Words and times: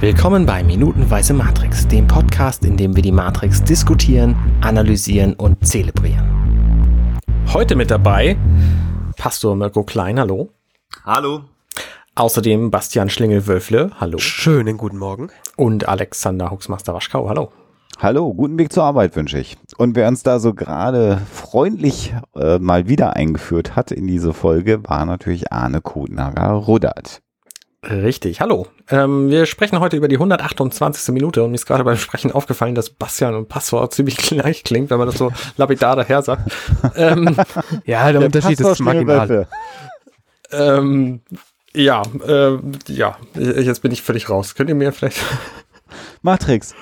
Willkommen 0.00 0.46
bei 0.46 0.64
Minutenweise 0.64 1.34
Matrix, 1.34 1.86
dem 1.86 2.06
Podcast, 2.06 2.64
in 2.64 2.78
dem 2.78 2.96
wir 2.96 3.02
die 3.02 3.12
Matrix 3.12 3.62
diskutieren, 3.62 4.34
analysieren 4.62 5.34
und 5.34 5.66
zelebrieren. 5.66 7.20
Heute 7.52 7.76
mit 7.76 7.90
dabei 7.90 8.38
Pastor 9.18 9.54
Mirko 9.54 9.82
Klein, 9.82 10.18
hallo. 10.18 10.48
Hallo. 11.04 11.42
Außerdem 12.14 12.70
Bastian 12.70 13.10
Schlingel-Wölfle, 13.10 13.90
hallo. 14.00 14.16
Schönen 14.16 14.78
guten 14.78 14.96
Morgen. 14.96 15.28
Und 15.58 15.86
Alexander 15.86 16.50
Huxmaster 16.50 16.94
Waschkau, 16.94 17.28
hallo. 17.28 17.52
Hallo, 17.98 18.32
guten 18.32 18.58
Weg 18.58 18.72
zur 18.72 18.84
Arbeit 18.84 19.14
wünsche 19.16 19.38
ich. 19.38 19.58
Und 19.76 19.96
wer 19.96 20.08
uns 20.08 20.22
da 20.22 20.38
so 20.38 20.54
gerade 20.54 21.20
freundlich 21.30 22.14
äh, 22.34 22.58
mal 22.58 22.88
wieder 22.88 23.16
eingeführt 23.16 23.76
hat 23.76 23.90
in 23.90 24.06
diese 24.06 24.32
Folge, 24.32 24.80
war 24.88 25.04
natürlich 25.04 25.52
Arne 25.52 25.82
Kudnager-Rudert. 25.82 27.20
Richtig, 27.82 28.42
hallo. 28.42 28.66
Ähm, 28.90 29.30
wir 29.30 29.46
sprechen 29.46 29.80
heute 29.80 29.96
über 29.96 30.06
die 30.06 30.16
128. 30.16 31.14
Minute 31.14 31.42
und 31.42 31.50
mir 31.50 31.54
ist 31.54 31.64
gerade 31.64 31.82
beim 31.82 31.96
Sprechen 31.96 32.30
aufgefallen, 32.30 32.74
dass 32.74 32.90
Bastian 32.90 33.34
und 33.34 33.48
Passwort 33.48 33.94
ziemlich 33.94 34.16
gleich 34.18 34.64
klingt, 34.64 34.90
wenn 34.90 34.98
man 34.98 35.06
das 35.06 35.16
so 35.16 35.32
lapidar 35.56 35.96
daher 35.96 36.20
sagt. 36.20 36.52
ähm, 36.94 37.36
ja, 37.86 38.02
der, 38.04 38.20
der 38.20 38.26
Unterschied 38.26 38.60
ist 38.60 38.80
marginal. 38.80 39.48
Ähm, 40.52 41.22
ja, 41.72 42.02
äh, 42.26 42.58
ja, 42.88 43.16
jetzt 43.34 43.80
bin 43.80 43.92
ich 43.92 44.02
völlig 44.02 44.28
raus. 44.28 44.54
Könnt 44.54 44.68
ihr 44.68 44.76
mir 44.76 44.92
vielleicht... 44.92 45.18
Matrix 46.22 46.74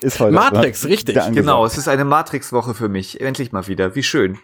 ist 0.00 0.20
heute. 0.20 0.32
Matrix, 0.32 0.86
richtig. 0.86 1.18
Genau, 1.32 1.66
es 1.66 1.76
ist 1.76 1.88
eine 1.88 2.04
Matrix-Woche 2.04 2.72
für 2.74 2.88
mich. 2.88 3.20
Endlich 3.20 3.52
mal 3.52 3.66
wieder. 3.66 3.94
Wie 3.94 4.02
schön. 4.02 4.38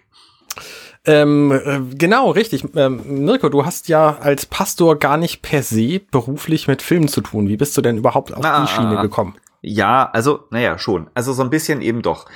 Ähm, 1.05 1.51
äh, 1.51 1.80
genau, 1.97 2.30
richtig. 2.30 2.65
Ähm, 2.77 3.24
Mirko, 3.24 3.48
du 3.48 3.66
hast 3.66 3.88
ja 3.88 4.19
als 4.19 4.47
Pastor 4.47 4.98
gar 4.98 5.16
nicht 5.16 5.43
per 5.43 5.62
se 5.62 6.01
beruflich 6.10 6.69
mit 6.69 6.80
Filmen 6.80 7.09
zu 7.09 7.20
tun. 7.20 7.48
Wie 7.48 7.56
bist 7.56 7.77
du 7.77 7.80
denn 7.80 7.98
überhaupt 7.98 8.33
auf 8.33 8.45
ah, 8.45 8.62
die 8.62 8.69
Schiene 8.69 9.01
gekommen? 9.02 9.34
Ja, 9.62 10.09
also, 10.12 10.45
naja, 10.51 10.79
schon. 10.79 11.09
Also 11.15 11.32
so 11.32 11.43
ein 11.43 11.51
bisschen 11.51 11.82
eben 11.82 12.02
doch. 12.02 12.27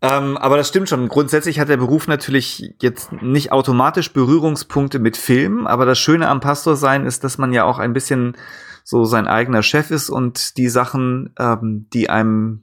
Ähm, 0.00 0.36
aber 0.36 0.56
das 0.56 0.68
stimmt 0.68 0.88
schon. 0.88 1.08
Grundsätzlich 1.08 1.58
hat 1.58 1.68
der 1.68 1.76
Beruf 1.76 2.06
natürlich 2.06 2.72
jetzt 2.80 3.12
nicht 3.20 3.50
automatisch 3.52 4.12
Berührungspunkte 4.12 4.98
mit 4.98 5.16
Filmen, 5.16 5.66
aber 5.66 5.86
das 5.86 5.98
Schöne 5.98 6.28
am 6.28 6.40
Pastor 6.40 6.76
sein 6.76 7.04
ist, 7.04 7.24
dass 7.24 7.38
man 7.38 7.52
ja 7.52 7.64
auch 7.64 7.78
ein 7.78 7.92
bisschen 7.92 8.36
so 8.84 9.04
sein 9.04 9.26
eigener 9.26 9.62
Chef 9.62 9.90
ist 9.90 10.08
und 10.08 10.56
die 10.56 10.68
Sachen, 10.68 11.34
ähm, 11.38 11.86
die 11.92 12.10
einem 12.10 12.62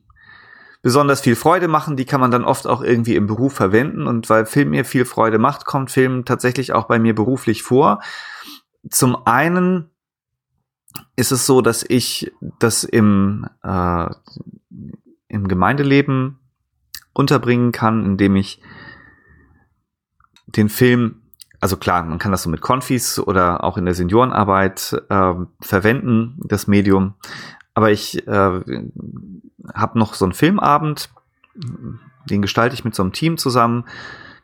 besonders 0.85 1.21
viel 1.21 1.35
Freude 1.35 1.67
machen, 1.67 1.97
die 1.97 2.05
kann 2.05 2.21
man 2.21 2.29
dann 2.29 2.43
oft 2.43 2.67
auch 2.67 2.83
irgendwie 2.83 3.15
im 3.15 3.25
Beruf 3.25 3.53
verwenden. 3.53 4.05
Und 4.05 4.29
weil 4.29 4.45
Film 4.45 4.69
mir 4.69 4.85
viel 4.85 5.03
Freude 5.03 5.39
macht, 5.39 5.65
kommt 5.65 5.89
Film 5.89 6.25
tatsächlich 6.25 6.73
auch 6.73 6.83
bei 6.85 6.99
mir 6.99 7.15
beruflich 7.15 7.63
vor. 7.63 8.03
Zum 8.87 9.25
einen 9.25 9.89
ist 11.15 11.31
es 11.31 11.47
so, 11.47 11.61
dass 11.61 11.83
ich 11.89 12.31
das 12.59 12.83
im, 12.83 13.47
äh, 13.63 14.09
im 15.27 15.47
Gemeindeleben 15.47 16.37
unterbringen 17.13 17.71
kann, 17.71 18.05
indem 18.05 18.35
ich 18.35 18.61
den 20.45 20.69
Film, 20.69 21.23
also 21.61 21.77
klar, 21.77 22.03
man 22.03 22.19
kann 22.19 22.31
das 22.31 22.43
so 22.43 22.49
mit 22.51 22.61
Konfis 22.61 23.17
oder 23.17 23.63
auch 23.63 23.79
in 23.79 23.85
der 23.85 23.95
Seniorenarbeit 23.95 25.01
äh, 25.09 25.33
verwenden, 25.61 26.37
das 26.43 26.67
Medium. 26.67 27.15
Aber 27.73 27.89
ich 27.89 28.27
äh, 28.27 28.61
habe 29.73 29.97
noch 29.99 30.13
so 30.13 30.25
einen 30.25 30.33
Filmabend, 30.33 31.09
den 32.29 32.41
gestalte 32.41 32.75
ich 32.75 32.83
mit 32.83 32.95
so 32.95 33.03
einem 33.03 33.13
Team 33.13 33.37
zusammen. 33.37 33.85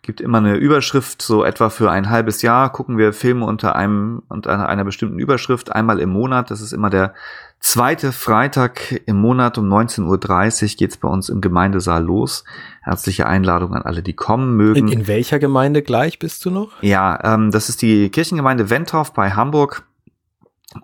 Gibt 0.03 0.19
immer 0.19 0.39
eine 0.39 0.55
Überschrift, 0.55 1.22
so 1.22 1.44
etwa 1.44 1.69
für 1.69 1.91
ein 1.91 2.09
halbes 2.09 2.41
Jahr 2.41 2.72
gucken 2.72 2.97
wir 2.97 3.14
Filme 3.14 3.45
unter 3.45 3.75
einem 3.75 4.23
unter 4.30 4.67
einer, 4.67 4.83
bestimmten 4.83 5.19
Überschrift 5.19 5.72
einmal 5.72 5.99
im 5.99 6.09
Monat. 6.09 6.49
Das 6.49 6.59
ist 6.59 6.72
immer 6.72 6.89
der 6.89 7.14
zweite 7.59 8.11
Freitag 8.11 8.99
im 9.05 9.17
Monat 9.17 9.59
um 9.59 9.72
19.30 9.72 10.64
Uhr 10.64 10.77
geht's 10.77 10.97
bei 10.97 11.08
uns 11.08 11.30
im 11.30 11.39
Gemeindesaal 11.39 12.03
los. 12.03 12.44
Herzliche 12.81 13.27
Einladung 13.27 13.75
an 13.75 13.83
alle, 13.83 14.02
die 14.02 14.14
kommen 14.14 14.58
mögen. 14.58 14.88
In, 14.88 15.02
in 15.02 15.08
welcher 15.08 15.38
Gemeinde 15.38 15.83
gleich 15.83 16.17
bist 16.17 16.43
du 16.45 16.49
noch? 16.49 16.82
Ja, 16.82 17.20
ähm, 17.23 17.52
das 17.52 17.70
ist 17.70 17.83
die 17.83 18.09
Kirchengemeinde 18.09 18.71
Wentorf 18.71 19.14
bei 19.14 19.32
Hamburg. 19.32 19.83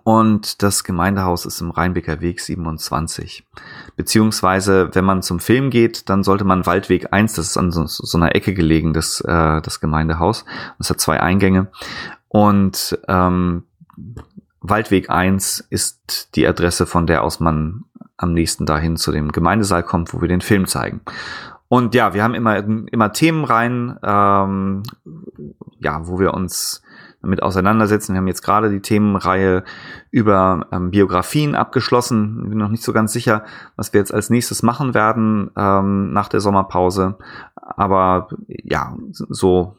Und 0.04 0.62
das 0.62 0.84
Gemeindehaus 0.84 1.46
ist 1.46 1.60
im 1.60 1.70
Rheinbecker 1.70 2.20
Weg 2.20 2.40
27. 2.40 3.46
Beziehungsweise, 3.96 4.90
wenn 4.94 5.04
man 5.04 5.22
zum 5.22 5.40
Film 5.40 5.70
geht, 5.70 6.08
dann 6.08 6.22
sollte 6.22 6.44
man 6.44 6.66
Waldweg 6.66 7.12
1, 7.12 7.34
das 7.34 7.48
ist 7.48 7.56
an 7.56 7.70
so, 7.70 7.86
so 7.86 8.18
einer 8.18 8.34
Ecke 8.34 8.54
gelegen, 8.54 8.92
das, 8.92 9.20
äh, 9.22 9.62
das 9.62 9.80
Gemeindehaus. 9.80 10.44
Das 10.78 10.90
hat 10.90 11.00
zwei 11.00 11.20
Eingänge. 11.20 11.68
Und 12.28 12.98
ähm, 13.08 13.64
Waldweg 14.60 15.08
1 15.08 15.66
ist 15.70 16.34
die 16.34 16.46
Adresse, 16.46 16.86
von 16.86 17.06
der 17.06 17.22
aus 17.22 17.40
man 17.40 17.84
am 18.16 18.34
nächsten 18.34 18.66
dahin 18.66 18.96
zu 18.96 19.12
dem 19.12 19.32
Gemeindesaal 19.32 19.82
kommt, 19.82 20.12
wo 20.12 20.20
wir 20.20 20.28
den 20.28 20.40
Film 20.40 20.66
zeigen. 20.66 21.00
Und 21.68 21.94
ja, 21.94 22.14
wir 22.14 22.22
haben 22.22 22.34
immer, 22.34 22.56
immer 22.56 23.12
Themen 23.12 23.44
rein, 23.44 23.98
ähm, 24.02 24.82
ja, 25.80 26.06
wo 26.06 26.18
wir 26.18 26.34
uns 26.34 26.82
damit 27.22 27.42
auseinandersetzen. 27.42 28.12
Wir 28.12 28.18
haben 28.18 28.28
jetzt 28.28 28.42
gerade 28.42 28.70
die 28.70 28.80
Themenreihe 28.80 29.64
über 30.10 30.66
ähm, 30.72 30.90
Biografien 30.90 31.54
abgeschlossen. 31.54 32.40
Ich 32.44 32.48
bin 32.50 32.58
noch 32.58 32.68
nicht 32.68 32.82
so 32.82 32.92
ganz 32.92 33.12
sicher, 33.12 33.44
was 33.76 33.92
wir 33.92 34.00
jetzt 34.00 34.14
als 34.14 34.30
nächstes 34.30 34.62
machen 34.62 34.94
werden 34.94 35.50
ähm, 35.56 36.12
nach 36.12 36.28
der 36.28 36.40
Sommerpause. 36.40 37.16
Aber 37.56 38.28
ja, 38.46 38.96
so 39.10 39.76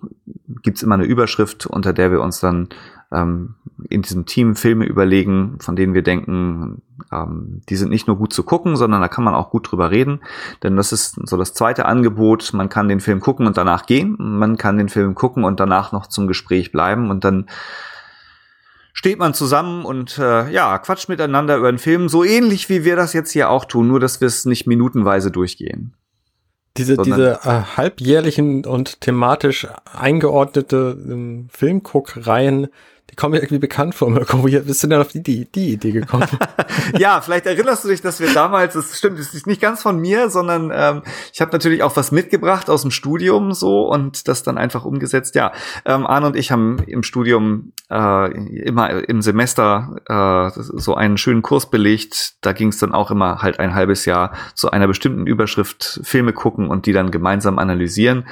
gibt's 0.62 0.84
immer 0.84 0.96
eine 0.96 1.06
Überschrift, 1.06 1.66
unter 1.66 1.94
der 1.94 2.12
wir 2.12 2.22
uns 2.22 2.40
dann 2.40 2.70
ähm, 3.12 3.56
in 3.90 4.02
diesem 4.02 4.26
Team 4.26 4.56
Filme 4.56 4.86
überlegen, 4.86 5.58
von 5.60 5.76
denen 5.76 5.94
wir 5.94 6.04
denken, 6.04 6.82
ähm, 7.12 7.62
die 7.70 7.76
sind 7.76 7.90
nicht 7.90 8.08
nur 8.08 8.18
gut 8.18 8.34
zu 8.34 8.44
gucken, 8.44 8.76
sondern 8.76 9.02
da 9.02 9.08
kann 9.08 9.24
man 9.24 9.36
auch 9.36 9.50
gut 9.50 9.72
drüber 9.72 9.92
reden. 9.92 10.22
Denn 10.64 10.76
das 10.76 10.92
ist 10.92 11.20
so 11.24 11.38
das 11.38 11.54
zweite 11.54 11.86
Angebot. 11.86 12.54
Man 12.54 12.70
kann 12.70 12.88
den 12.88 13.00
Film 13.00 13.20
gucken 13.20 13.48
und 13.48 13.58
danach 13.58 13.86
gehen. 13.86 14.16
Man 14.20 14.58
kann 14.58 14.78
den 14.78 14.90
Film 14.90 15.16
gucken 15.16 15.44
und 15.44 15.60
danach 15.60 15.92
noch 15.92 16.08
zum 16.08 16.28
Gespräch 16.28 16.72
bleiben 16.72 17.10
und 17.10 17.24
dann 17.24 17.48
steht 18.94 19.18
man 19.18 19.34
zusammen 19.34 19.86
und 19.86 20.18
äh, 20.18 20.52
ja, 20.52 20.78
quatscht 20.78 21.08
miteinander 21.08 21.58
über 21.58 21.72
den 21.72 21.80
Film, 21.80 22.10
so 22.10 22.24
ähnlich 22.26 22.70
wie 22.70 22.84
wir 22.84 22.96
das 22.96 23.14
jetzt 23.14 23.32
hier 23.32 23.50
auch 23.50 23.66
tun, 23.66 23.88
nur 23.88 24.00
dass 24.00 24.20
wir 24.20 24.28
es 24.28 24.46
nicht 24.46 24.68
minutenweise 24.68 25.32
durchgehen. 25.32 25.94
Diese, 26.76 26.98
diese 26.98 27.40
äh, 27.44 27.62
halbjährlichen 27.78 28.66
und 28.66 29.02
thematisch 29.02 29.68
eingeordnete 29.86 30.98
ähm, 31.10 31.48
Filmguckreihen, 31.50 32.68
die 33.20 33.22
kommen 33.22 33.32
mir 33.32 33.40
irgendwie 33.40 33.60
bekannt 33.60 33.96
vor. 33.96 34.16
Wie 34.16 34.60
bist 34.60 34.84
du 34.84 34.88
denn 34.88 35.02
auf 35.02 35.10
die, 35.10 35.22
die, 35.22 35.46
die 35.52 35.74
Idee 35.74 35.92
gekommen? 35.92 36.28
ja, 36.98 37.20
vielleicht 37.20 37.46
erinnerst 37.46 37.84
du 37.84 37.90
dich, 37.90 38.02
dass 38.02 38.22
wir 38.22 38.34
damals, 38.34 38.76
das 38.76 38.98
stimmt, 38.98 39.20
das 39.20 39.34
ist 39.34 39.46
nicht 39.46 39.60
ganz 39.60 39.82
von 39.82 40.00
mir, 40.00 40.30
sondern 40.30 40.72
ähm, 40.74 41.02
ich 41.34 41.42
habe 41.42 41.52
natürlich 41.52 41.84
auch 41.84 41.98
was 41.98 42.12
mitgebracht 42.12 42.70
aus 42.70 42.84
dem 42.84 42.92
Studium 42.92 43.52
so 43.52 43.88
und 43.90 44.28
das 44.28 44.44
dann 44.44 44.58
einfach 44.58 44.86
umgesetzt. 44.86 45.36
Ja, 45.36 45.52
ähm, 45.86 46.08
Arne 46.08 46.28
und 46.28 46.36
ich 46.38 46.52
haben 46.52 46.80
im 46.88 47.04
Studium 47.04 47.74
äh, 47.90 48.32
immer 48.32 49.10
im 49.10 49.22
Semester 49.22 49.98
äh, 50.08 50.52
so 50.56 50.96
einen 50.96 51.18
schönen 51.18 51.42
Kurs 51.42 51.70
belegt. 51.70 52.36
Da 52.42 52.54
ging 52.54 52.70
es 52.70 52.78
dann 52.78 52.94
auch 52.94 53.12
immer 53.12 53.42
halt 53.42 53.60
ein 53.60 53.76
halbes 53.76 54.06
Jahr 54.06 54.34
zu 54.54 54.72
einer 54.72 54.88
bestimmten 54.88 55.28
Überschrift 55.28 56.00
Filme 56.04 56.32
gucken 56.32 56.70
und 56.70 56.86
die 56.86 56.94
dann 56.94 57.12
gemeinsam 57.12 57.60
analysieren. 57.60 58.26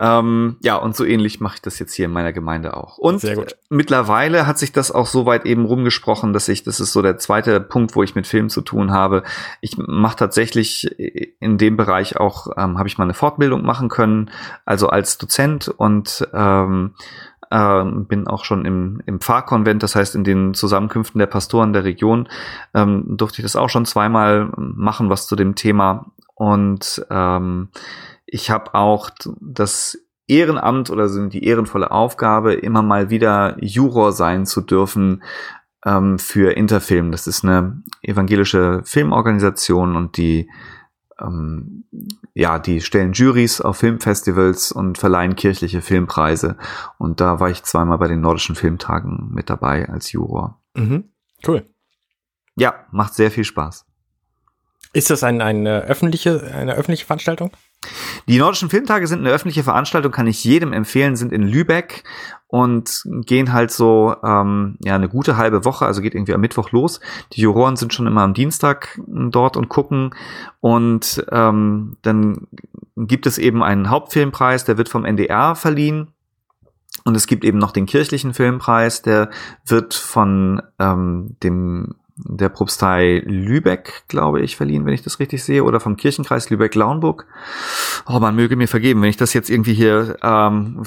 Ähm, 0.00 0.56
ja, 0.62 0.76
und 0.76 0.94
so 0.94 1.04
ähnlich 1.04 1.40
mache 1.40 1.56
ich 1.56 1.62
das 1.62 1.78
jetzt 1.80 1.92
hier 1.92 2.06
in 2.06 2.12
meiner 2.12 2.32
Gemeinde 2.32 2.76
auch. 2.76 2.98
Und 2.98 3.20
mittlerweile 3.68 4.46
hat 4.46 4.58
sich 4.58 4.70
das 4.70 4.92
auch 4.92 5.06
so 5.06 5.26
weit 5.26 5.44
eben 5.44 5.64
rumgesprochen, 5.64 6.32
dass 6.32 6.48
ich, 6.48 6.62
das 6.62 6.78
ist 6.78 6.92
so 6.92 7.02
der 7.02 7.18
zweite 7.18 7.60
Punkt, 7.60 7.96
wo 7.96 8.04
ich 8.04 8.14
mit 8.14 8.26
Filmen 8.26 8.48
zu 8.48 8.60
tun 8.60 8.92
habe. 8.92 9.24
Ich 9.60 9.76
mache 9.76 10.16
tatsächlich 10.16 10.88
in 11.40 11.58
dem 11.58 11.76
Bereich 11.76 12.16
auch, 12.16 12.46
ähm, 12.56 12.78
habe 12.78 12.88
ich 12.88 12.96
mal 12.96 13.04
eine 13.04 13.14
Fortbildung 13.14 13.64
machen 13.64 13.88
können, 13.88 14.30
also 14.64 14.88
als 14.88 15.18
Dozent 15.18 15.66
und 15.68 16.28
ähm, 16.32 16.94
ähm, 17.50 18.06
bin 18.06 18.28
auch 18.28 18.44
schon 18.44 18.64
im, 18.64 19.02
im 19.06 19.20
Pfarrkonvent, 19.20 19.82
das 19.82 19.96
heißt 19.96 20.14
in 20.14 20.24
den 20.24 20.54
Zusammenkünften 20.54 21.18
der 21.18 21.26
Pastoren 21.26 21.72
der 21.72 21.84
Region, 21.84 22.28
ähm, 22.74 23.16
durfte 23.16 23.40
ich 23.40 23.44
das 23.44 23.56
auch 23.56 23.70
schon 23.70 23.86
zweimal 23.86 24.52
machen, 24.56 25.10
was 25.10 25.26
zu 25.26 25.34
dem 25.34 25.54
Thema. 25.54 26.12
Und 26.34 27.04
ähm, 27.10 27.68
ich 28.30 28.50
habe 28.50 28.74
auch 28.74 29.10
das 29.40 29.98
Ehrenamt 30.26 30.90
oder 30.90 31.08
sind 31.08 31.32
die 31.32 31.44
ehrenvolle 31.44 31.90
Aufgabe, 31.90 32.52
immer 32.52 32.82
mal 32.82 33.08
wieder 33.10 33.56
Juror 33.60 34.12
sein 34.12 34.44
zu 34.44 34.60
dürfen 34.60 35.22
ähm, 35.84 36.18
für 36.18 36.52
Interfilm. 36.52 37.10
Das 37.12 37.26
ist 37.26 37.44
eine 37.44 37.82
evangelische 38.02 38.82
Filmorganisation 38.84 39.96
und 39.96 40.18
die 40.18 40.48
ähm, 41.20 41.84
ja, 42.34 42.58
die 42.58 42.80
stellen 42.80 43.12
Juries 43.12 43.60
auf 43.60 43.78
Filmfestivals 43.78 44.70
und 44.70 44.98
verleihen 44.98 45.34
kirchliche 45.34 45.82
Filmpreise. 45.82 46.56
Und 46.98 47.20
da 47.20 47.40
war 47.40 47.50
ich 47.50 47.64
zweimal 47.64 47.98
bei 47.98 48.06
den 48.06 48.20
Nordischen 48.20 48.54
Filmtagen 48.54 49.30
mit 49.32 49.50
dabei 49.50 49.88
als 49.88 50.12
Juror. 50.12 50.60
Mhm. 50.74 51.10
Cool. 51.46 51.64
Ja, 52.54 52.86
macht 52.92 53.14
sehr 53.14 53.30
viel 53.30 53.44
Spaß. 53.44 53.84
Ist 54.92 55.10
das 55.10 55.22
ein, 55.22 55.40
eine 55.40 55.82
öffentliche, 55.82 56.42
eine 56.54 56.74
öffentliche 56.74 57.06
Veranstaltung? 57.06 57.50
Die 58.26 58.38
Nordischen 58.38 58.70
Filmtage 58.70 59.06
sind 59.06 59.20
eine 59.20 59.30
öffentliche 59.30 59.62
Veranstaltung, 59.62 60.12
kann 60.12 60.26
ich 60.26 60.44
jedem 60.44 60.72
empfehlen, 60.72 61.16
sind 61.16 61.32
in 61.32 61.42
Lübeck 61.42 62.04
und 62.48 63.02
gehen 63.24 63.52
halt 63.52 63.70
so 63.70 64.16
ähm, 64.24 64.76
ja 64.82 64.94
eine 64.94 65.08
gute 65.08 65.36
halbe 65.36 65.64
Woche, 65.64 65.86
also 65.86 66.02
geht 66.02 66.14
irgendwie 66.14 66.34
am 66.34 66.40
Mittwoch 66.40 66.72
los. 66.72 67.00
Die 67.32 67.40
Juroren 67.40 67.76
sind 67.76 67.94
schon 67.94 68.06
immer 68.06 68.22
am 68.22 68.34
Dienstag 68.34 69.00
dort 69.06 69.56
und 69.56 69.68
gucken 69.68 70.14
und 70.60 71.24
ähm, 71.30 71.96
dann 72.02 72.48
gibt 72.96 73.26
es 73.26 73.38
eben 73.38 73.62
einen 73.62 73.90
Hauptfilmpreis, 73.90 74.64
der 74.64 74.76
wird 74.76 74.88
vom 74.88 75.04
NDR 75.04 75.54
verliehen. 75.54 76.08
Und 77.04 77.16
es 77.16 77.26
gibt 77.26 77.44
eben 77.44 77.58
noch 77.58 77.70
den 77.70 77.86
kirchlichen 77.86 78.34
Filmpreis, 78.34 79.02
der 79.02 79.30
wird 79.64 79.94
von 79.94 80.60
ähm, 80.78 81.36
dem 81.42 81.94
der 82.24 82.48
Propstei 82.48 83.22
Lübeck, 83.24 84.04
glaube 84.08 84.40
ich, 84.40 84.56
verliehen, 84.56 84.84
wenn 84.86 84.94
ich 84.94 85.02
das 85.02 85.18
richtig 85.18 85.44
sehe, 85.44 85.64
oder 85.64 85.80
vom 85.80 85.96
Kirchenkreis 85.96 86.50
Lübeck-Lauenburg. 86.50 87.26
Oh, 88.06 88.18
man 88.18 88.34
möge 88.34 88.56
mir 88.56 88.68
vergeben, 88.68 89.02
wenn 89.02 89.10
ich 89.10 89.16
das 89.16 89.32
jetzt 89.34 89.50
irgendwie 89.50 89.74
hier 89.74 90.16
ähm, 90.22 90.82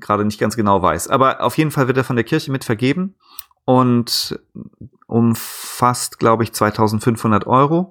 gerade 0.00 0.24
nicht 0.24 0.40
ganz 0.40 0.56
genau 0.56 0.82
weiß. 0.82 1.08
Aber 1.08 1.42
auf 1.42 1.58
jeden 1.58 1.70
Fall 1.70 1.86
wird 1.86 1.96
er 1.96 2.04
von 2.04 2.16
der 2.16 2.24
Kirche 2.24 2.52
mit 2.52 2.64
vergeben 2.64 3.14
und 3.64 4.38
umfasst, 5.06 6.18
glaube 6.18 6.44
ich, 6.44 6.52
2500 6.52 7.46
Euro 7.46 7.90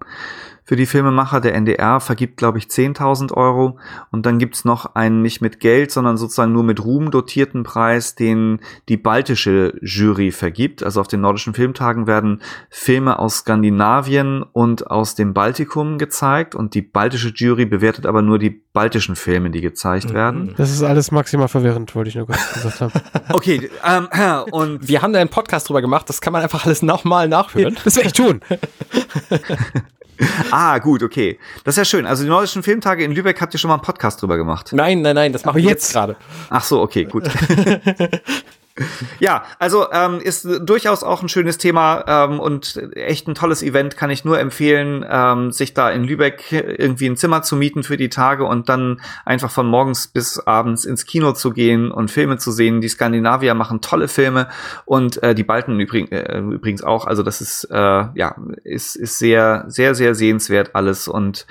für 0.69 0.75
die 0.75 0.85
Filmemacher. 0.85 1.41
Der 1.41 1.55
NDR 1.55 1.99
vergibt, 1.99 2.37
glaube 2.37 2.59
ich, 2.59 2.65
10.000 2.65 3.33
Euro. 3.33 3.79
Und 4.11 4.27
dann 4.27 4.37
gibt's 4.37 4.65
noch 4.65 4.93
einen 4.93 5.23
nicht 5.23 5.41
mit 5.41 5.59
Geld, 5.59 5.89
sondern 5.89 6.15
sozusagen 6.15 6.51
nur 6.51 6.61
mit 6.61 6.85
Ruhm 6.85 7.09
dotierten 7.09 7.63
Preis, 7.63 8.13
den 8.13 8.59
die 8.87 8.95
baltische 8.95 9.73
Jury 9.81 10.29
vergibt. 10.29 10.83
Also 10.83 11.01
auf 11.01 11.07
den 11.07 11.21
nordischen 11.21 11.55
Filmtagen 11.55 12.05
werden 12.05 12.43
Filme 12.69 13.17
aus 13.17 13.37
Skandinavien 13.37 14.43
und 14.43 14.91
aus 14.91 15.15
dem 15.15 15.33
Baltikum 15.33 15.97
gezeigt. 15.97 16.53
Und 16.53 16.75
die 16.75 16.83
baltische 16.83 17.29
Jury 17.29 17.65
bewertet 17.65 18.05
aber 18.05 18.21
nur 18.21 18.37
die 18.37 18.51
baltischen 18.51 19.15
Filme, 19.15 19.49
die 19.49 19.61
gezeigt 19.61 20.11
mhm. 20.11 20.13
werden. 20.13 20.53
Das 20.55 20.69
ist 20.69 20.83
alles 20.83 21.09
maximal 21.09 21.47
verwirrend, 21.47 21.95
wollte 21.95 22.09
ich 22.09 22.15
nur 22.15 22.27
kurz 22.27 22.53
gesagt 22.53 22.81
haben. 22.81 22.91
okay, 23.33 23.71
ähm, 23.83 24.07
und 24.51 24.87
wir 24.87 25.01
haben 25.01 25.13
da 25.13 25.19
einen 25.19 25.31
Podcast 25.31 25.67
drüber 25.67 25.81
gemacht. 25.81 26.07
Das 26.07 26.21
kann 26.21 26.31
man 26.31 26.43
einfach 26.43 26.67
alles 26.67 26.83
nochmal 26.83 27.27
nachhören. 27.27 27.75
Das 27.83 27.95
werde 27.95 28.09
ich 28.09 28.13
tun. 28.13 28.41
ah, 30.51 30.77
gut, 30.79 31.03
okay. 31.03 31.39
Das 31.63 31.73
ist 31.73 31.77
ja 31.77 31.85
schön. 31.85 32.05
Also 32.05 32.23
die 32.23 32.29
nordischen 32.29 32.63
Filmtage 32.63 33.03
in 33.03 33.11
Lübeck 33.11 33.39
habt 33.41 33.53
ihr 33.53 33.59
schon 33.59 33.69
mal 33.69 33.75
einen 33.75 33.83
Podcast 33.83 34.21
drüber 34.21 34.37
gemacht. 34.37 34.71
Nein, 34.73 35.01
nein, 35.01 35.15
nein, 35.15 35.33
das 35.33 35.45
machen 35.45 35.57
wir 35.57 35.63
jetzt 35.63 35.91
gerade. 35.91 36.15
Ach 36.49 36.63
so, 36.63 36.81
okay, 36.81 37.05
gut. 37.05 37.29
Ja, 39.19 39.43
also 39.59 39.91
ähm, 39.91 40.19
ist 40.19 40.47
durchaus 40.61 41.03
auch 41.03 41.21
ein 41.21 41.29
schönes 41.29 41.57
Thema 41.57 42.03
ähm, 42.07 42.39
und 42.39 42.77
echt 42.95 43.27
ein 43.27 43.35
tolles 43.35 43.63
Event. 43.63 43.97
Kann 43.97 44.09
ich 44.09 44.25
nur 44.25 44.39
empfehlen, 44.39 45.05
ähm, 45.09 45.51
sich 45.51 45.73
da 45.73 45.89
in 45.89 46.03
Lübeck 46.03 46.51
irgendwie 46.51 47.07
ein 47.07 47.17
Zimmer 47.17 47.41
zu 47.41 47.55
mieten 47.55 47.83
für 47.83 47.97
die 47.97 48.09
Tage 48.09 48.45
und 48.45 48.69
dann 48.69 49.01
einfach 49.25 49.51
von 49.51 49.67
morgens 49.67 50.07
bis 50.07 50.39
abends 50.39 50.85
ins 50.85 51.05
Kino 51.05 51.33
zu 51.33 51.51
gehen 51.51 51.91
und 51.91 52.11
Filme 52.11 52.37
zu 52.37 52.51
sehen. 52.51 52.81
Die 52.81 52.89
Skandinavier 52.89 53.53
machen 53.53 53.81
tolle 53.81 54.07
Filme 54.07 54.47
und 54.85 55.21
äh, 55.23 55.35
die 55.35 55.43
Balten 55.43 55.79
übrig, 55.79 56.11
äh, 56.11 56.39
übrigens 56.39 56.83
auch. 56.83 57.05
Also 57.05 57.23
das 57.23 57.41
ist 57.41 57.65
äh, 57.65 57.75
ja 57.75 58.35
ist 58.63 58.95
ist 58.95 59.19
sehr 59.19 59.65
sehr 59.67 59.95
sehr 59.95 60.15
sehenswert 60.15 60.75
alles 60.75 61.07
und 61.07 61.45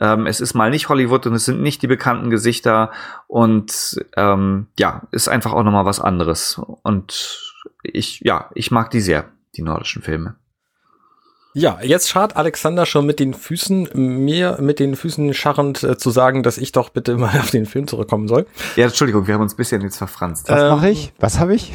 ähm, 0.00 0.26
es 0.26 0.40
ist 0.40 0.54
mal 0.54 0.70
nicht 0.70 0.88
Hollywood 0.88 1.26
und 1.26 1.34
es 1.34 1.44
sind 1.44 1.60
nicht 1.60 1.82
die 1.82 1.86
bekannten 1.86 2.30
Gesichter 2.30 2.90
und 3.26 4.00
ähm, 4.16 4.66
ja, 4.78 5.02
ist 5.12 5.28
einfach 5.28 5.52
auch 5.52 5.62
nochmal 5.62 5.84
was 5.84 6.00
anderes. 6.00 6.60
Und 6.82 7.40
ich, 7.82 8.20
ja, 8.20 8.50
ich 8.54 8.70
mag 8.70 8.90
die 8.90 9.00
sehr, 9.00 9.26
die 9.56 9.62
nordischen 9.62 10.02
Filme. 10.02 10.36
Ja, 11.52 11.80
jetzt 11.82 12.08
schart 12.08 12.36
Alexander 12.36 12.86
schon 12.86 13.06
mit 13.06 13.18
den 13.18 13.34
Füßen, 13.34 13.88
mir 13.94 14.58
mit 14.60 14.78
den 14.78 14.94
Füßen 14.94 15.34
scharrend 15.34 15.82
äh, 15.82 15.98
zu 15.98 16.10
sagen, 16.10 16.44
dass 16.44 16.58
ich 16.58 16.72
doch 16.72 16.90
bitte 16.90 17.16
mal 17.18 17.38
auf 17.38 17.50
den 17.50 17.66
Film 17.66 17.86
zurückkommen 17.86 18.28
soll. 18.28 18.46
Ja, 18.76 18.86
Entschuldigung, 18.86 19.26
wir 19.26 19.34
haben 19.34 19.42
uns 19.42 19.54
ein 19.54 19.56
bisschen 19.56 19.82
jetzt 19.82 19.98
verfranst. 19.98 20.48
Was 20.48 20.62
ähm, 20.62 20.68
mache 20.68 20.90
ich? 20.90 21.12
Was 21.18 21.38
habe 21.38 21.54
ich? 21.54 21.72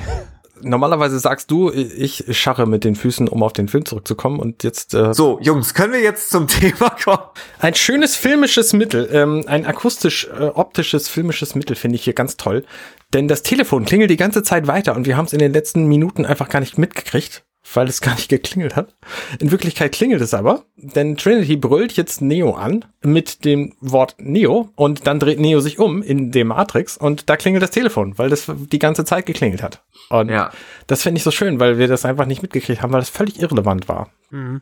Normalerweise 0.65 1.19
sagst 1.19 1.49
du, 1.51 1.71
ich 1.71 2.25
scharre 2.31 2.65
mit 2.65 2.83
den 2.83 2.95
Füßen, 2.95 3.27
um 3.27 3.43
auf 3.43 3.53
den 3.53 3.67
Film 3.67 3.85
zurückzukommen. 3.85 4.39
Und 4.39 4.63
jetzt. 4.63 4.93
Äh, 4.93 5.13
so, 5.13 5.39
Jungs, 5.41 5.73
können 5.73 5.93
wir 5.93 6.01
jetzt 6.01 6.29
zum 6.29 6.47
Thema 6.49 6.89
kommen? 6.89 7.23
Ein 7.59 7.75
schönes 7.75 8.15
filmisches 8.15 8.73
Mittel, 8.73 9.09
ähm, 9.11 9.43
ein 9.47 9.65
akustisch, 9.65 10.27
äh, 10.37 10.45
optisches 10.45 11.07
filmisches 11.07 11.55
Mittel 11.55 11.75
finde 11.75 11.95
ich 11.95 12.03
hier 12.03 12.13
ganz 12.13 12.35
toll. 12.35 12.65
Denn 13.13 13.27
das 13.27 13.43
Telefon 13.43 13.85
klingelt 13.85 14.09
die 14.09 14.17
ganze 14.17 14.43
Zeit 14.43 14.67
weiter 14.67 14.95
und 14.95 15.05
wir 15.05 15.15
haben 15.15 15.25
es 15.25 15.33
in 15.33 15.39
den 15.39 15.53
letzten 15.53 15.85
Minuten 15.85 16.25
einfach 16.25 16.49
gar 16.49 16.59
nicht 16.59 16.77
mitgekriegt 16.77 17.44
weil 17.73 17.87
es 17.87 18.01
gar 18.01 18.15
nicht 18.15 18.29
geklingelt 18.29 18.75
hat. 18.75 18.95
In 19.39 19.51
Wirklichkeit 19.51 19.91
klingelt 19.91 20.21
es 20.21 20.33
aber, 20.33 20.65
denn 20.75 21.17
Trinity 21.17 21.55
brüllt 21.57 21.93
jetzt 21.93 22.21
Neo 22.21 22.53
an 22.53 22.85
mit 23.01 23.45
dem 23.45 23.73
Wort 23.79 24.15
Neo 24.19 24.69
und 24.75 25.07
dann 25.07 25.19
dreht 25.19 25.39
Neo 25.39 25.59
sich 25.59 25.79
um 25.79 26.01
in 26.01 26.31
dem 26.31 26.47
Matrix 26.47 26.97
und 26.97 27.29
da 27.29 27.37
klingelt 27.37 27.63
das 27.63 27.71
Telefon, 27.71 28.17
weil 28.17 28.29
das 28.29 28.51
die 28.71 28.79
ganze 28.79 29.05
Zeit 29.05 29.25
geklingelt 29.25 29.63
hat. 29.63 29.83
Und 30.09 30.29
ja. 30.29 30.51
das 30.87 31.03
finde 31.03 31.17
ich 31.17 31.23
so 31.23 31.31
schön, 31.31 31.59
weil 31.59 31.77
wir 31.77 31.87
das 31.87 32.05
einfach 32.05 32.25
nicht 32.25 32.41
mitgekriegt 32.41 32.81
haben, 32.81 32.93
weil 32.93 33.01
das 33.01 33.09
völlig 33.09 33.39
irrelevant 33.39 33.87
war. 33.87 34.09
Mhm. 34.29 34.61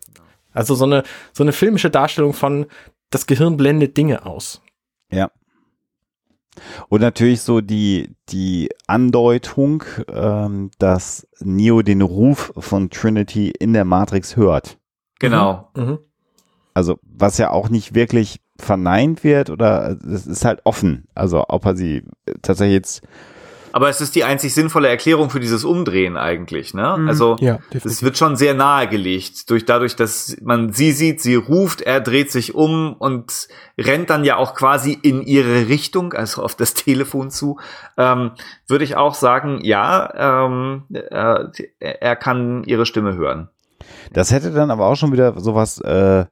Also 0.54 0.76
so 0.76 0.86
eine, 0.86 1.04
so 1.34 1.44
eine 1.44 1.52
filmische 1.52 1.90
Darstellung 1.90 2.34
von 2.34 2.68
das 3.10 3.28
Gehirn 3.28 3.58
blendet 3.58 3.98
Dinge 3.98 4.26
aus. 4.26 4.62
Ja. 5.12 5.32
Und 6.90 7.02
natürlich 7.02 7.42
so 7.42 7.62
die, 7.62 8.16
die 8.30 8.70
Andeutung, 8.88 9.84
ähm, 10.08 10.72
dass 10.80 11.28
Neo 11.40 11.82
den 11.82 12.02
Ruf 12.02 12.54
von 12.58 12.90
Trinity 12.90 13.50
in 13.50 13.74
der 13.74 13.86
Matrix 13.86 14.36
hört. 14.36 14.78
Genau. 15.20 15.70
Mhm. 15.76 15.84
mhm. 15.84 16.00
Also, 16.76 16.98
was 17.04 17.38
ja 17.38 17.52
auch 17.52 17.70
nicht 17.70 17.94
wirklich 17.94 18.42
verneint 18.58 19.24
wird 19.24 19.52
oder 19.52 19.96
es 20.04 20.26
ist 20.26 20.44
halt 20.44 20.62
offen. 20.64 21.06
Also, 21.14 21.46
ob 21.48 21.66
er 21.66 21.76
sie 21.76 22.04
tatsächlich 22.42 22.74
jetzt 22.74 23.02
aber 23.74 23.90
es 23.90 24.00
ist 24.02 24.16
die 24.16 24.24
einzig 24.24 24.54
sinnvolle 24.54 24.88
Erklärung 24.88 25.32
für 25.32 25.40
dieses 25.40 25.66
Umdrehen 25.66 26.16
eigentlich, 26.16 26.76
ne? 26.76 26.96
Mhm. 26.98 27.10
Also 27.10 27.36
ja, 27.40 27.58
es 27.72 28.04
wird 28.04 28.20
schon 28.20 28.36
sehr 28.36 28.54
nahegelegt, 28.54 29.50
durch 29.50 29.66
dadurch, 29.66 29.96
dass 29.96 30.38
man 30.42 30.72
sie 30.72 30.92
sieht, 30.92 31.22
sie 31.22 31.34
ruft, 31.34 31.82
er 31.82 32.00
dreht 32.00 32.32
sich 32.32 32.54
um 32.54 32.94
und 32.94 33.48
rennt 33.78 34.12
dann 34.12 34.24
ja 34.24 34.38
auch 34.38 34.54
quasi 34.54 34.94
in 35.02 35.24
ihre 35.24 35.68
Richtung, 35.68 36.14
also 36.14 36.44
auf 36.44 36.54
das 36.56 36.74
Telefon 36.76 37.32
zu. 37.32 37.60
Ähm, 37.98 38.32
würde 38.68 38.84
ich 38.84 38.96
auch 38.96 39.16
sagen, 39.16 39.60
ja, 39.64 40.46
ähm, 40.46 40.84
äh, 40.92 41.46
er 41.80 42.16
kann 42.16 42.64
ihre 42.66 42.86
Stimme 42.86 43.16
hören. 43.16 43.50
Das 44.14 44.32
hätte 44.32 44.52
dann 44.52 44.70
aber 44.70 44.86
auch 44.86 44.96
schon 44.96 45.12
wieder 45.12 45.40
sowas. 45.40 45.82
Äh 45.82 46.26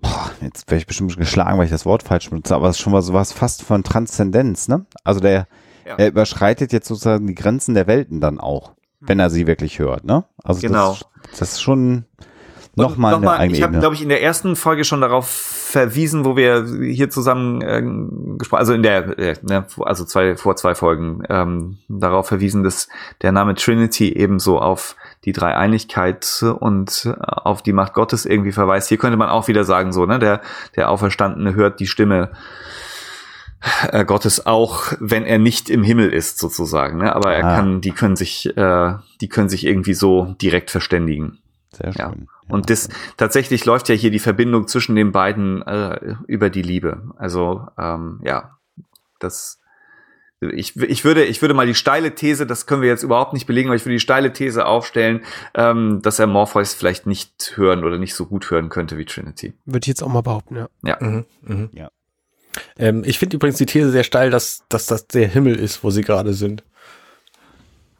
Boah, 0.00 0.32
jetzt 0.40 0.68
wäre 0.68 0.78
ich 0.78 0.86
bestimmt 0.88 1.16
geschlagen, 1.16 1.58
weil 1.58 1.66
ich 1.66 1.70
das 1.70 1.86
Wort 1.86 2.02
falsch 2.02 2.28
benutze, 2.28 2.56
aber 2.56 2.68
es 2.68 2.76
ist 2.76 2.82
schon 2.82 2.92
mal 2.92 3.02
sowas 3.02 3.32
fast 3.32 3.62
von 3.62 3.84
Transzendenz, 3.84 4.66
ne? 4.66 4.84
Also 5.04 5.20
der, 5.20 5.46
ja. 5.86 5.96
Er 5.96 6.08
überschreitet 6.08 6.72
jetzt 6.72 6.88
sozusagen 6.88 7.26
die 7.26 7.34
Grenzen 7.34 7.74
der 7.74 7.86
Welten 7.86 8.20
dann 8.20 8.38
auch, 8.40 8.72
wenn 9.00 9.18
er 9.18 9.30
sie 9.30 9.46
wirklich 9.46 9.78
hört, 9.78 10.04
ne? 10.04 10.24
Also 10.44 10.60
genau. 10.60 10.96
das, 11.22 11.38
das 11.38 11.52
ist 11.52 11.62
schon 11.62 12.04
nochmal 12.74 13.12
noch 13.12 13.18
eine 13.18 13.30
eigene 13.32 13.58
Ich 13.58 13.62
habe, 13.62 13.78
glaube 13.78 13.94
ich, 13.94 14.02
in 14.02 14.08
der 14.08 14.22
ersten 14.22 14.56
Folge 14.56 14.84
schon 14.84 15.00
darauf 15.00 15.28
verwiesen, 15.28 16.24
wo 16.24 16.36
wir 16.36 16.66
hier 16.82 17.10
zusammen 17.10 17.62
äh, 17.62 17.82
gesprochen, 18.38 18.60
also 18.60 18.72
in 18.74 18.82
der, 18.82 19.18
äh, 19.18 19.34
ne, 19.42 19.66
also 19.80 20.04
zwei 20.04 20.36
vor 20.36 20.56
zwei 20.56 20.74
Folgen 20.74 21.22
ähm, 21.28 21.78
darauf 21.88 22.28
verwiesen, 22.28 22.62
dass 22.62 22.88
der 23.22 23.32
Name 23.32 23.54
Trinity 23.54 24.12
ebenso 24.12 24.58
auf 24.58 24.96
die 25.24 25.32
Dreieinigkeit 25.32 26.44
und 26.60 27.06
äh, 27.06 27.14
auf 27.26 27.62
die 27.62 27.72
Macht 27.72 27.94
Gottes 27.94 28.26
irgendwie 28.26 28.52
verweist. 28.52 28.88
Hier 28.88 28.98
könnte 28.98 29.16
man 29.16 29.28
auch 29.28 29.48
wieder 29.48 29.64
sagen, 29.64 29.92
so, 29.92 30.06
ne, 30.06 30.18
der, 30.18 30.40
der 30.76 30.90
Auferstandene 30.90 31.54
hört 31.54 31.80
die 31.80 31.86
Stimme 31.86 32.30
Gottes 34.06 34.46
auch, 34.46 34.92
wenn 34.98 35.24
er 35.24 35.38
nicht 35.38 35.70
im 35.70 35.82
Himmel 35.82 36.12
ist, 36.12 36.38
sozusagen. 36.38 36.98
Ne? 36.98 37.14
Aber 37.14 37.34
er 37.34 37.44
ah. 37.44 37.56
kann, 37.56 37.80
die 37.80 37.92
können 37.92 38.16
sich, 38.16 38.56
äh, 38.56 38.94
die 39.20 39.28
können 39.28 39.48
sich 39.48 39.66
irgendwie 39.66 39.94
so 39.94 40.34
direkt 40.40 40.70
verständigen. 40.70 41.38
Sehr 41.72 41.92
schön. 41.92 42.28
Ja. 42.28 42.54
Und 42.54 42.68
das 42.68 42.88
tatsächlich 43.16 43.64
läuft 43.64 43.88
ja 43.88 43.94
hier 43.94 44.10
die 44.10 44.18
Verbindung 44.18 44.68
zwischen 44.68 44.94
den 44.94 45.12
beiden 45.12 45.62
äh, 45.62 46.16
über 46.26 46.50
die 46.50 46.62
Liebe. 46.62 47.10
Also 47.16 47.66
ähm, 47.78 48.20
ja, 48.24 48.58
das 49.18 49.58
ich, 50.50 50.76
ich 50.76 51.04
würde 51.04 51.24
ich 51.24 51.40
würde 51.40 51.54
mal 51.54 51.66
die 51.66 51.74
steile 51.74 52.14
These, 52.14 52.46
das 52.46 52.66
können 52.66 52.82
wir 52.82 52.88
jetzt 52.88 53.04
überhaupt 53.04 53.32
nicht 53.32 53.46
belegen, 53.46 53.68
aber 53.68 53.76
ich 53.76 53.84
würde 53.84 53.94
die 53.94 54.00
steile 54.00 54.32
These 54.32 54.66
aufstellen, 54.66 55.20
ähm, 55.54 56.00
dass 56.02 56.18
er 56.18 56.26
Morpheus 56.26 56.74
vielleicht 56.74 57.06
nicht 57.06 57.52
hören 57.54 57.84
oder 57.84 57.98
nicht 57.98 58.14
so 58.14 58.26
gut 58.26 58.50
hören 58.50 58.68
könnte 58.68 58.98
wie 58.98 59.04
Trinity. 59.04 59.54
Würde 59.64 59.84
ich 59.84 59.88
jetzt 59.88 60.02
auch 60.02 60.08
mal 60.08 60.22
behaupten, 60.22 60.56
ja. 60.56 60.68
Ja. 60.84 60.96
Mhm, 61.00 61.24
mhm. 61.42 61.70
ja. 61.72 61.90
Ähm, 62.78 63.02
ich 63.04 63.18
finde 63.18 63.36
übrigens 63.36 63.58
die 63.58 63.66
These 63.66 63.90
sehr 63.90 64.04
steil, 64.04 64.30
dass, 64.30 64.62
dass 64.68 64.86
das 64.86 65.06
der 65.06 65.28
Himmel 65.28 65.56
ist, 65.56 65.82
wo 65.82 65.90
sie 65.90 66.02
gerade 66.02 66.34
sind. 66.34 66.62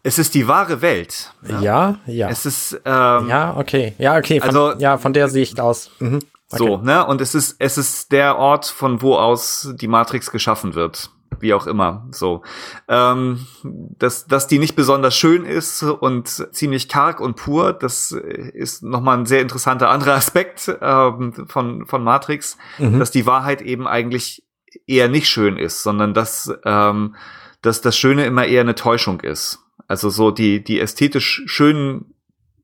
Es 0.02 0.18
ist 0.18 0.34
die 0.34 0.48
wahre 0.48 0.82
Welt. 0.82 1.32
Ja, 1.48 1.60
ja. 1.60 1.98
ja. 2.06 2.28
Es 2.28 2.44
ist 2.44 2.72
ähm, 2.84 3.28
ja 3.28 3.56
okay, 3.56 3.94
ja 3.98 4.16
okay. 4.16 4.40
Von, 4.40 4.48
also 4.48 4.72
ja, 4.78 4.98
von 4.98 5.12
der 5.12 5.28
Sicht 5.28 5.60
aus. 5.60 5.90
Mhm. 6.00 6.20
Okay. 6.50 6.58
So 6.58 6.76
ne 6.78 7.06
und 7.06 7.20
es 7.20 7.34
ist 7.34 7.56
es 7.58 7.78
ist 7.78 8.12
der 8.12 8.36
Ort, 8.36 8.66
von 8.66 9.00
wo 9.00 9.14
aus 9.14 9.72
die 9.80 9.88
Matrix 9.88 10.30
geschaffen 10.30 10.74
wird 10.74 11.10
wie 11.40 11.54
auch 11.54 11.66
immer. 11.66 12.06
So, 12.10 12.42
ähm, 12.88 13.46
dass 13.62 14.26
dass 14.26 14.46
die 14.46 14.58
nicht 14.58 14.76
besonders 14.76 15.16
schön 15.16 15.44
ist 15.44 15.82
und 15.82 16.28
ziemlich 16.28 16.88
karg 16.88 17.20
und 17.20 17.36
pur, 17.36 17.72
das 17.72 18.12
ist 18.12 18.82
nochmal 18.82 19.18
ein 19.18 19.26
sehr 19.26 19.40
interessanter 19.40 19.90
anderer 19.90 20.14
Aspekt 20.16 20.70
ähm, 20.80 21.32
von 21.48 21.86
von 21.86 22.04
Matrix, 22.04 22.56
mhm. 22.78 22.98
dass 22.98 23.10
die 23.10 23.26
Wahrheit 23.26 23.62
eben 23.62 23.86
eigentlich 23.86 24.44
eher 24.86 25.08
nicht 25.08 25.28
schön 25.28 25.56
ist, 25.56 25.82
sondern 25.82 26.14
dass, 26.14 26.52
ähm, 26.64 27.14
dass 27.60 27.80
das 27.80 27.96
Schöne 27.96 28.26
immer 28.26 28.46
eher 28.46 28.62
eine 28.62 28.74
Täuschung 28.74 29.20
ist. 29.20 29.60
Also 29.88 30.10
so 30.10 30.30
die, 30.30 30.62
die 30.62 30.80
ästhetisch 30.80 31.42
schönen 31.46 32.14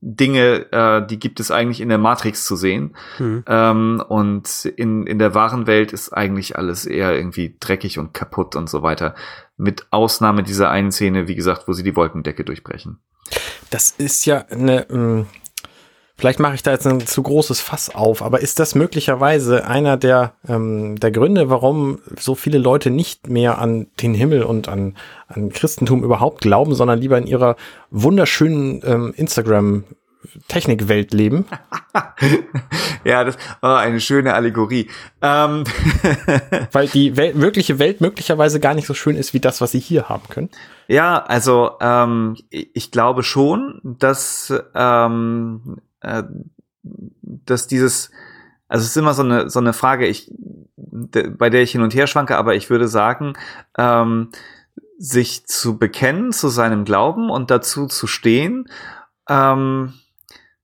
Dinge, 0.01 0.71
äh, 0.71 1.05
die 1.05 1.19
gibt 1.19 1.39
es 1.39 1.51
eigentlich 1.51 1.81
in 1.81 1.89
der 1.89 1.97
Matrix 1.97 2.45
zu 2.45 2.55
sehen. 2.55 2.95
Mhm. 3.17 3.43
Ähm, 3.47 4.03
und 4.07 4.65
in, 4.65 5.05
in 5.05 5.19
der 5.19 5.35
wahren 5.35 5.67
Welt 5.67 5.91
ist 5.91 6.13
eigentlich 6.13 6.57
alles 6.57 6.85
eher 6.85 7.15
irgendwie 7.15 7.55
dreckig 7.59 7.99
und 7.99 8.13
kaputt 8.13 8.55
und 8.55 8.69
so 8.69 8.81
weiter. 8.81 9.15
Mit 9.57 9.87
Ausnahme 9.91 10.43
dieser 10.43 10.69
einen 10.69 10.91
Szene, 10.91 11.27
wie 11.27 11.35
gesagt, 11.35 11.67
wo 11.67 11.73
sie 11.73 11.83
die 11.83 11.95
Wolkendecke 11.95 12.45
durchbrechen. 12.45 12.99
Das 13.69 13.91
ist 13.91 14.25
ja 14.25 14.45
eine, 14.49 14.89
ähm, 14.89 15.27
Vielleicht 16.19 16.41
mache 16.41 16.55
ich 16.55 16.63
da 16.63 16.71
jetzt 16.71 16.85
ein 16.85 16.99
zu 16.99 17.23
großes 17.23 17.61
Fass 17.61 17.95
auf, 17.95 18.21
aber 18.21 18.41
ist 18.41 18.59
das 18.59 18.75
möglicherweise 18.75 19.65
einer 19.65 19.95
der, 19.95 20.33
ähm, 20.49 20.99
der 20.99 21.11
Gründe, 21.11 21.49
warum 21.49 21.99
so 22.19 22.35
viele 22.35 22.57
Leute 22.57 22.89
nicht 22.89 23.29
mehr 23.29 23.57
an 23.57 23.87
den 24.01 24.13
Himmel 24.13 24.43
und 24.43 24.67
an, 24.67 24.97
an 25.29 25.49
Christentum 25.49 26.03
überhaupt 26.03 26.41
glauben, 26.41 26.75
sondern 26.75 26.99
lieber 26.99 27.17
in 27.17 27.25
ihrer 27.25 27.55
wunderschönen 27.89 28.81
ähm, 28.83 29.13
Instagram 29.15 29.85
Technikwelt 30.49 31.13
leben. 31.13 31.45
ja, 33.05 33.23
das 33.23 33.37
oh, 33.61 33.67
eine 33.67 34.01
schöne 34.01 34.33
Allegorie. 34.33 34.89
Ähm. 35.21 35.63
Weil 36.73 36.87
die 36.89 37.15
Welt, 37.15 37.39
wirkliche 37.39 37.79
Welt 37.79 38.01
möglicherweise 38.01 38.59
gar 38.59 38.73
nicht 38.73 38.87
so 38.87 38.93
schön 38.93 39.15
ist 39.15 39.33
wie 39.33 39.39
das, 39.39 39.61
was 39.61 39.71
sie 39.71 39.79
hier 39.79 40.09
haben 40.09 40.27
können. 40.27 40.49
Ja, 40.89 41.23
also 41.23 41.71
ähm, 41.79 42.35
ich 42.49 42.91
glaube 42.91 43.23
schon, 43.23 43.79
dass 43.83 44.53
ähm, 44.75 45.77
äh, 46.01 46.23
dass 46.81 47.67
dieses, 47.67 48.11
also 48.67 48.83
es 48.83 48.91
ist 48.91 48.97
immer 48.97 49.13
so 49.13 49.23
eine, 49.23 49.49
so 49.49 49.59
eine 49.59 49.73
Frage, 49.73 50.07
ich, 50.07 50.31
de, 50.75 51.29
bei 51.29 51.49
der 51.49 51.61
ich 51.61 51.71
hin 51.71 51.81
und 51.81 51.93
her 51.93 52.07
schwanke, 52.07 52.37
aber 52.37 52.55
ich 52.55 52.69
würde 52.69 52.87
sagen, 52.87 53.33
ähm, 53.77 54.29
sich 54.97 55.45
zu 55.47 55.77
bekennen 55.77 56.31
zu 56.31 56.49
seinem 56.49 56.83
Glauben 56.83 57.29
und 57.29 57.51
dazu 57.51 57.87
zu 57.87 58.05
stehen, 58.05 58.69
ähm, 59.29 59.93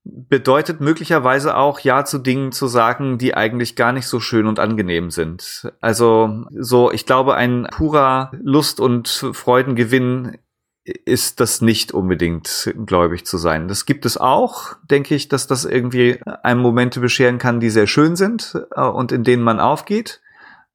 bedeutet 0.04 0.80
möglicherweise 0.80 1.56
auch 1.56 1.80
Ja 1.80 2.04
zu 2.04 2.18
Dingen 2.18 2.52
zu 2.52 2.68
sagen, 2.68 3.18
die 3.18 3.34
eigentlich 3.34 3.74
gar 3.74 3.92
nicht 3.92 4.06
so 4.06 4.20
schön 4.20 4.46
und 4.46 4.60
angenehm 4.60 5.10
sind. 5.10 5.72
Also 5.80 6.44
so, 6.50 6.92
ich 6.92 7.06
glaube, 7.06 7.34
ein 7.34 7.66
purer 7.72 8.30
Lust- 8.40 8.78
und 8.78 9.08
Freudengewinn 9.08 10.38
ist 11.04 11.40
das 11.40 11.60
nicht 11.60 11.92
unbedingt 11.92 12.72
gläubig 12.86 13.26
zu 13.26 13.38
sein. 13.38 13.66
Das 13.66 13.86
gibt 13.86 14.06
es 14.06 14.16
auch, 14.16 14.76
denke 14.88 15.14
ich, 15.14 15.28
dass 15.28 15.46
das 15.46 15.64
irgendwie 15.64 16.20
einem 16.42 16.60
Momente 16.60 17.00
bescheren 17.00 17.38
kann, 17.38 17.60
die 17.60 17.70
sehr 17.70 17.86
schön 17.86 18.14
sind 18.16 18.54
äh, 18.74 18.80
und 18.80 19.12
in 19.12 19.24
denen 19.24 19.42
man 19.42 19.60
aufgeht. 19.60 20.20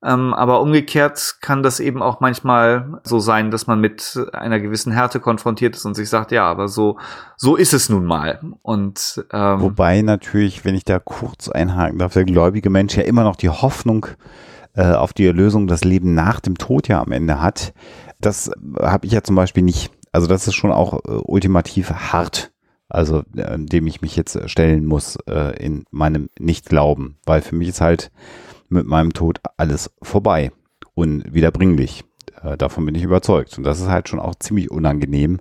Ähm, 0.03 0.33
aber 0.33 0.61
umgekehrt 0.61 1.35
kann 1.41 1.61
das 1.61 1.79
eben 1.79 2.01
auch 2.01 2.19
manchmal 2.21 2.99
so 3.03 3.19
sein, 3.19 3.51
dass 3.51 3.67
man 3.67 3.79
mit 3.79 4.19
einer 4.33 4.59
gewissen 4.59 4.91
Härte 4.91 5.19
konfrontiert 5.19 5.75
ist 5.75 5.85
und 5.85 5.93
sich 5.93 6.09
sagt, 6.09 6.31
ja, 6.31 6.45
aber 6.45 6.67
so, 6.67 6.97
so 7.37 7.55
ist 7.55 7.73
es 7.73 7.87
nun 7.87 8.05
mal. 8.05 8.39
Und 8.63 9.23
ähm, 9.31 9.61
wobei 9.61 10.01
natürlich, 10.01 10.65
wenn 10.65 10.73
ich 10.73 10.85
da 10.85 10.97
kurz 10.97 11.49
einhaken 11.49 11.99
darf, 11.99 12.13
der 12.13 12.25
gläubige 12.25 12.71
Mensch 12.71 12.97
ja 12.97 13.03
immer 13.03 13.23
noch 13.23 13.35
die 13.35 13.49
Hoffnung 13.49 14.07
äh, 14.73 14.91
auf 14.91 15.13
die 15.13 15.27
Erlösung, 15.27 15.67
das 15.67 15.83
Leben 15.83 16.15
nach 16.15 16.39
dem 16.39 16.57
Tod 16.57 16.87
ja 16.87 16.99
am 16.99 17.11
Ende 17.11 17.39
hat. 17.39 17.73
Das 18.19 18.49
habe 18.79 19.05
ich 19.05 19.11
ja 19.11 19.21
zum 19.21 19.35
Beispiel 19.35 19.63
nicht. 19.63 19.91
Also 20.11 20.27
das 20.27 20.47
ist 20.47 20.55
schon 20.55 20.71
auch 20.71 20.93
äh, 21.05 21.11
ultimativ 21.23 21.91
hart, 21.91 22.51
also 22.89 23.23
äh, 23.35 23.57
dem 23.57 23.87
ich 23.87 24.01
mich 24.01 24.15
jetzt 24.15 24.49
stellen 24.49 24.85
muss 24.85 25.17
äh, 25.27 25.55
in 25.63 25.85
meinem 25.91 26.29
Nicht-Glauben, 26.39 27.17
weil 27.25 27.41
für 27.41 27.55
mich 27.55 27.69
ist 27.69 27.81
halt 27.81 28.11
mit 28.69 28.85
meinem 28.85 29.13
Tod 29.13 29.39
alles 29.57 29.91
vorbei, 30.01 30.51
unwiederbringlich. 30.93 32.03
Äh, 32.43 32.57
davon 32.57 32.85
bin 32.85 32.95
ich 32.95 33.03
überzeugt. 33.03 33.57
Und 33.57 33.63
das 33.63 33.79
ist 33.79 33.87
halt 33.87 34.09
schon 34.09 34.19
auch 34.19 34.35
ziemlich 34.35 34.71
unangenehm. 34.71 35.39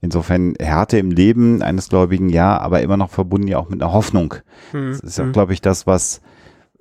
Insofern 0.00 0.54
Härte 0.58 0.98
im 0.98 1.10
Leben 1.10 1.62
eines 1.62 1.88
Gläubigen, 1.88 2.28
ja, 2.28 2.58
aber 2.58 2.82
immer 2.82 2.96
noch 2.96 3.10
verbunden 3.10 3.48
ja 3.48 3.58
auch 3.58 3.68
mit 3.68 3.82
einer 3.82 3.92
Hoffnung. 3.92 4.34
Hm. 4.72 4.90
Das 4.90 5.00
ist 5.00 5.18
ja, 5.18 5.24
hm. 5.24 5.32
glaube 5.32 5.52
ich, 5.52 5.60
das, 5.60 5.86
was 5.86 6.20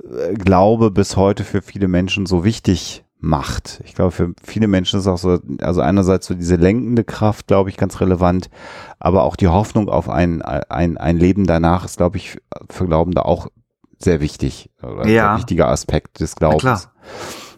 äh, 0.03 0.33
Glaube 0.33 0.91
bis 0.91 1.15
heute 1.15 1.43
für 1.43 1.61
viele 1.61 1.87
Menschen 1.87 2.25
so 2.25 2.43
wichtig 2.43 3.03
macht. 3.19 3.81
Ich 3.83 3.95
glaube, 3.95 4.11
für 4.11 4.33
viele 4.41 4.67
Menschen 4.67 4.99
ist 4.99 5.07
auch 5.07 5.17
so, 5.17 5.39
also 5.61 5.81
einerseits 5.81 6.27
so 6.27 6.33
diese 6.33 6.55
lenkende 6.55 7.03
Kraft, 7.03 7.47
glaube 7.47 7.69
ich, 7.69 7.77
ganz 7.77 7.99
relevant, 7.99 8.49
aber 8.97 9.23
auch 9.23 9.35
die 9.35 9.49
Hoffnung 9.49 9.89
auf 9.89 10.09
ein, 10.09 10.41
ein, 10.41 10.97
ein 10.97 11.17
Leben 11.17 11.45
danach 11.45 11.85
ist, 11.85 11.97
glaube 11.97 12.17
ich, 12.17 12.37
für 12.69 12.85
Glaubende 12.85 13.25
auch 13.25 13.47
sehr 13.97 14.21
wichtig. 14.21 14.69
Oder 14.81 15.07
ja. 15.07 15.33
ein 15.33 15.37
wichtiger 15.37 15.67
Aspekt 15.67 16.21
des 16.21 16.35
Glaubens. 16.35 16.89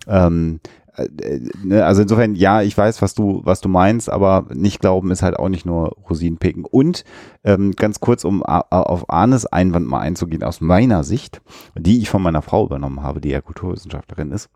Ähm, 0.08 0.60
äh, 0.96 1.40
ne, 1.64 1.86
also 1.86 2.02
insofern, 2.02 2.36
ja, 2.36 2.64
ich 2.64 2.78
weiß, 2.78 3.02
was 3.04 3.14
du, 3.14 3.42
was 3.44 3.62
du 3.62 3.70
meinst, 3.70 4.10
aber 4.10 4.48
nicht 4.52 4.82
glauben 4.82 5.12
ist 5.12 5.22
halt 5.22 5.38
auch 5.38 5.50
nicht 5.50 5.66
nur 5.66 5.96
Rosinenpicken. 6.10 6.66
Und 6.66 7.04
ähm, 7.44 7.72
ganz 7.74 8.00
kurz, 8.00 8.24
um 8.24 8.44
auf 8.44 9.10
Arnes 9.10 9.46
Einwand 9.46 9.88
mal 9.88 10.00
einzugehen, 10.00 10.44
aus 10.44 10.60
meiner 10.60 11.04
Sicht, 11.04 11.42
die 11.78 12.00
ich 12.00 12.10
von 12.10 12.22
meiner 12.22 12.42
Frau 12.42 12.66
übernommen 12.66 13.04
habe, 13.04 13.22
die 13.22 13.30
ja 13.30 13.42
Kulturwissenschaftlerin 13.42 14.32
ist, 14.32 14.50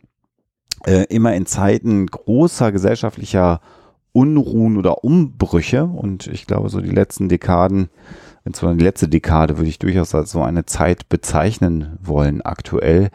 äh, 0.85 1.05
immer 1.09 1.33
in 1.35 1.45
Zeiten 1.45 2.05
großer 2.07 2.71
gesellschaftlicher 2.71 3.61
Unruhen 4.11 4.77
oder 4.77 5.03
Umbrüche 5.03 5.83
und 5.83 6.27
ich 6.27 6.47
glaube 6.47 6.69
so 6.69 6.79
die 6.79 6.89
letzten 6.89 7.27
Dekaden, 7.27 7.89
insbesondere 8.45 8.77
die 8.77 8.85
letzte 8.85 9.09
Dekade 9.09 9.57
würde 9.57 9.69
ich 9.69 9.79
durchaus 9.79 10.15
als 10.15 10.31
so 10.31 10.41
eine 10.41 10.65
Zeit 10.65 11.09
bezeichnen 11.09 11.97
wollen 12.01 12.41
aktuell, 12.41 13.09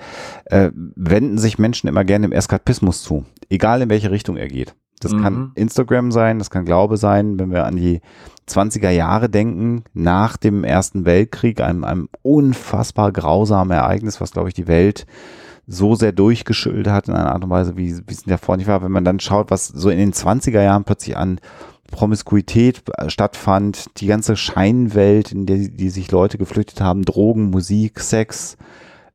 äh, 0.46 0.70
wenden 0.74 1.38
sich 1.38 1.58
Menschen 1.58 1.88
immer 1.88 2.04
gerne 2.04 2.26
im 2.26 2.32
Eskapismus 2.32 3.02
zu, 3.02 3.24
egal 3.48 3.80
in 3.80 3.88
welche 3.88 4.10
Richtung 4.10 4.36
er 4.36 4.48
geht. 4.48 4.74
Das 5.00 5.12
mhm. 5.12 5.22
kann 5.22 5.52
Instagram 5.54 6.12
sein, 6.12 6.38
das 6.38 6.50
kann 6.50 6.66
Glaube 6.66 6.98
sein, 6.98 7.38
wenn 7.38 7.50
wir 7.50 7.64
an 7.64 7.76
die 7.76 8.02
20er 8.46 8.90
Jahre 8.90 9.30
denken, 9.30 9.84
nach 9.94 10.36
dem 10.36 10.64
Ersten 10.64 11.06
Weltkrieg, 11.06 11.60
einem, 11.60 11.84
einem 11.84 12.08
unfassbar 12.20 13.10
grausamen 13.10 13.74
Ereignis, 13.74 14.20
was, 14.20 14.32
glaube 14.32 14.48
ich, 14.48 14.54
die 14.54 14.68
Welt 14.68 15.06
so 15.70 15.94
sehr 15.94 16.12
durchgeschüttelt 16.12 16.88
hat 16.88 17.08
in 17.08 17.14
einer 17.14 17.32
Art 17.32 17.44
und 17.44 17.50
Weise, 17.50 17.76
wie, 17.76 17.96
wie 17.96 18.12
es 18.12 18.24
davor 18.24 18.56
nicht 18.56 18.66
war. 18.66 18.82
Wenn 18.82 18.90
man 18.90 19.04
dann 19.04 19.20
schaut, 19.20 19.50
was 19.50 19.68
so 19.68 19.88
in 19.88 19.98
den 19.98 20.12
20er 20.12 20.62
Jahren 20.62 20.84
plötzlich 20.84 21.16
an 21.16 21.40
Promiskuität 21.92 22.82
äh, 22.96 23.08
stattfand, 23.08 23.86
die 24.00 24.06
ganze 24.06 24.36
Scheinwelt, 24.36 25.32
in 25.32 25.46
der 25.46 25.58
die 25.58 25.90
sich 25.90 26.10
Leute 26.10 26.38
geflüchtet 26.38 26.80
haben, 26.80 27.04
Drogen, 27.04 27.50
Musik, 27.50 28.00
Sex, 28.00 28.56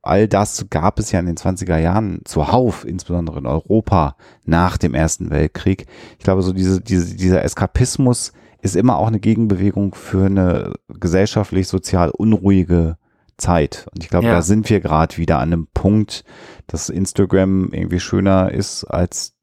all 0.00 0.28
das 0.28 0.66
gab 0.70 0.98
es 0.98 1.12
ja 1.12 1.20
in 1.20 1.26
den 1.26 1.36
20er 1.36 1.78
Jahren 1.78 2.20
zuhauf, 2.24 2.86
insbesondere 2.86 3.38
in 3.38 3.46
Europa 3.46 4.16
nach 4.44 4.78
dem 4.78 4.94
Ersten 4.94 5.30
Weltkrieg. 5.30 5.86
Ich 6.18 6.24
glaube, 6.24 6.42
so 6.42 6.52
diese, 6.52 6.80
diese, 6.80 7.16
dieser 7.16 7.44
Eskapismus 7.44 8.32
ist 8.62 8.76
immer 8.76 8.96
auch 8.96 9.08
eine 9.08 9.20
Gegenbewegung 9.20 9.94
für 9.94 10.26
eine 10.26 10.72
gesellschaftlich, 10.88 11.68
sozial 11.68 12.10
unruhige 12.10 12.96
Zeit. 13.36 13.86
Und 13.92 14.02
ich 14.02 14.10
glaube, 14.10 14.26
ja. 14.26 14.34
da 14.34 14.42
sind 14.42 14.68
wir 14.70 14.80
gerade 14.80 15.16
wieder 15.16 15.38
an 15.38 15.52
einem 15.52 15.68
Punkt, 15.72 16.24
dass 16.66 16.88
Instagram 16.88 17.70
irgendwie 17.72 18.00
schöner 18.00 18.50
ist 18.50 18.84
als 18.84 19.34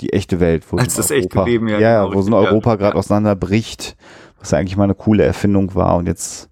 die 0.00 0.12
echte 0.12 0.40
Welt. 0.40 0.64
Wo 0.70 0.76
als 0.76 0.94
das 0.94 1.10
Europa, 1.10 1.40
echte 1.40 1.50
Leben, 1.50 1.68
ja. 1.68 1.78
Ja, 1.78 2.04
genau, 2.04 2.16
wo 2.16 2.22
so 2.22 2.30
ein 2.30 2.34
Europa 2.34 2.70
ja. 2.70 2.76
gerade 2.76 2.96
auseinanderbricht, 2.96 3.96
was 4.38 4.50
ja 4.50 4.58
eigentlich 4.58 4.76
mal 4.76 4.84
eine 4.84 4.94
coole 4.94 5.24
Erfindung 5.24 5.74
war 5.74 5.96
und 5.96 6.06
jetzt 6.06 6.50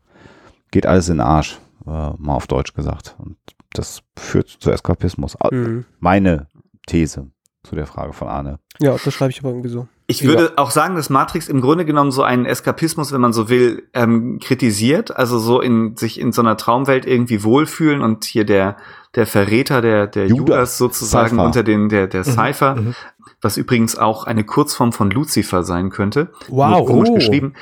geht 0.71 0.87
alles 0.87 1.09
in 1.09 1.17
den 1.17 1.27
Arsch, 1.27 1.59
äh, 1.87 1.91
mal 1.91 2.35
auf 2.35 2.47
Deutsch 2.47 2.75
gesagt. 2.75 3.17
Und 3.19 3.37
das 3.73 4.03
führt 4.19 4.49
zu 4.49 4.71
Eskapismus. 4.71 5.37
Mhm. 5.51 5.85
Meine 5.99 6.49
These 6.87 7.31
zu 7.63 7.75
der 7.75 7.87
Frage 7.87 8.13
von 8.13 8.29
Arne. 8.29 8.59
Ja, 8.81 8.97
das 8.97 9.15
schreibe 9.15 9.31
ich 9.31 9.41
aber 9.41 9.51
irgendwie 9.51 9.69
so. 9.69 9.89
Ich 10.07 10.25
würde 10.25 10.53
auch 10.57 10.71
sagen, 10.71 10.97
dass 10.97 11.11
Matrix 11.11 11.49
im 11.49 11.61
Grunde 11.61 11.85
genommen 11.85 12.11
so 12.11 12.23
einen 12.23 12.45
Eskapismus, 12.45 13.13
wenn 13.13 13.21
man 13.21 13.33
so 13.33 13.49
will, 13.49 13.89
ähm, 13.95 14.39
kritisiert. 14.41 15.17
Also 15.17 15.39
so 15.39 15.61
in 15.61 15.97
sich 15.97 16.21
in 16.21 16.33
so 16.33 16.43
einer 16.43 16.57
Traumwelt 16.57 17.07
irgendwie 17.07 17.45
wohlfühlen 17.45 18.03
und 18.03 18.25
hier 18.25 18.45
der 18.45 18.77
der 19.15 19.27
Verräter 19.27 19.81
der 19.81 20.07
der 20.07 20.27
Judas, 20.27 20.39
Judas 20.39 20.79
sozusagen 20.79 21.37
Cypher. 21.37 21.45
unter 21.45 21.63
den 21.63 21.89
der 21.89 22.07
der 22.09 22.21
mhm. 22.21 22.33
Cypher, 22.33 22.75
mhm. 22.77 22.95
was 23.41 23.57
übrigens 23.57 23.97
auch 23.97 24.25
eine 24.25 24.45
Kurzform 24.45 24.93
von 24.93 25.11
Lucifer 25.11 25.63
sein 25.63 25.91
könnte. 25.91 26.33
Wow, 26.49 26.87
komisch 26.87 27.11
oh. 27.11 27.15
geschrieben, 27.15 27.55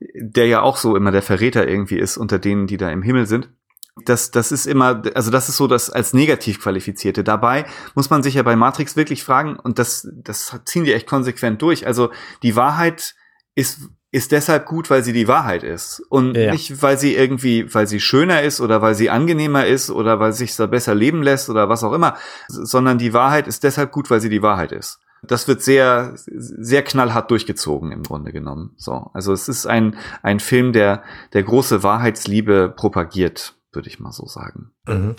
der 0.00 0.46
ja 0.46 0.62
auch 0.62 0.76
so 0.76 0.96
immer 0.96 1.12
der 1.12 1.22
Verräter 1.22 1.68
irgendwie 1.68 1.98
ist 1.98 2.16
unter 2.16 2.38
denen, 2.38 2.66
die 2.66 2.78
da 2.78 2.90
im 2.90 3.02
Himmel 3.02 3.26
sind 3.26 3.48
das, 4.04 4.30
das 4.30 4.52
ist 4.52 4.66
immer, 4.66 5.02
also 5.14 5.30
das 5.30 5.48
ist 5.48 5.56
so 5.56 5.66
das 5.66 5.90
als 5.90 6.12
negativ 6.12 6.60
qualifizierte. 6.60 7.24
Dabei 7.24 7.66
muss 7.94 8.10
man 8.10 8.22
sich 8.22 8.34
ja 8.34 8.42
bei 8.42 8.56
Matrix 8.56 8.96
wirklich 8.96 9.24
fragen, 9.24 9.56
und 9.56 9.78
das, 9.78 10.08
das 10.12 10.58
ziehen 10.64 10.84
die 10.84 10.92
echt 10.92 11.06
konsequent 11.06 11.60
durch. 11.62 11.86
Also 11.86 12.10
die 12.42 12.56
Wahrheit 12.56 13.14
ist, 13.54 13.80
ist 14.12 14.32
deshalb 14.32 14.66
gut, 14.66 14.90
weil 14.90 15.04
sie 15.04 15.12
die 15.12 15.28
Wahrheit 15.28 15.62
ist. 15.62 16.02
Und 16.08 16.36
ja. 16.36 16.52
nicht, 16.52 16.82
weil 16.82 16.98
sie 16.98 17.14
irgendwie, 17.14 17.72
weil 17.72 17.86
sie 17.86 18.00
schöner 18.00 18.42
ist 18.42 18.60
oder 18.60 18.82
weil 18.82 18.94
sie 18.94 19.10
angenehmer 19.10 19.66
ist 19.66 19.90
oder 19.90 20.18
weil 20.18 20.32
sich 20.32 20.56
da 20.56 20.66
besser 20.66 20.94
leben 20.94 21.22
lässt 21.22 21.48
oder 21.48 21.68
was 21.68 21.84
auch 21.84 21.92
immer, 21.92 22.16
sondern 22.48 22.98
die 22.98 23.12
Wahrheit 23.12 23.46
ist 23.46 23.62
deshalb 23.62 23.92
gut, 23.92 24.10
weil 24.10 24.20
sie 24.20 24.30
die 24.30 24.42
Wahrheit 24.42 24.72
ist. 24.72 24.98
Das 25.22 25.46
wird 25.48 25.62
sehr, 25.62 26.14
sehr 26.14 26.82
knallhart 26.82 27.30
durchgezogen 27.30 27.92
im 27.92 28.02
Grunde 28.02 28.32
genommen. 28.32 28.72
So. 28.76 29.10
Also 29.12 29.32
es 29.32 29.48
ist 29.48 29.66
ein, 29.66 29.96
ein 30.22 30.40
Film, 30.40 30.72
der, 30.72 31.02
der 31.34 31.42
große 31.42 31.82
Wahrheitsliebe 31.82 32.72
propagiert 32.74 33.54
würde 33.72 33.88
ich 33.88 34.00
mal 34.00 34.12
so 34.12 34.26
sagen. 34.26 34.72
Mhm. 34.86 35.16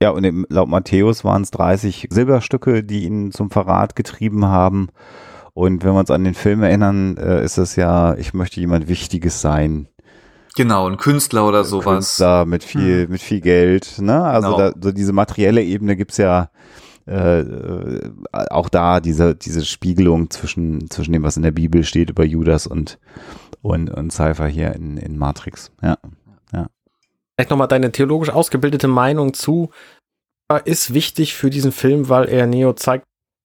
Ja, 0.00 0.10
und 0.10 0.24
im, 0.24 0.46
laut 0.48 0.68
Matthäus 0.68 1.24
waren 1.24 1.42
es 1.42 1.50
30 1.50 2.08
Silberstücke, 2.10 2.84
die 2.84 3.04
ihn 3.04 3.32
zum 3.32 3.50
Verrat 3.50 3.96
getrieben 3.96 4.46
haben. 4.46 4.88
Und 5.54 5.82
wenn 5.82 5.92
wir 5.92 5.98
uns 5.98 6.10
an 6.12 6.22
den 6.22 6.34
Film 6.34 6.62
erinnern, 6.62 7.16
äh, 7.16 7.44
ist 7.44 7.58
es 7.58 7.74
ja, 7.74 8.14
ich 8.14 8.32
möchte 8.32 8.60
jemand 8.60 8.86
Wichtiges 8.86 9.40
sein. 9.40 9.88
Genau, 10.54 10.88
ein 10.88 10.98
Künstler 10.98 11.46
oder 11.46 11.64
sowas. 11.64 11.84
Künstler 11.84 12.46
mit 12.46 12.62
viel, 12.62 13.08
mit 13.08 13.20
viel 13.20 13.40
Geld. 13.40 13.98
Ne? 14.00 14.22
Also 14.22 14.56
Genau. 14.56 14.70
da, 14.70 14.74
so 14.80 14.92
diese 14.92 15.12
materielle 15.12 15.62
Ebene 15.62 15.96
gibt's 15.96 16.16
ja 16.16 16.50
äh, 17.08 17.40
äh, 17.40 18.10
auch 18.32 18.68
da, 18.68 19.00
diese, 19.00 19.34
diese 19.34 19.64
Spiegelung 19.64 20.30
zwischen, 20.30 20.90
zwischen 20.90 21.12
dem, 21.12 21.22
was 21.22 21.36
in 21.36 21.42
der 21.42 21.52
Bibel 21.52 21.82
steht 21.82 22.10
über 22.10 22.24
Judas 22.24 22.66
und, 22.66 22.98
und, 23.62 23.90
und 23.90 24.12
Cypher 24.12 24.46
hier 24.46 24.74
in, 24.74 24.96
in 24.96 25.16
Matrix. 25.16 25.72
Ja. 25.82 25.96
Vielleicht 27.38 27.50
nochmal 27.50 27.68
deine 27.68 27.92
theologisch 27.92 28.30
ausgebildete 28.30 28.88
Meinung 28.88 29.32
zu, 29.32 29.70
äh, 30.48 30.60
ist 30.64 30.92
wichtig 30.92 31.36
für 31.36 31.50
diesen 31.50 31.70
Film, 31.70 32.08
weil 32.08 32.28
er 32.28 32.48
Neo 32.48 32.72
zeigt, 32.72 33.04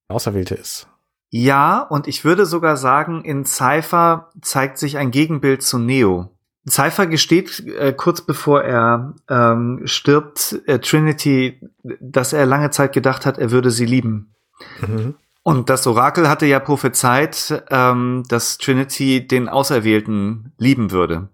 der 0.10 0.16
Auserwählte 0.16 0.56
ist. 0.56 0.88
Ja, 1.30 1.80
und 1.82 2.08
ich 2.08 2.26
würde 2.26 2.48
sogar 2.48 2.76
sagen, 2.76 3.24
in 3.24 3.46
Cypher 3.46 4.32
zeigt 4.42 4.80
sich 4.80 4.98
ein 4.98 5.12
Gegenbild 5.12 5.62
zu 5.62 5.78
Neo. 5.78 6.32
Cypher 6.68 7.06
gesteht 7.06 7.60
äh, 7.68 7.94
kurz 7.94 8.22
bevor 8.22 8.64
er 8.64 9.14
ähm, 9.30 9.82
stirbt 9.86 10.60
äh, 10.66 10.80
Trinity, 10.80 11.62
dass 12.00 12.34
er 12.34 12.48
lange 12.48 12.72
Zeit 12.72 12.94
gedacht 12.94 13.28
hat, 13.28 13.38
er 13.38 13.52
würde 13.52 13.70
sie 13.70 13.86
lieben. 13.86 14.34
Mhm. 14.82 15.14
Und 15.44 15.70
das 15.70 15.86
Orakel 15.86 16.28
hatte 16.28 16.48
ja 16.48 16.60
prophezeit, 16.60 17.64
ähm, 17.70 18.24
dass 18.28 18.58
Trinity 18.58 19.28
den 19.28 19.50
Auserwählten 19.50 20.54
lieben 20.58 20.90
würde. 20.90 21.30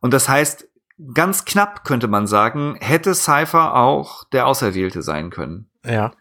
Und 0.00 0.14
das 0.14 0.28
heißt, 0.28 0.69
ganz 1.14 1.44
knapp 1.44 1.84
könnte 1.84 2.08
man 2.08 2.26
sagen, 2.26 2.76
hätte 2.80 3.14
Cypher 3.14 3.74
auch 3.74 4.24
der 4.24 4.46
Auserwählte 4.46 5.02
sein 5.02 5.30
können. 5.30 5.70
Ja. 5.84 6.12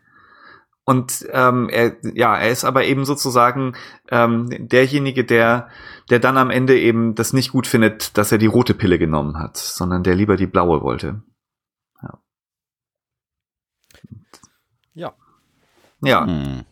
Und 0.85 1.27
ähm, 1.31 1.69
er, 1.69 1.97
ja, 2.15 2.35
er 2.35 2.49
ist 2.49 2.63
aber 2.63 2.85
eben 2.85 3.05
sozusagen 3.05 3.75
ähm, 4.09 4.47
derjenige, 4.67 5.23
der, 5.23 5.69
der 6.09 6.19
dann 6.19 6.37
am 6.37 6.49
Ende 6.49 6.79
eben 6.79 7.13
das 7.13 7.31
nicht 7.31 7.51
gut 7.51 7.67
findet, 7.67 8.17
dass 8.17 8.31
er 8.31 8.39
die 8.39 8.47
rote 8.47 8.73
Pille 8.73 8.97
genommen 8.97 9.37
hat, 9.37 9.57
sondern 9.57 10.01
der 10.01 10.15
lieber 10.15 10.35
die 10.35 10.47
blaue 10.47 10.81
wollte. 10.81 11.21
Ja. 12.01 12.19
Ja, 16.01 16.25
Hm. 16.25 16.65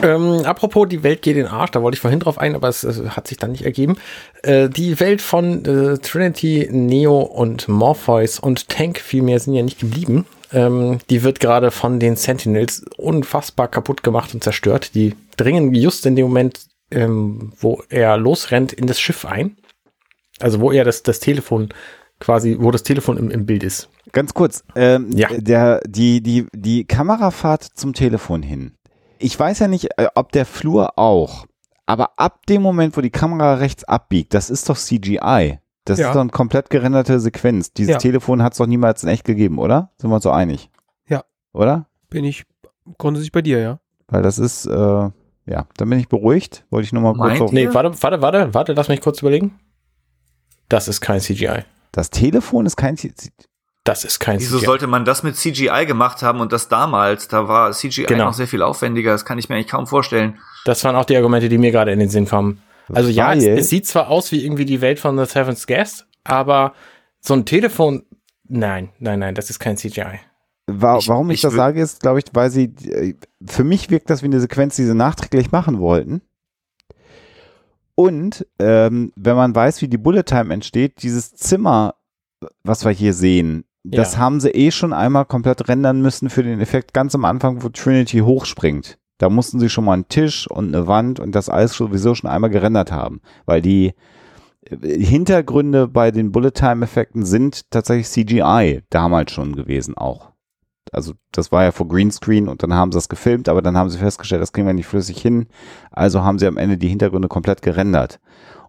Ähm, 0.00 0.42
apropos, 0.44 0.88
die 0.88 1.02
Welt 1.02 1.22
geht 1.22 1.36
in 1.36 1.44
den 1.44 1.52
Arsch, 1.52 1.72
da 1.72 1.82
wollte 1.82 1.96
ich 1.96 2.00
vorhin 2.00 2.20
drauf 2.20 2.38
ein, 2.38 2.54
aber 2.54 2.68
es, 2.68 2.84
es 2.84 3.00
hat 3.16 3.26
sich 3.26 3.36
dann 3.38 3.52
nicht 3.52 3.64
ergeben. 3.64 3.96
Äh, 4.42 4.68
die 4.68 5.00
Welt 5.00 5.20
von 5.20 5.64
äh, 5.64 5.98
Trinity, 5.98 6.68
Neo 6.70 7.20
und 7.20 7.68
Morpheus 7.68 8.38
und 8.38 8.68
Tank 8.68 9.00
vielmehr 9.00 9.40
sind 9.40 9.54
ja 9.54 9.62
nicht 9.62 9.80
geblieben. 9.80 10.24
Ähm, 10.52 10.98
die 11.10 11.22
wird 11.24 11.40
gerade 11.40 11.70
von 11.70 11.98
den 12.00 12.16
Sentinels 12.16 12.84
unfassbar 12.96 13.68
kaputt 13.68 14.02
gemacht 14.02 14.32
und 14.34 14.42
zerstört. 14.44 14.94
Die 14.94 15.14
dringen 15.36 15.74
just 15.74 16.06
in 16.06 16.16
dem 16.16 16.26
Moment, 16.26 16.60
ähm, 16.90 17.52
wo 17.58 17.82
er 17.88 18.16
losrennt, 18.16 18.72
in 18.72 18.86
das 18.86 19.00
Schiff 19.00 19.24
ein. 19.24 19.56
Also 20.40 20.60
wo 20.60 20.70
er 20.70 20.84
das, 20.84 21.02
das 21.02 21.18
Telefon 21.20 21.70
quasi, 22.20 22.56
wo 22.58 22.70
das 22.70 22.82
Telefon 22.82 23.16
im, 23.18 23.30
im 23.30 23.46
Bild 23.46 23.62
ist. 23.62 23.88
Ganz 24.12 24.32
kurz, 24.32 24.64
ähm, 24.74 25.10
Ja. 25.12 25.28
der, 25.36 25.80
die, 25.86 26.22
die, 26.22 26.46
die 26.54 26.84
Kamerafahrt 26.84 27.64
zum 27.64 27.92
Telefon 27.92 28.42
hin. 28.42 28.72
Ich 29.18 29.38
weiß 29.38 29.58
ja 29.60 29.68
nicht, 29.68 29.88
äh, 29.98 30.08
ob 30.14 30.32
der 30.32 30.46
Flur 30.46 30.98
auch, 30.98 31.46
aber 31.86 32.12
ab 32.18 32.46
dem 32.46 32.62
Moment, 32.62 32.96
wo 32.96 33.00
die 33.00 33.10
Kamera 33.10 33.54
rechts 33.54 33.84
abbiegt, 33.84 34.34
das 34.34 34.50
ist 34.50 34.68
doch 34.68 34.76
CGI. 34.76 35.58
Das 35.84 35.98
Ja. 35.98 36.08
ist 36.08 36.14
doch 36.14 36.20
eine 36.20 36.30
komplett 36.30 36.68
gerenderte 36.70 37.18
Sequenz. 37.18 37.72
Dieses 37.72 37.92
Ja. 37.94 37.98
Telefon 37.98 38.42
hat 38.42 38.52
es 38.52 38.58
doch 38.58 38.66
niemals 38.66 39.02
in 39.02 39.08
echt 39.08 39.24
gegeben, 39.24 39.58
oder? 39.58 39.90
Sind 39.98 40.10
wir 40.10 40.14
uns 40.16 40.24
so 40.24 40.30
einig? 40.30 40.70
Ja. 41.08 41.24
Oder? 41.54 41.86
Bin 42.10 42.24
ich 42.24 42.44
grundsätzlich 42.98 43.32
bei 43.32 43.40
dir, 43.42 43.58
ja. 43.58 43.80
Weil 44.08 44.22
das 44.22 44.38
ist, 44.38 44.66
äh, 44.66 44.70
ja, 45.46 45.66
dann 45.76 45.88
bin 45.90 45.98
ich 45.98 46.08
beruhigt. 46.08 46.66
Wollte 46.70 46.84
ich 46.86 46.92
nur 46.92 47.02
mal 47.02 47.14
kurz 47.14 47.40
auf? 47.40 47.52
Nee, 47.52 47.72
warte, 47.72 47.90
warte, 48.02 48.20
warte, 48.22 48.52
warte, 48.54 48.72
lass 48.74 48.88
mich 48.88 49.00
kurz 49.00 49.20
überlegen. 49.22 49.58
Das 50.68 50.88
ist 50.88 51.00
kein 51.00 51.20
CGI. 51.20 51.64
Das 51.92 52.10
Telefon 52.10 52.66
ist 52.66 52.76
kein, 52.76 52.96
C- 52.98 53.14
C- 53.14 53.30
Das 53.88 54.04
ist 54.04 54.18
kein 54.20 54.38
Wieso 54.38 54.58
CGI. 54.58 54.66
sollte 54.66 54.86
man 54.86 55.04
das 55.04 55.22
mit 55.22 55.36
CGI 55.36 55.84
gemacht 55.86 56.22
haben 56.22 56.40
und 56.40 56.52
das 56.52 56.68
damals? 56.68 57.28
Da 57.28 57.48
war 57.48 57.72
CGI 57.72 58.04
Genau. 58.04 58.26
noch 58.26 58.34
sehr 58.34 58.46
viel 58.46 58.62
aufwendiger. 58.62 59.12
Das 59.12 59.24
kann 59.24 59.38
ich 59.38 59.48
mir 59.48 59.54
eigentlich 59.56 59.68
kaum 59.68 59.86
vorstellen. 59.86 60.38
Das 60.64 60.84
waren 60.84 60.94
auch 60.96 61.04
die 61.04 61.16
Argumente, 61.16 61.48
die 61.48 61.58
mir 61.58 61.70
gerade 61.70 61.92
in 61.92 61.98
den 61.98 62.08
Sinn 62.10 62.26
kommen. 62.26 62.60
Also 62.92 63.10
ja, 63.10 63.32
es, 63.34 63.44
es 63.44 63.68
sieht 63.70 63.86
zwar 63.86 64.08
aus 64.08 64.32
wie 64.32 64.44
irgendwie 64.44 64.64
die 64.64 64.80
Welt 64.80 64.98
von 64.98 65.18
The 65.18 65.24
Seventh 65.26 65.66
Guest, 65.66 66.06
aber 66.24 66.72
so 67.20 67.34
ein 67.34 67.44
Telefon, 67.44 68.04
nein, 68.48 68.90
nein, 68.98 69.18
nein, 69.18 69.34
das 69.34 69.50
ist 69.50 69.58
kein 69.58 69.76
CGI. 69.76 70.20
Wa 70.66 70.98
Ich- 70.98 71.08
warum 71.08 71.30
ich, 71.30 71.36
ich 71.36 71.40
das 71.42 71.54
sage, 71.54 71.80
ist, 71.80 72.00
glaube 72.00 72.18
ich, 72.20 72.24
weil 72.32 72.50
sie, 72.50 72.64
äh, 72.90 73.14
für 73.46 73.64
mich 73.64 73.90
wirkt 73.90 74.08
das 74.10 74.22
wie 74.22 74.26
eine 74.26 74.40
Sequenz, 74.40 74.76
die 74.76 74.84
sie 74.84 74.94
nachträglich 74.94 75.50
machen 75.50 75.78
wollten. 75.80 76.22
Und 77.94 78.46
ähm, 78.58 79.12
wenn 79.16 79.36
man 79.36 79.54
weiß, 79.54 79.82
wie 79.82 79.88
die 79.88 79.98
Bullet 79.98 80.22
Time 80.22 80.52
entsteht, 80.54 81.02
dieses 81.02 81.34
Zimmer, 81.34 81.94
was 82.62 82.84
wir 82.84 82.92
hier 82.92 83.12
sehen, 83.12 83.64
das 83.90 84.14
Ja. 84.14 84.18
haben 84.20 84.40
sie 84.40 84.50
eh 84.50 84.70
schon 84.70 84.92
einmal 84.92 85.24
komplett 85.24 85.68
rendern 85.68 86.00
müssen 86.02 86.30
für 86.30 86.42
den 86.42 86.60
Effekt 86.60 86.94
ganz 86.94 87.14
am 87.14 87.24
Anfang, 87.24 87.62
wo 87.62 87.68
Trinity 87.68 88.18
hochspringt. 88.20 88.98
Da 89.18 89.28
mussten 89.28 89.58
sie 89.58 89.68
schon 89.68 89.84
mal 89.84 89.94
einen 89.94 90.08
Tisch 90.08 90.48
und 90.48 90.74
eine 90.74 90.86
Wand 90.86 91.18
und 91.20 91.34
das 91.34 91.48
alles 91.48 91.72
sowieso 91.72 92.14
schon 92.14 92.30
einmal 92.30 92.50
gerendert 92.50 92.92
haben, 92.92 93.20
weil 93.46 93.60
die 93.60 93.94
äh, 94.64 94.76
Hintergründe 95.04 95.88
bei 95.88 96.10
den 96.10 96.30
Bullet 96.30 96.52
Time 96.52 96.84
Effekten 96.84 97.24
sind 97.24 97.70
tatsächlich 97.70 98.08
CGI 98.08 98.82
damals 98.90 99.32
schon 99.32 99.56
gewesen 99.56 99.96
auch. 99.96 100.30
Also 100.92 101.12
das 101.32 101.52
war 101.52 101.64
ja 101.64 101.72
vor 101.72 101.86
Greenscreen 101.88 102.48
und 102.48 102.62
dann 102.62 102.72
haben 102.72 102.92
sie 102.92 102.96
das 102.96 103.08
gefilmt, 103.10 103.48
aber 103.48 103.60
dann 103.60 103.76
haben 103.76 103.90
sie 103.90 103.98
festgestellt, 103.98 104.40
das 104.40 104.52
kriegen 104.52 104.66
wir 104.66 104.72
nicht 104.72 104.86
flüssig 104.86 105.20
hin. 105.20 105.48
Also 105.90 106.22
haben 106.22 106.38
sie 106.38 106.46
am 106.46 106.56
Ende 106.56 106.78
die 106.78 106.88
Hintergründe 106.88 107.28
komplett 107.28 107.60
gerendert. 107.60 108.20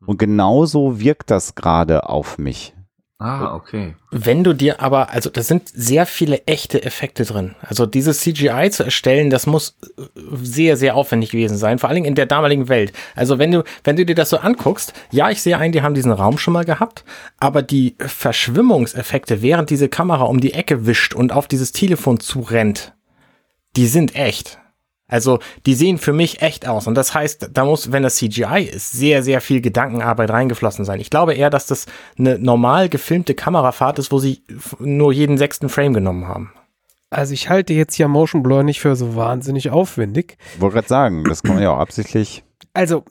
Und 0.05 0.17
genauso 0.17 0.99
wirkt 0.99 1.31
das 1.31 1.55
gerade 1.55 2.09
auf 2.09 2.37
mich. 2.37 2.75
Ah, 3.21 3.53
okay. 3.53 3.95
Wenn 4.11 4.45
du 4.45 4.53
dir 4.53 4.81
aber, 4.81 5.09
also 5.09 5.29
da 5.29 5.43
sind 5.43 5.67
sehr 5.67 6.05
viele 6.05 6.41
echte 6.45 6.81
Effekte 6.83 7.25
drin. 7.25 7.53
Also 7.59 7.85
dieses 7.85 8.21
CGI 8.21 8.69
zu 8.71 8.85
erstellen, 8.85 9.29
das 9.29 9.45
muss 9.45 9.77
äh, 9.97 10.03
sehr, 10.41 10.77
sehr 10.77 10.95
aufwendig 10.95 11.31
gewesen 11.31 11.57
sein, 11.57 11.79
vor 11.79 11.89
allen 11.89 11.95
Dingen 11.95 12.07
in 12.07 12.15
der 12.15 12.27
damaligen 12.27 12.69
Welt. 12.69 12.93
Also 13.15 13.37
wenn 13.37 13.51
du, 13.51 13.65
wenn 13.83 13.97
du 13.97 14.05
dir 14.05 14.15
das 14.15 14.29
so 14.29 14.37
anguckst, 14.37 14.93
ja, 15.11 15.29
ich 15.29 15.41
sehe 15.41 15.57
ein, 15.57 15.73
die 15.73 15.81
haben 15.81 15.95
diesen 15.95 16.13
Raum 16.13 16.37
schon 16.37 16.53
mal 16.53 16.63
gehabt, 16.63 17.03
aber 17.37 17.61
die 17.61 17.97
Verschwimmungseffekte, 17.99 19.41
während 19.41 19.69
diese 19.69 19.89
Kamera 19.89 20.23
um 20.23 20.39
die 20.39 20.53
Ecke 20.53 20.85
wischt 20.85 21.13
und 21.13 21.33
auf 21.33 21.49
dieses 21.49 21.73
Telefon 21.73 22.21
zurennt, 22.21 22.93
die 23.75 23.87
sind 23.87 24.15
echt. 24.15 24.59
Also 25.09 25.39
die 25.65 25.73
sehen 25.73 25.97
für 25.97 26.13
mich 26.13 26.41
echt 26.41 26.67
aus. 26.67 26.87
Und 26.87 26.95
das 26.95 27.13
heißt, 27.13 27.49
da 27.51 27.65
muss, 27.65 27.91
wenn 27.91 28.03
das 28.03 28.15
CGI 28.15 28.69
ist, 28.71 28.91
sehr, 28.91 29.23
sehr 29.23 29.41
viel 29.41 29.59
Gedankenarbeit 29.59 30.29
reingeflossen 30.29 30.85
sein. 30.85 31.01
Ich 31.01 31.09
glaube 31.09 31.33
eher, 31.33 31.49
dass 31.49 31.67
das 31.67 31.87
eine 32.17 32.39
normal 32.39 32.87
gefilmte 32.87 33.33
Kamerafahrt 33.33 33.99
ist, 33.99 34.11
wo 34.11 34.19
sie 34.19 34.43
nur 34.79 35.11
jeden 35.11 35.37
sechsten 35.37 35.67
Frame 35.67 35.93
genommen 35.93 36.27
haben. 36.27 36.53
Also 37.09 37.33
ich 37.33 37.49
halte 37.49 37.73
jetzt 37.73 37.97
ja 37.97 38.07
Motion 38.07 38.43
Blur 38.43 38.63
nicht 38.63 38.79
für 38.79 38.95
so 38.95 39.15
wahnsinnig 39.15 39.71
aufwendig. 39.71 40.37
Wollte 40.59 40.75
gerade 40.75 40.87
sagen, 40.87 41.23
das 41.23 41.41
kann 41.41 41.55
man 41.55 41.63
ja 41.63 41.71
auch 41.71 41.79
absichtlich. 41.79 42.43
Also, 42.73 43.03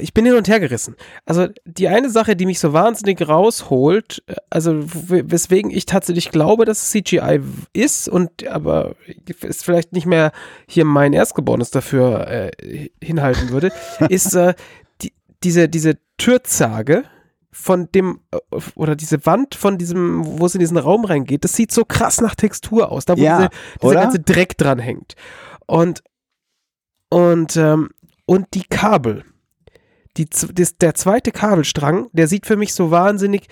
ich 0.00 0.14
bin 0.14 0.24
hin 0.24 0.34
und 0.34 0.48
her 0.48 0.58
gerissen. 0.58 0.96
Also, 1.26 1.48
die 1.64 1.88
eine 1.88 2.08
Sache, 2.08 2.34
die 2.34 2.46
mich 2.46 2.58
so 2.58 2.72
wahnsinnig 2.72 3.26
rausholt, 3.26 4.22
äh, 4.26 4.36
also 4.48 4.80
weswegen 4.82 5.70
ich 5.70 5.86
tatsächlich 5.86 6.30
glaube, 6.30 6.64
dass 6.64 6.82
es 6.82 6.90
CGI 6.90 7.40
ist 7.72 8.08
und 8.08 8.46
aber 8.48 8.94
ist 9.42 9.64
vielleicht 9.64 9.92
nicht 9.92 10.06
mehr 10.06 10.32
hier 10.66 10.84
mein 10.84 11.12
Erstgeborenes 11.12 11.70
dafür 11.70 12.26
äh, 12.26 12.88
hinhalten 13.02 13.50
würde, 13.50 13.70
ist 14.08 14.34
äh, 14.34 14.54
die, 15.02 15.12
diese, 15.42 15.68
diese 15.68 15.98
Türzage 16.16 17.04
von 17.50 17.92
dem, 17.92 18.20
äh, 18.30 18.38
oder 18.74 18.96
diese 18.96 19.24
Wand 19.26 19.54
von 19.54 19.76
diesem, 19.76 20.22
wo 20.24 20.46
es 20.46 20.54
in 20.54 20.60
diesen 20.60 20.78
Raum 20.78 21.04
reingeht, 21.04 21.44
das 21.44 21.54
sieht 21.54 21.70
so 21.70 21.84
krass 21.84 22.22
nach 22.22 22.34
Textur 22.34 22.90
aus, 22.90 23.04
da 23.04 23.16
wo 23.16 23.20
Ja, 23.20 23.36
diese, 23.36 23.50
dieser 23.82 23.94
ganze 23.94 24.20
Dreck 24.20 24.56
dran 24.56 24.78
hängt. 24.78 25.14
Und, 25.66 26.02
und, 27.10 27.56
ähm, 27.58 27.90
und 28.32 28.54
die 28.54 28.64
Kabel. 28.64 29.24
Die, 30.16 30.24
das, 30.24 30.78
der 30.78 30.94
zweite 30.94 31.32
Kabelstrang, 31.32 32.08
der 32.12 32.28
sieht 32.28 32.46
für 32.46 32.56
mich 32.56 32.72
so 32.72 32.90
wahnsinnig 32.90 33.46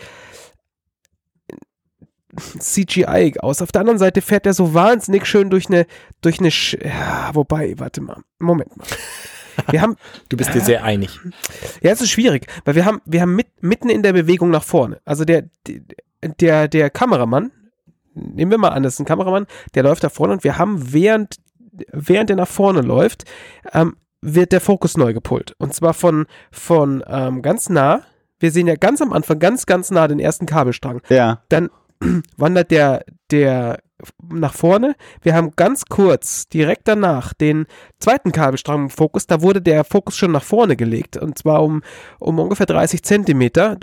CGI 2.58 3.34
aus. 3.40 3.60
Auf 3.60 3.72
der 3.72 3.82
anderen 3.82 3.98
Seite 3.98 4.22
fährt 4.22 4.46
er 4.46 4.54
so 4.54 4.72
wahnsinnig 4.72 5.26
schön 5.26 5.50
durch 5.50 5.68
eine, 5.68 5.86
durch 6.22 6.40
eine, 6.40 6.50
Sch 6.50 6.78
ja, 6.82 7.30
wobei, 7.34 7.74
warte 7.76 8.00
mal, 8.00 8.22
Moment 8.38 8.74
mal. 8.74 8.86
Wir 9.68 9.82
haben, 9.82 9.96
Du 10.30 10.38
bist 10.38 10.54
dir 10.54 10.62
sehr 10.62 10.82
einig. 10.82 11.20
ja, 11.82 11.90
es 11.90 12.00
ist 12.00 12.10
schwierig, 12.10 12.46
weil 12.64 12.74
wir 12.74 12.86
haben, 12.86 13.02
wir 13.04 13.20
haben 13.20 13.36
mit, 13.36 13.48
mitten 13.62 13.90
in 13.90 14.02
der 14.02 14.14
Bewegung 14.14 14.48
nach 14.48 14.64
vorne. 14.64 15.02
Also 15.04 15.26
der, 15.26 15.50
der, 16.22 16.68
der 16.68 16.88
Kameramann, 16.88 17.52
nehmen 18.14 18.50
wir 18.50 18.58
mal 18.58 18.70
an, 18.70 18.82
das 18.82 18.94
ist 18.94 19.00
ein 19.00 19.04
Kameramann, 19.04 19.46
der 19.74 19.82
läuft 19.82 20.04
da 20.04 20.08
vorne 20.08 20.32
und 20.32 20.42
wir 20.42 20.56
haben 20.56 20.94
während, 20.94 21.36
während 21.92 22.30
er 22.30 22.36
nach 22.36 22.48
vorne 22.48 22.80
läuft, 22.80 23.24
ähm, 23.74 23.96
wird 24.22 24.52
der 24.52 24.60
Fokus 24.60 24.96
neu 24.96 25.12
gepult. 25.12 25.54
Und 25.58 25.74
zwar 25.74 25.94
von, 25.94 26.26
von 26.50 27.02
ähm, 27.06 27.42
ganz 27.42 27.68
nah, 27.68 28.02
wir 28.38 28.50
sehen 28.50 28.66
ja 28.66 28.74
ganz 28.76 29.00
am 29.02 29.12
Anfang 29.12 29.38
ganz, 29.38 29.66
ganz 29.66 29.90
nah 29.90 30.08
den 30.08 30.18
ersten 30.18 30.46
Kabelstrang. 30.46 31.00
Ja. 31.08 31.42
Dann 31.48 31.70
wandert 32.36 32.70
der, 32.70 33.04
der 33.30 33.78
nach 34.32 34.54
vorne. 34.54 34.96
Wir 35.20 35.34
haben 35.34 35.50
ganz 35.56 35.84
kurz 35.84 36.48
direkt 36.48 36.88
danach 36.88 37.34
den 37.34 37.66
zweiten 37.98 38.32
Kabelstrang 38.32 38.84
im 38.84 38.90
Fokus. 38.90 39.26
Da 39.26 39.42
wurde 39.42 39.60
der 39.60 39.84
Fokus 39.84 40.16
schon 40.16 40.32
nach 40.32 40.42
vorne 40.42 40.76
gelegt 40.76 41.18
und 41.18 41.36
zwar 41.36 41.62
um, 41.62 41.82
um 42.18 42.38
ungefähr 42.38 42.64
30 42.64 43.02
Zentimeter, 43.02 43.76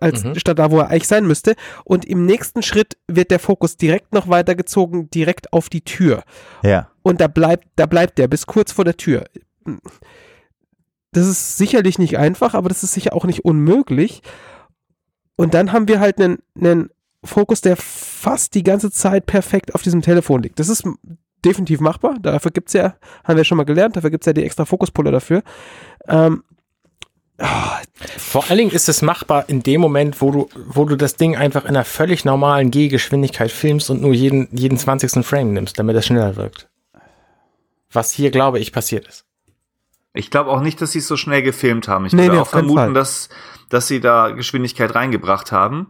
als 0.00 0.22
Mhm. 0.22 0.36
statt 0.36 0.58
da, 0.60 0.70
wo 0.70 0.78
er 0.78 0.88
eigentlich 0.88 1.08
sein 1.08 1.26
müsste. 1.26 1.56
Und 1.84 2.04
im 2.04 2.26
nächsten 2.26 2.62
Schritt 2.62 2.96
wird 3.08 3.32
der 3.32 3.40
Fokus 3.40 3.76
direkt 3.76 4.14
noch 4.14 4.28
weitergezogen, 4.28 5.10
direkt 5.10 5.52
auf 5.52 5.68
die 5.68 5.82
Tür. 5.82 6.22
Ja. 6.62 6.88
Und 7.02 7.20
da 7.20 7.26
bleibt, 7.26 7.66
da 7.76 7.86
bleibt 7.86 8.18
der 8.18 8.28
bis 8.28 8.46
kurz 8.46 8.70
vor 8.70 8.84
der 8.84 8.96
Tür. 8.96 9.24
Das 11.12 11.26
ist 11.26 11.56
sicherlich 11.56 11.98
nicht 11.98 12.18
einfach, 12.18 12.54
aber 12.54 12.68
das 12.68 12.82
ist 12.82 12.92
sicher 12.92 13.14
auch 13.14 13.24
nicht 13.24 13.44
unmöglich. 13.44 14.22
Und 15.36 15.54
dann 15.54 15.72
haben 15.72 15.88
wir 15.88 16.00
halt 16.00 16.20
einen, 16.20 16.38
einen 16.56 16.90
Fokus, 17.24 17.60
der 17.60 17.76
fast 17.76 18.54
die 18.54 18.62
ganze 18.62 18.90
Zeit 18.90 19.26
perfekt 19.26 19.74
auf 19.74 19.82
diesem 19.82 20.02
Telefon 20.02 20.42
liegt. 20.42 20.58
Das 20.58 20.68
ist 20.68 20.84
definitiv 21.44 21.80
machbar. 21.80 22.16
Dafür 22.20 22.50
gibt's 22.50 22.72
ja, 22.72 22.96
haben 23.24 23.36
wir 23.36 23.44
schon 23.44 23.56
mal 23.56 23.64
gelernt, 23.64 23.96
dafür 23.96 24.10
gibt's 24.10 24.26
ja 24.26 24.32
die 24.32 24.44
extra 24.44 24.64
Fokuspuller 24.64 25.10
dafür. 25.10 25.42
Ähm, 26.08 26.44
Vor 28.18 28.44
allen 28.48 28.58
Dingen 28.58 28.70
ist 28.70 28.88
es 28.88 29.02
machbar 29.02 29.48
in 29.48 29.62
dem 29.62 29.80
Moment, 29.80 30.20
wo 30.20 30.30
du, 30.30 30.48
wo 30.66 30.84
du 30.84 30.96
das 30.96 31.16
Ding 31.16 31.36
einfach 31.36 31.64
in 31.64 31.70
einer 31.70 31.84
völlig 31.84 32.24
normalen 32.24 32.70
Gehgeschwindigkeit 32.70 33.50
filmst 33.50 33.90
und 33.90 34.02
nur 34.02 34.12
jeden, 34.12 34.48
jeden 34.56 34.78
20. 34.78 35.24
Frame 35.24 35.52
nimmst, 35.54 35.78
damit 35.78 35.96
es 35.96 36.06
schneller 36.06 36.36
wirkt. 36.36 36.68
Was 37.90 38.12
hier, 38.12 38.30
glaube 38.30 38.60
ich, 38.60 38.72
passiert 38.72 39.08
ist. 39.08 39.24
Ich 40.12 40.30
glaube 40.30 40.50
auch 40.50 40.60
nicht, 40.60 40.80
dass 40.80 40.92
sie 40.92 40.98
es 40.98 41.06
so 41.06 41.16
schnell 41.16 41.42
gefilmt 41.42 41.86
haben. 41.88 42.06
Ich 42.06 42.12
Nee, 42.12 42.22
würde 42.22 42.34
nee, 42.36 42.40
auch 42.42 42.48
vermuten, 42.48 42.94
dass, 42.94 43.28
dass 43.68 43.86
sie 43.86 44.00
da 44.00 44.30
Geschwindigkeit 44.30 44.94
reingebracht 44.94 45.52
haben. 45.52 45.88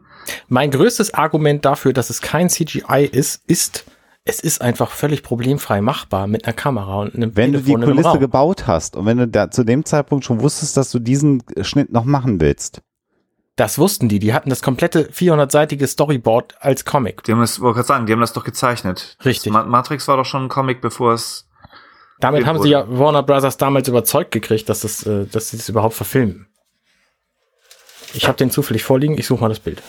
Mein 0.49 0.71
größtes 0.71 1.15
Argument 1.15 1.65
dafür, 1.65 1.93
dass 1.93 2.11
es 2.11 2.21
kein 2.21 2.51
CGI 2.51 3.09
ist, 3.11 3.43
ist, 3.47 3.87
es 4.25 4.41
ist 4.41 4.61
einfach 4.61 4.91
völlig 4.91 5.23
problemfrei 5.23 5.81
machbar 5.81 6.27
mit 6.27 6.45
einer 6.45 6.53
Kamera 6.53 7.01
und 7.01 7.15
einem 7.15 7.35
Wenn 7.37 7.53
du 7.53 7.61
die 7.61 7.73
Telefon 7.73 7.85
Kulisse 7.85 8.09
Raum. 8.11 8.21
gebaut 8.21 8.67
hast 8.67 8.97
und 8.97 9.07
wenn 9.07 9.17
du 9.17 9.27
da 9.27 9.51
zu 9.51 9.65
dem 9.65 9.87
Zeitpunkt 9.87 10.27
schon 10.27 10.41
wusstest, 10.43 10.77
dass 10.77 10.91
du 10.91 10.99
diesen 10.99 11.43
Schnitt 11.63 11.91
noch 11.91 12.05
machen 12.05 12.41
willst. 12.41 12.83
Das 13.57 13.79
wussten 13.79 14.09
die. 14.09 14.19
Die 14.19 14.33
hatten 14.33 14.49
das 14.51 14.63
komplette 14.63 15.11
400-seitige 15.11 15.87
Storyboard 15.87 16.55
als 16.61 16.85
Comic. 16.85 17.25
Die 17.25 17.33
haben 17.33 17.41
das, 17.41 17.61
wollte 17.61 17.77
gerade 17.77 17.89
sagen, 17.89 18.07
die 18.07 18.13
haben 18.13 18.21
das 18.21 18.33
doch 18.33 18.45
gezeichnet. 18.45 19.17
Richtig. 19.25 19.53
Ma 19.53 19.65
Matrix 19.65 20.07
war 20.09 20.17
doch 20.19 20.25
schon 20.25 20.45
ein 20.45 20.49
Comic, 20.49 20.81
bevor 20.83 21.15
es. 21.15 21.47
Damit 22.21 22.47
haben 22.47 22.59
wurde. 22.59 22.69
sie 22.69 22.73
ja 22.73 22.87
Warner 22.89 23.23
Brothers 23.23 23.57
damals 23.57 23.89
überzeugt 23.89 24.31
gekriegt, 24.31 24.69
dass, 24.69 24.81
das, 24.81 25.05
äh, 25.07 25.27
dass 25.27 25.51
sie 25.51 25.57
das 25.57 25.69
überhaupt 25.69 25.95
verfilmen. 25.95 26.47
Ich 28.13 28.27
habe 28.27 28.37
den 28.37 28.51
zufällig 28.51 28.83
vorliegen. 28.83 29.17
Ich 29.19 29.27
suche 29.27 29.41
mal 29.41 29.49
das 29.49 29.61
Bild. 29.61 29.83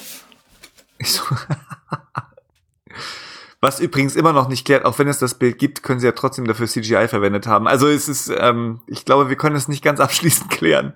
Was 3.60 3.80
übrigens 3.80 4.16
immer 4.16 4.34
noch 4.34 4.48
nicht 4.48 4.66
klärt, 4.66 4.86
auch 4.86 4.98
wenn 4.98 5.08
es 5.08 5.20
das 5.20 5.36
Bild 5.36 5.60
gibt, 5.60 5.84
können 5.84 6.00
sie 6.00 6.08
ja 6.08 6.14
trotzdem 6.14 6.46
dafür 6.46 6.68
CGI 6.68 7.08
verwendet 7.08 7.46
haben. 7.46 7.68
Also 7.68 7.88
es 7.88 8.08
ist, 8.08 8.32
ähm, 8.36 8.82
ich 8.88 9.06
glaube, 9.06 9.30
wir 9.30 9.36
können 9.36 9.56
es 9.56 9.68
nicht 9.68 9.84
ganz 9.84 10.00
abschließend 10.02 10.50
klären. 10.50 10.94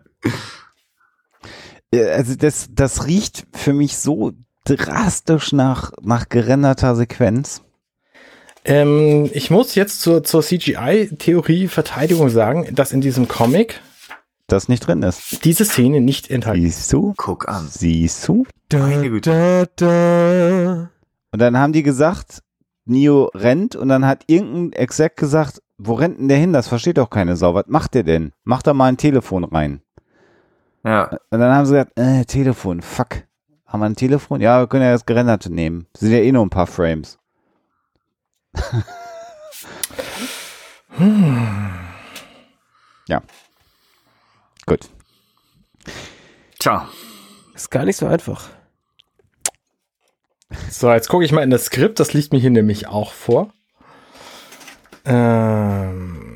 Äh, 1.91 2.10
Also 2.10 2.36
das, 2.36 2.67
das 2.71 3.06
riecht 3.06 3.45
für 3.54 3.74
mich 3.74 3.98
so 3.98 4.32
drastisch 4.63 5.52
nach, 5.52 5.91
nach 6.02 6.28
gerenderter 6.28 6.95
Sequenz. 6.95 7.62
Ähm, 8.65 9.30
ich 9.34 9.51
muss 9.51 9.75
jetzt 9.75 10.01
zur, 10.01 10.23
zur 10.23 10.41
CGI-Theorie 10.41 11.67
Verteidigung 11.67 12.30
sagen, 12.30 12.67
dass 12.73 12.91
in 12.91 13.01
diesem 13.01 13.28
Comic 13.28 13.80
Das 14.47 14.67
nicht 14.67 14.86
drin 14.88 15.04
ist. 15.04 15.45
diese 15.45 15.65
Szene 15.65 16.01
nicht 16.01 16.30
enthalten 16.32 16.65
ist. 16.65 16.78
Siehst 16.78 16.93
du? 16.93 17.13
Guck 17.15 17.47
an. 17.47 17.67
Siehst 17.69 18.28
du? 18.28 18.45
Güte. 18.69 19.67
da, 19.75 19.86
da. 19.86 20.89
Und 21.32 21.39
dann 21.39 21.58
haben 21.58 21.73
die 21.73 21.84
gesagt, 21.84 22.41
Neo 22.86 23.30
rennt 23.36 23.75
und 23.75 23.89
dann 23.89 24.06
hat 24.06 24.23
irgendein 24.28 24.73
Exec 24.73 25.15
gesagt, 25.15 25.62
wo 25.78 25.93
rennt 25.93 26.19
denn 26.19 26.28
der 26.30 26.38
hin? 26.38 26.54
Das 26.54 26.67
versteht 26.67 26.97
doch 26.97 27.10
keine 27.10 27.36
Sau. 27.36 27.54
Was 27.54 27.65
macht 27.67 27.93
der 27.93 28.04
denn? 28.04 28.32
Mach 28.43 28.63
da 28.63 28.73
mal 28.73 28.88
ein 28.88 28.97
Telefon 28.97 29.43
rein. 29.43 29.82
Ja. 30.84 31.10
Und 31.30 31.39
dann 31.39 31.54
haben 31.54 31.65
sie 31.65 31.73
gesagt, 31.73 31.99
äh, 31.99 32.25
Telefon, 32.25 32.82
fuck. 32.82 33.23
Haben 33.65 33.80
wir 33.82 33.86
ein 33.88 33.95
Telefon? 33.95 34.41
Ja, 34.41 34.60
wir 34.62 34.67
können 34.67 34.86
ja 34.86 34.91
das 34.91 35.06
gerenderte 35.06 35.51
nehmen. 35.54 35.88
Sind 35.97 36.12
ja 36.12 36.19
eh 36.19 36.32
nur 36.32 36.45
ein 36.45 36.49
paar 36.49 36.67
Frames. 36.67 37.17
ja. 43.08 43.22
Gut. 44.65 44.89
Tja. 46.60 46.89
Ist 47.54 47.72
gar 47.72 47.86
nicht 47.86 47.96
so 47.98 48.08
einfach. 48.08 48.50
So, 50.70 50.91
jetzt 50.91 51.10
gucke 51.10 51.26
ich 51.26 51.32
mal 51.32 51.44
in 51.44 51.50
das 51.50 51.65
Skript. 51.65 52.00
Das 52.00 52.13
liegt 52.13 52.32
mir 52.34 52.39
hier 52.39 52.52
nämlich 52.52 52.88
auch 52.88 53.13
vor. 53.13 53.52
Ähm. 55.06 56.35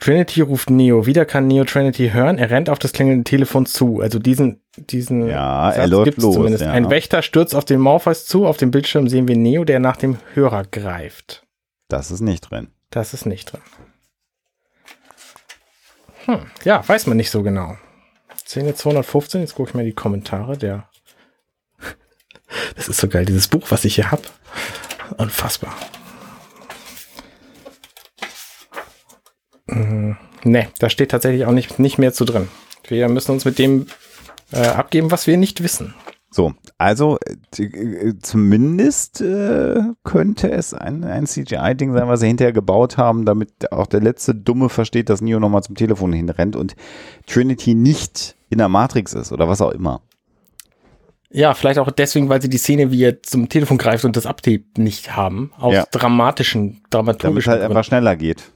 Trinity 0.00 0.40
ruft 0.40 0.70
Neo. 0.70 1.06
Wieder 1.06 1.24
kann 1.24 1.46
Neo 1.46 1.64
Trinity 1.64 2.10
hören. 2.10 2.38
Er 2.38 2.50
rennt 2.50 2.68
auf 2.70 2.78
das 2.78 2.92
klingelnde 2.92 3.24
Telefon 3.24 3.66
zu. 3.66 4.00
Also 4.00 4.18
diesen, 4.18 4.60
diesen 4.76 5.26
Ja, 5.28 5.70
er 5.70 5.86
läuft 5.86 6.04
gibt's 6.06 6.22
los, 6.22 6.34
zumindest. 6.34 6.64
ja. 6.64 6.70
Ein 6.72 6.90
Wächter 6.90 7.22
stürzt 7.22 7.54
auf 7.54 7.64
den 7.64 7.80
Morpheus 7.80 8.26
zu. 8.26 8.46
Auf 8.46 8.56
dem 8.56 8.70
Bildschirm 8.70 9.08
sehen 9.08 9.28
wir 9.28 9.36
Neo, 9.36 9.64
der 9.64 9.80
nach 9.80 9.96
dem 9.96 10.18
Hörer 10.34 10.64
greift. 10.64 11.44
Das 11.88 12.10
ist 12.10 12.20
nicht 12.20 12.50
drin. 12.50 12.68
Das 12.90 13.14
ist 13.14 13.26
nicht 13.26 13.52
drin. 13.52 13.60
Hm, 16.26 16.40
ja, 16.64 16.86
weiß 16.86 17.06
man 17.06 17.16
nicht 17.16 17.30
so 17.30 17.42
genau. 17.42 17.76
Szene 18.46 18.74
215, 18.74 19.40
jetzt 19.40 19.54
gucke 19.54 19.70
ich 19.70 19.74
mal 19.74 19.84
die 19.84 19.92
Kommentare 19.92 20.56
der. 20.56 20.88
Das 22.76 22.88
ist 22.88 22.98
so 22.98 23.08
geil, 23.08 23.24
dieses 23.24 23.48
Buch, 23.48 23.66
was 23.70 23.84
ich 23.84 23.96
hier 23.96 24.10
habe. 24.10 24.22
Unfassbar. 25.16 25.74
Ne, 30.44 30.68
da 30.78 30.90
steht 30.90 31.10
tatsächlich 31.10 31.46
auch 31.46 31.52
nicht, 31.52 31.78
nicht 31.78 31.98
mehr 31.98 32.12
zu 32.12 32.24
drin. 32.24 32.48
Wir 32.88 33.08
müssen 33.08 33.32
uns 33.32 33.44
mit 33.44 33.58
dem 33.58 33.86
äh, 34.52 34.66
abgeben, 34.66 35.10
was 35.10 35.26
wir 35.26 35.36
nicht 35.36 35.62
wissen. 35.62 35.94
So, 36.30 36.52
also 36.76 37.18
äh, 37.58 37.62
äh, 37.62 38.14
zumindest 38.20 39.20
äh, 39.22 39.76
könnte 40.04 40.50
es 40.50 40.74
ein, 40.74 41.02
ein 41.04 41.26
CGI-Ding 41.26 41.92
sein, 41.94 42.08
was 42.08 42.20
sie 42.20 42.26
hinterher 42.26 42.52
gebaut 42.52 42.96
haben, 42.98 43.24
damit 43.24 43.72
auch 43.72 43.86
der 43.86 44.00
letzte 44.00 44.34
Dumme 44.34 44.68
versteht, 44.68 45.08
dass 45.08 45.20
Neo 45.22 45.40
nochmal 45.40 45.62
zum 45.62 45.76
Telefon 45.76 46.12
hinrennt 46.12 46.54
und 46.56 46.76
Trinity 47.26 47.74
nicht 47.74 48.36
in 48.50 48.58
der 48.58 48.68
Matrix 48.68 49.14
ist 49.14 49.32
oder 49.32 49.48
was 49.48 49.60
auch 49.62 49.70
immer. 49.70 50.02
Ja, 51.30 51.54
vielleicht 51.54 51.78
auch 51.78 51.90
deswegen, 51.90 52.28
weil 52.28 52.40
sie 52.40 52.48
die 52.48 52.58
Szene, 52.58 52.90
wie 52.92 53.02
er 53.02 53.22
zum 53.22 53.48
Telefon 53.48 53.78
greift 53.78 54.04
und 54.04 54.16
das 54.16 54.26
abhebt, 54.26 54.78
nicht 54.78 55.16
haben. 55.16 55.52
Aus 55.58 55.74
Ja. 55.74 55.84
dramatischen, 55.90 56.82
Damit 56.90 57.22
dramaturgischen 57.22 57.50
halt 57.50 57.60
Gründen. 57.62 57.76
einfach 57.76 57.86
schneller 57.86 58.14
geht. 58.16 58.52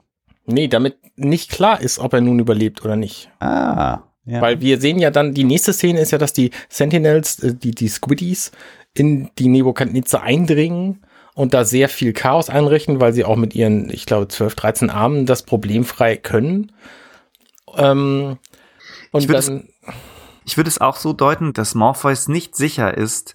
Nee, 0.53 0.69
damit 0.69 0.97
nicht 1.17 1.51
klar 1.51 1.81
ist, 1.81 1.99
ob 1.99 2.13
er 2.13 2.21
nun 2.21 2.39
überlebt 2.39 2.85
oder 2.85 2.97
nicht. 2.97 3.31
Ah, 3.41 4.01
ja. 4.27 4.41
Weil 4.41 4.61
wir 4.61 4.81
sehen 4.81 4.99
ja 4.99 5.11
dann, 5.11 5.35
die 5.35 5.45
nächste 5.45 5.73
Szene 5.73 6.01
ist 6.01 6.11
ja, 6.11 6.19
dass 6.19 6.33
die 6.33 6.51
Sentinels, 6.69 7.39
äh, 7.41 7.55
die, 7.55 7.73
die 7.73 7.89
Squiddies, 7.89 8.53
in 8.95 9.31
die 9.39 9.49
Nebukadnezar 9.49 10.23
eindringen 10.23 11.05
und 11.35 11.55
da 11.55 11.65
sehr 11.65 11.89
viel 11.89 12.13
Chaos 12.13 12.51
einrichten, 12.51 13.01
weil 13.01 13.13
sie 13.13 13.25
auch 13.25 13.37
mit 13.37 13.55
ihren, 13.55 13.89
ich 13.91 14.07
glaube, 14.07 14.29
12, 14.29 14.55
13 14.55 14.91
Armen 14.91 15.27
das 15.27 15.43
problemfrei 15.45 16.17
können. 16.17 16.73
Ähm, 17.77 18.39
und 19.13 19.23
Ich 19.23 19.29
würd 19.29 19.49
dann, 19.49 19.69
Ich 20.45 20.57
würde 20.57 20.69
es 20.69 20.81
auch 20.81 20.97
so 20.97 21.13
deuten, 21.13 21.53
dass 21.53 21.75
Morpheus 21.75 22.29
nicht 22.29 22.57
sicher 22.57 22.97
ist, 22.97 23.35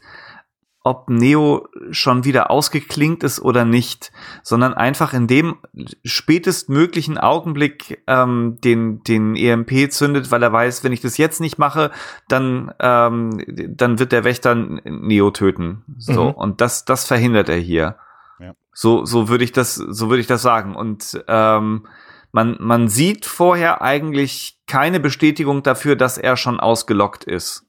ob 0.86 1.10
Neo 1.10 1.68
schon 1.90 2.26
wieder 2.26 2.52
ausgeklingt 2.52 3.24
ist 3.24 3.42
oder 3.42 3.66
nicht, 3.66 4.12
sondern 4.44 4.76
einfach 4.76 5.14
in 5.14 5.26
dem 5.26 5.56
spätestmöglichen 6.04 7.18
Augenblick 7.18 8.04
ähm, 8.06 8.58
den, 8.64 9.02
den 9.02 9.36
EMP 9.36 9.92
zündet, 9.92 10.30
weil 10.30 10.44
er 10.44 10.54
weiß, 10.54 10.84
wenn 10.84 10.92
ich 10.92 11.02
das 11.02 11.18
jetzt 11.18 11.42
nicht 11.42 11.58
mache, 11.58 11.90
dann, 12.28 12.72
ähm, 12.80 13.44
dann 13.76 13.98
wird 13.98 14.12
der 14.12 14.24
Wächter 14.24 14.54
Neo 14.54 15.32
töten. 15.32 15.84
So, 15.98 16.26
Mhm. 16.26 16.32
und 16.36 16.62
das, 16.62 16.86
das 16.86 17.06
verhindert 17.06 17.50
er 17.50 17.58
hier. 17.58 17.96
Ja. 18.40 18.54
So, 18.72 19.06
so 19.06 19.28
würde 19.28 19.44
ich 19.44 19.52
das, 19.52 19.74
so 19.74 20.10
würde 20.10 20.22
ich 20.22 20.28
das 20.28 20.44
sagen. 20.44 20.76
Und 20.76 21.20
ähm, 21.28 21.88
man, 22.32 22.58
man 22.60 22.90
sieht 22.90 23.26
vorher 23.26 23.82
eigentlich 23.82 24.60
keine 24.68 25.00
Bestätigung 25.00 25.64
dafür, 25.64 25.96
dass 25.96 26.20
er 26.20 26.38
schon 26.38 26.60
ausgelockt 26.60 27.24
ist. 27.24 27.66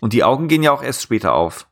Und 0.00 0.12
die 0.12 0.22
Augen 0.22 0.46
gehen 0.46 0.62
ja 0.62 0.70
auch 0.70 0.84
erst 0.84 1.02
später 1.02 1.34
auf. 1.34 1.66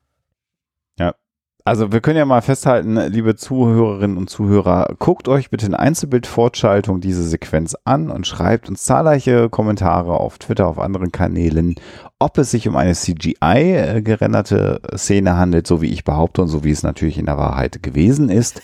Also 1.65 1.93
wir 1.93 2.01
können 2.01 2.17
ja 2.17 2.25
mal 2.25 2.41
festhalten, 2.41 2.97
liebe 2.97 3.37
Zuhörerinnen 3.37 4.17
und 4.17 4.31
Zuhörer, 4.31 4.95
guckt 4.99 5.29
euch 5.29 5.51
bitte 5.51 5.67
in 5.67 5.75
Einzelbildfortschaltung 5.75 7.01
diese 7.01 7.23
Sequenz 7.23 7.77
an 7.85 8.11
und 8.11 8.27
schreibt 8.27 8.71
uns 8.71 8.85
zahlreiche 8.85 9.51
Kommentare 9.51 10.15
auf 10.15 10.39
Twitter, 10.39 10.67
auf 10.67 10.79
anderen 10.79 11.13
Kanälen, 11.13 11.75
ob 12.19 12.39
es 12.39 12.51
sich 12.51 12.67
um 12.67 12.77
eine 12.77 12.95
CGI-gerenderte 12.95 14.81
Szene 14.97 15.37
handelt, 15.37 15.67
so 15.67 15.83
wie 15.83 15.91
ich 15.91 16.05
behaupte 16.05 16.41
und 16.41 16.49
so 16.49 16.65
wie 16.65 16.71
es 16.71 16.83
natürlich 16.83 17.19
in 17.19 17.27
der 17.27 17.37
Wahrheit 17.37 17.83
gewesen 17.83 18.31
ist, 18.31 18.63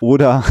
oder 0.00 0.44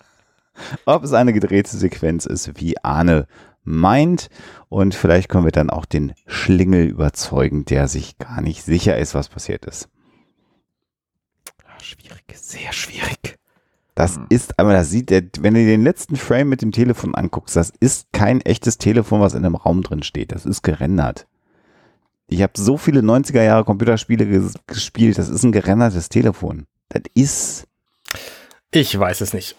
ob 0.86 1.04
es 1.04 1.12
eine 1.12 1.34
gedrehte 1.34 1.76
Sequenz 1.76 2.24
ist, 2.24 2.58
wie 2.58 2.82
Arne 2.82 3.26
meint. 3.64 4.30
Und 4.70 4.94
vielleicht 4.94 5.28
können 5.28 5.44
wir 5.44 5.52
dann 5.52 5.68
auch 5.70 5.84
den 5.84 6.14
Schlingel 6.26 6.86
überzeugen, 6.86 7.66
der 7.66 7.86
sich 7.86 8.16
gar 8.16 8.40
nicht 8.40 8.62
sicher 8.62 8.96
ist, 8.96 9.14
was 9.14 9.28
passiert 9.28 9.66
ist. 9.66 9.90
Schwierig, 11.86 12.24
sehr 12.34 12.72
schwierig. 12.72 13.38
Das 13.94 14.16
Hm. 14.16 14.26
ist, 14.28 14.58
aber 14.58 14.72
das 14.72 14.90
sieht, 14.90 15.10
wenn 15.10 15.54
du 15.54 15.64
den 15.64 15.82
letzten 15.84 16.16
Frame 16.16 16.48
mit 16.50 16.60
dem 16.62 16.72
Telefon 16.72 17.14
anguckst, 17.14 17.56
das 17.56 17.72
ist 17.80 18.08
kein 18.12 18.40
echtes 18.42 18.76
Telefon, 18.78 19.20
was 19.20 19.34
in 19.34 19.44
einem 19.44 19.54
Raum 19.54 19.82
drin 19.82 20.02
steht. 20.02 20.32
Das 20.32 20.44
ist 20.44 20.62
gerendert. 20.62 21.26
Ich 22.28 22.42
habe 22.42 22.52
so 22.56 22.76
viele 22.76 23.00
90er 23.00 23.42
Jahre 23.42 23.64
Computerspiele 23.64 24.26
ges 24.26 24.54
gespielt, 24.66 25.16
das 25.16 25.28
ist 25.28 25.44
ein 25.44 25.52
gerendertes 25.52 26.08
Telefon. 26.08 26.66
Das 26.88 27.02
ist 27.14 27.66
Ich 28.72 28.98
weiß 28.98 29.20
es 29.20 29.32
nicht. 29.32 29.56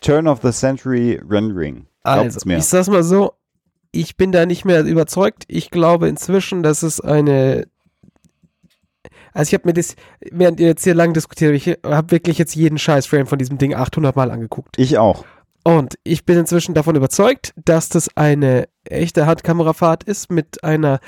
Turn 0.00 0.26
of 0.28 0.40
the 0.42 0.52
Century 0.52 1.20
Rendering. 1.28 1.86
Glaubt's 2.04 2.36
Also, 2.36 2.48
mir. 2.48 2.58
ich 2.58 2.64
sag's 2.64 2.88
mal 2.88 3.02
so, 3.02 3.34
ich 3.90 4.16
bin 4.16 4.32
da 4.32 4.46
nicht 4.46 4.64
mehr 4.64 4.82
überzeugt. 4.84 5.44
Ich 5.48 5.70
glaube 5.70 6.08
inzwischen, 6.08 6.62
dass 6.62 6.82
es 6.82 7.00
eine. 7.00 7.66
Also 9.32 9.50
ich 9.50 9.54
habe 9.54 9.68
mir 9.68 9.74
das, 9.74 9.96
während 10.30 10.60
ihr 10.60 10.66
jetzt 10.66 10.84
hier 10.84 10.94
lang 10.94 11.12
diskutiert, 11.12 11.54
habt, 11.54 11.66
ich 11.66 11.78
habe 11.84 12.10
wirklich 12.10 12.38
jetzt 12.38 12.54
jeden 12.54 12.78
Scheiß-Frame 12.78 13.26
von 13.26 13.38
diesem 13.38 13.58
Ding 13.58 13.74
800 13.74 14.14
Mal 14.14 14.30
angeguckt. 14.30 14.78
Ich 14.78 14.98
auch. 14.98 15.24
Und 15.64 15.96
ich 16.02 16.24
bin 16.24 16.38
inzwischen 16.38 16.74
davon 16.74 16.96
überzeugt, 16.96 17.54
dass 17.64 17.88
das 17.88 18.16
eine 18.16 18.68
echte 18.84 19.26
Handkamerafahrt 19.26 20.02
ist 20.04 20.30
mit 20.30 20.64
einer 20.64 20.98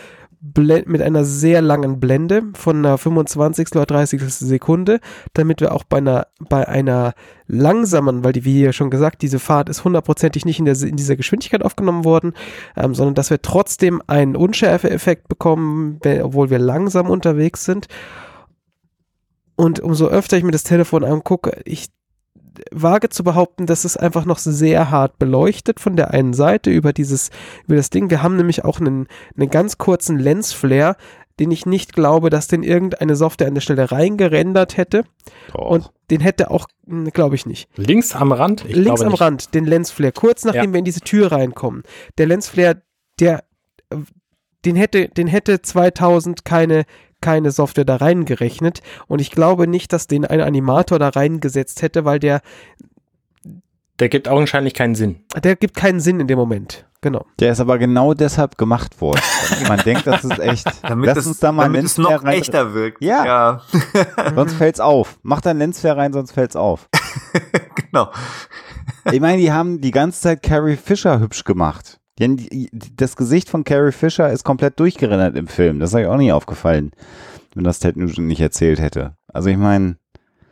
Mit 0.57 1.01
einer 1.01 1.25
sehr 1.25 1.63
langen 1.63 2.01
Blende 2.01 2.43
von 2.53 2.77
einer 2.77 2.99
25. 2.99 3.77
oder 3.77 3.87
30. 3.87 4.23
Sekunde, 4.29 5.01
damit 5.33 5.63
wir 5.63 5.73
auch 5.73 5.85
bei 5.85 5.99
einer, 5.99 6.27
bei 6.39 6.69
einer 6.69 7.15
langsamen, 7.47 8.25
weil 8.25 8.35
die, 8.35 8.45
wie 8.45 8.63
ja 8.63 8.75
schon 8.75 8.91
gesagt, 8.91 9.23
diese 9.23 9.39
Fahrt 9.39 9.71
ist 9.71 9.85
hundertprozentig 9.85 10.45
nicht 10.45 10.59
in, 10.59 10.67
der, 10.67 10.79
in 10.83 10.97
dieser 10.97 11.17
Geschwindigkeit 11.17 11.65
aufgenommen 11.65 12.05
worden, 12.05 12.35
ähm, 12.77 12.95
sondern 12.95 13.15
dass 13.15 13.31
wir 13.31 13.41
trotzdem 13.41 14.03
einen 14.07 14.37
Unschärfe-Effekt 14.37 15.29
bekommen, 15.29 15.99
obwohl 16.23 16.51
wir 16.51 16.59
langsam 16.59 17.09
unterwegs 17.09 17.65
sind. 17.65 17.87
Und 19.57 19.81
umso 19.81 20.09
öfter 20.09 20.37
ich 20.37 20.45
mir 20.45 20.51
das 20.51 20.65
Telefon 20.65 21.05
angucke, 21.05 21.63
ich 21.65 21.89
wage 22.71 23.09
zu 23.09 23.25
behaupten, 23.25 23.67
dass 23.67 23.85
es 23.85 23.97
einfach 23.97 24.25
noch 24.25 24.38
sehr 24.38 24.90
hart 24.90 25.19
beleuchtet 25.19 25.81
von 25.81 25.97
der 25.97 26.12
einen 26.12 26.35
Seite 26.35 26.71
über 26.71 26.93
dieses, 26.93 27.31
über 27.67 27.77
das 27.77 27.90
Ding. 27.90 28.11
Wir 28.11 28.23
haben 28.23 28.37
nämlich 28.37 28.64
auch 28.64 28.81
einen, 28.81 29.07
einen 29.37 29.51
ganz 29.51 29.79
kurzen 29.79 30.19
Lensflare, 30.19 30.97
den 31.40 31.51
ich 31.51 31.67
nicht 31.67 31.93
glaube, 31.95 32.31
dass 32.31 32.47
den 32.47 32.62
irgendeine 32.62 33.17
Software 33.17 33.49
an 33.49 33.55
der 33.55 33.61
Stelle 33.61 33.90
reingerendert 33.90 34.77
hätte. 34.77 35.05
Doch. 35.53 35.67
Und 35.69 35.90
den 36.11 36.21
hätte 36.21 36.51
auch, 36.51 36.67
hm, 36.87 37.11
glaube 37.11 37.35
ich 37.35 37.45
nicht. 37.45 37.69
Links 37.77 38.14
am 38.14 38.31
Rand? 38.31 38.64
Ich 38.69 38.77
Links 38.77 39.01
am 39.01 39.09
nicht. 39.09 39.21
Rand, 39.21 39.55
den 39.55 39.64
Lensflare, 39.64 40.12
kurz 40.12 40.45
nachdem 40.45 40.67
Ja. 40.67 40.73
wir 40.75 40.79
in 40.79 40.85
diese 40.85 41.01
Tür 41.01 41.33
reinkommen. 41.33 41.83
Der 42.19 42.27
Lensflare, 42.27 42.83
der, 43.19 43.43
den 44.64 44.77
hätte, 44.77 45.09
den 45.09 45.27
hätte 45.27 45.61
2000 45.61 46.45
keine, 46.45 46.85
keine 47.25 47.51
Software 47.51 47.85
da 47.87 47.97
reingerechnet. 47.97 48.83
Und 49.09 49.21
ich 49.21 49.31
glaube 49.31 49.67
nicht, 49.67 49.93
dass 49.93 50.07
den 50.07 50.25
ein 50.27 50.41
Animator 50.41 50.99
da 50.99 51.09
reingesetzt 51.09 51.81
hätte, 51.83 52.05
weil 52.05 52.19
der, 52.19 52.41
Der 53.99 54.09
gibt 54.09 54.29
augenscheinlich 54.29 54.75
keinen 54.75 54.95
Sinn. 54.95 55.25
der 55.43 55.57
gibt 55.57 55.75
keinen 55.77 56.01
Sinn 56.01 56.21
in 56.21 56.27
dem 56.27 56.39
Moment. 56.39 56.87
Genau. 57.01 57.27
Der 57.39 57.53
ist 57.53 57.61
aber 57.61 57.77
genau 57.79 58.15
deshalb 58.15 58.57
gemacht 58.57 59.01
worden. 59.01 59.21
Man 59.69 59.79
denkt, 59.81 60.07
das 60.07 60.25
ist 60.25 60.39
echt. 60.39 60.67
Damit, 60.83 61.07
Lass 61.07 61.19
es, 61.19 61.27
uns 61.27 61.39
da 61.39 61.53
mal 61.53 61.65
damit 61.65 61.85
es 61.85 61.99
noch 61.99 62.25
rein- 62.25 62.39
echter 62.39 62.73
wirkt. 62.73 63.03
Ja. 63.05 63.25
ja. 63.27 63.61
Sonst 64.35 64.55
fällt's 64.55 64.81
auf. 64.81 65.19
Mach 65.23 65.41
da 65.43 65.51
einen 65.51 65.59
Lensflare 65.59 65.99
rein, 65.99 66.13
sonst 66.15 66.33
fällt's 66.33 66.57
auf. 66.57 66.89
genau. 67.77 68.11
Ich 69.13 69.21
meine, 69.21 69.37
die 69.37 69.53
haben 69.53 69.81
die 69.83 69.91
ganze 69.91 70.21
Zeit 70.21 70.43
Carrie 70.43 70.77
Fisher 70.77 71.21
hübsch 71.21 71.45
gemacht. 71.45 72.01
Denn 72.20 72.46
das 72.96 73.16
Gesicht 73.16 73.48
von 73.48 73.64
Carrie 73.64 73.90
Fisher 73.92 74.31
ist 74.31 74.44
komplett 74.44 74.79
durchgerendert 74.79 75.37
im 75.37 75.48
Film. 75.48 75.81
Das 75.81 75.90
ist 75.90 75.94
euch 75.96 76.07
auch 76.07 76.16
nicht 76.16 76.33
aufgefallen, 76.33 76.92
wenn 77.55 77.64
das 77.64 77.81
Ted 77.81 77.96
Nugent 77.96 78.27
nicht 78.29 78.40
erzählt 78.40 78.81
hätte. 78.81 79.16
Also 79.33 79.48
ich 79.48 79.57
meine, 79.57 79.96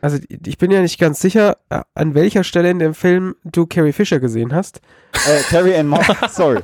Also 0.01 0.17
ich 0.29 0.57
bin 0.57 0.71
ja 0.71 0.81
nicht 0.81 0.99
ganz 0.99 1.21
sicher, 1.21 1.57
äh, 1.69 1.79
an 1.95 2.15
welcher 2.15 2.43
Stelle 2.43 2.69
in 2.69 2.79
dem 2.79 2.93
Film 2.93 3.35
du 3.45 3.65
Carrie 3.65 3.93
Fisher 3.93 4.19
gesehen 4.19 4.53
hast. 4.53 4.81
äh, 5.25 5.41
Carrie 5.49 5.75
Ann 5.75 5.87
Moss, 5.87 6.05
sorry. 6.31 6.59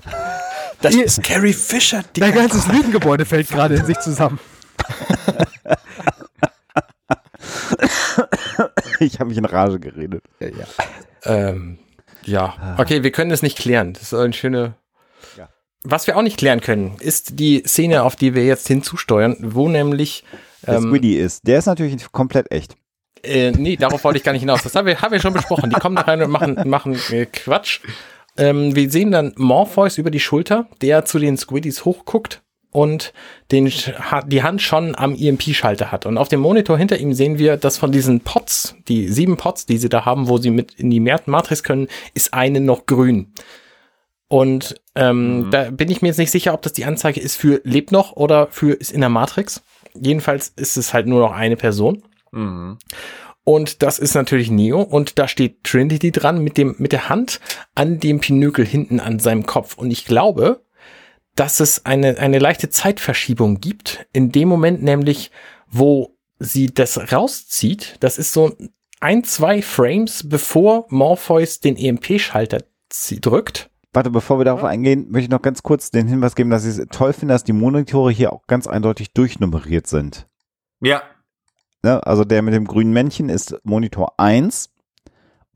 Das 0.82 0.94
Ihr- 0.96 1.06
ist 1.06 1.24
Carrie 1.24 1.54
Fisher. 1.54 2.04
Die 2.16 2.20
Dein 2.20 2.34
ganzes 2.34 2.68
Lügengebäude 2.68 3.24
fällt 3.26 3.48
gerade 3.50 3.76
in 3.76 3.86
sich 3.86 4.00
zusammen. 4.00 4.40
Ich 9.00 9.20
habe 9.20 9.30
mich 9.30 9.38
in 9.38 9.46
Rage 9.46 9.80
geredet. 9.80 10.24
Ja, 10.40 10.48
ja. 10.48 10.66
Ähm, 11.24 11.80
ja, 12.24 12.76
okay, 12.78 13.04
wir 13.04 13.12
können 13.12 13.32
es 13.32 13.42
nicht 13.42 13.58
klären. 13.58 13.94
Das 13.94 14.04
ist 14.04 14.14
eine 14.14 14.34
schöne. 14.34 14.74
Was 15.84 16.08
wir 16.08 16.18
auch 16.18 16.22
nicht 16.22 16.38
klären 16.38 16.60
können, 16.62 16.96
ist 17.00 17.40
die 17.40 17.64
Szene, 17.66 18.04
auf 18.04 18.16
die 18.16 18.36
wir 18.36 18.44
jetzt 18.46 18.68
hinzusteuern, 18.68 19.38
wo 19.40 19.70
nämlich. 19.70 20.24
Der 20.68 20.76
Ähm, 20.76 20.84
Squiddy 20.84 21.16
ist. 21.16 21.48
Der 21.48 21.60
ist 21.60 21.68
natürlich 21.68 22.12
komplett 22.12 22.52
echt. 22.52 22.76
äh, 23.24 23.52
nee, 23.52 23.78
darauf 23.78 24.04
wollte 24.04 24.18
ich 24.18 24.24
gar 24.24 24.34
nicht 24.34 24.42
hinaus. 24.42 24.62
Das 24.64 24.76
haben 24.76 24.86
wir, 24.86 25.02
haben 25.02 25.12
wir 25.14 25.20
schon 25.22 25.34
besprochen. 25.34 25.70
Die 25.70 25.80
kommen 25.80 25.96
da 25.96 26.02
rein 26.04 26.22
und 26.22 26.32
machen, 26.32 26.58
machen 26.66 26.98
äh, 27.12 27.26
Quatsch. 27.26 27.80
Ähm, 28.38 28.76
wir 28.76 28.90
sehen 28.92 29.12
dann 29.12 29.34
Morpheus 29.38 29.98
über 29.98 30.12
die 30.12 30.20
Schulter, 30.20 30.68
der 30.82 31.06
zu 31.06 31.18
den 31.20 31.38
Squiddies 31.38 31.86
hochguckt 31.86 32.42
und 32.72 33.14
den, 33.52 33.72
die 34.28 34.44
Hand 34.44 34.62
schon 34.62 34.96
am 34.96 35.16
EMP-Schalter 35.16 35.92
hat. 35.92 36.06
Und 36.06 36.18
auf 36.18 36.28
dem 36.28 36.40
Monitor 36.42 36.78
hinter 36.78 36.98
ihm 36.98 37.14
sehen 37.14 37.38
wir, 37.40 37.58
dass 37.58 37.78
von 37.78 37.92
diesen 37.92 38.20
Pots, 38.20 38.76
die 38.88 39.08
sieben 39.08 39.38
Pots, 39.38 39.66
die 39.66 39.78
sie 39.78 39.90
da 39.90 40.06
haben, 40.06 40.28
wo 40.30 40.38
sie 40.38 40.52
mit 40.52 40.74
in 40.76 40.90
die 40.90 41.00
Mat- 41.00 41.28
Matrix 41.28 41.64
können, 41.64 41.88
ist 42.14 42.34
eine 42.34 42.60
noch 42.62 42.86
grün. 42.86 43.34
Und 44.30 44.76
ähm, 44.96 45.40
Mhm. 45.48 45.52
da 45.52 45.70
bin 45.72 45.90
ich 45.92 46.02
mir 46.02 46.08
jetzt 46.10 46.20
nicht 46.20 46.32
sicher, 46.32 46.54
ob 46.54 46.62
das 46.62 46.74
die 46.74 46.86
Anzeige 46.86 47.20
ist 47.20 47.36
für 47.36 47.60
lebt 47.64 47.92
noch 47.92 48.14
oder 48.14 48.48
für 48.52 48.74
ist 48.74 48.92
in 48.92 49.02
der 49.02 49.10
Matrix. 49.10 49.62
Jedenfalls 49.94 50.50
ist 50.56 50.78
es 50.78 50.94
halt 50.94 51.08
nur 51.08 51.20
noch 51.20 51.32
eine 51.34 51.58
Person. 51.58 52.04
Mhm. 52.32 52.78
Und 53.44 53.82
das 53.82 53.98
ist 53.98 54.14
natürlich 54.14 54.52
Neo. 54.52 54.82
Und 54.82 55.18
da 55.18 55.28
steht 55.28 55.64
Trinity 55.64 56.12
dran 56.12 56.44
mit 56.44 56.58
dem, 56.58 56.76
mit 56.78 56.92
der 56.92 57.10
Hand 57.10 57.40
an 57.74 58.00
dem 58.00 58.20
Pinökel 58.20 58.66
hinten 58.66 59.00
an 59.00 59.18
seinem 59.20 59.48
Kopf. 59.48 59.76
Und 59.78 59.90
ich 59.90 60.06
glaube, 60.06 60.62
dass 61.36 61.60
es 61.60 61.86
eine, 61.86 62.20
eine 62.20 62.38
leichte 62.38 62.70
Zeitverschiebung 62.70 63.60
gibt. 63.60 64.06
In 64.14 64.32
dem 64.32 64.48
Moment 64.48 64.84
nämlich, 64.84 65.32
wo 65.68 66.16
sie 66.38 66.68
das 66.68 67.12
rauszieht. 67.12 67.96
Das 68.02 68.20
ist 68.20 68.34
so 68.34 68.56
ein, 69.00 69.24
zwei 69.24 69.64
Frames, 69.64 70.30
bevor 70.30 70.86
Morpheus 70.90 71.60
den 71.60 71.76
EMP-Schalter 71.78 72.60
drückt. 73.22 73.72
Warte, 73.92 74.12
bevor 74.12 74.40
wir 74.40 74.46
darauf 74.46 74.64
eingehen, 74.64 75.08
möchte 75.10 75.26
ich 75.26 75.30
noch 75.30 75.42
ganz 75.42 75.64
kurz 75.64 75.90
den 75.90 76.08
Hinweis 76.08 76.36
geben, 76.36 76.52
dass 76.52 76.66
ich 76.66 76.78
es 76.78 76.88
toll 76.92 77.12
finde, 77.12 77.34
dass 77.34 77.44
die 77.44 77.54
Monitore 77.54 78.12
hier 78.12 78.32
auch 78.32 78.46
ganz 78.46 78.68
eindeutig 78.68 79.14
durchnummeriert 79.14 79.88
sind. 79.88 80.28
Ja. 80.80 81.02
Ne? 81.84 82.06
Also 82.06 82.24
der 82.24 82.42
mit 82.44 82.54
dem 82.54 82.66
grünen 82.66 82.94
Männchen 82.94 83.30
ist 83.30 83.56
Monitor 83.64 84.14
1 84.18 84.70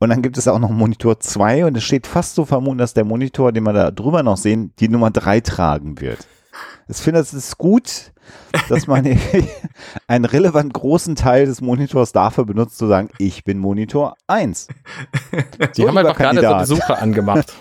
und 0.00 0.08
dann 0.08 0.20
gibt 0.20 0.36
es 0.36 0.48
auch 0.48 0.58
noch 0.58 0.70
Monitor 0.70 1.20
2 1.20 1.66
und 1.66 1.76
es 1.76 1.84
steht 1.84 2.08
fast 2.08 2.34
so 2.34 2.44
vermuten, 2.44 2.78
dass 2.78 2.94
der 2.94 3.04
Monitor, 3.04 3.52
den 3.52 3.62
wir 3.62 3.72
da 3.72 3.90
drüber 3.92 4.22
noch 4.24 4.36
sehen, 4.36 4.72
die 4.80 4.88
Nummer 4.88 5.10
3 5.10 5.40
tragen 5.40 6.00
wird. 6.00 6.26
Ich 6.88 6.96
finde, 6.98 7.20
es 7.20 7.32
ist 7.32 7.56
gut, 7.58 8.12
dass 8.68 8.86
man 8.86 9.04
einen 10.06 10.24
relevant 10.24 10.74
großen 10.74 11.16
Teil 11.16 11.46
des 11.46 11.60
Monitors 11.60 12.12
dafür 12.12 12.44
benutzt, 12.44 12.78
zu 12.78 12.86
sagen, 12.86 13.08
ich 13.18 13.44
bin 13.44 13.58
Monitor 13.58 14.16
1. 14.26 14.68
Die 15.76 15.82
So, 15.82 15.88
haben 15.88 15.98
einfach 15.98 16.16
gerade 16.16 16.36
so 16.36 16.42
Kandidat. 16.42 16.60
Besucher 16.60 17.02
angemacht. 17.02 17.52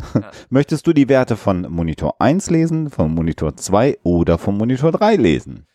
Möchtest 0.50 0.86
du 0.86 0.92
die 0.92 1.08
Werte 1.08 1.36
von 1.36 1.62
Monitor 1.70 2.16
1 2.18 2.50
lesen, 2.50 2.90
von 2.90 3.14
Monitor 3.14 3.56
2 3.56 3.98
oder 4.02 4.38
von 4.38 4.56
Monitor 4.56 4.92
3 4.92 5.16
lesen? 5.16 5.66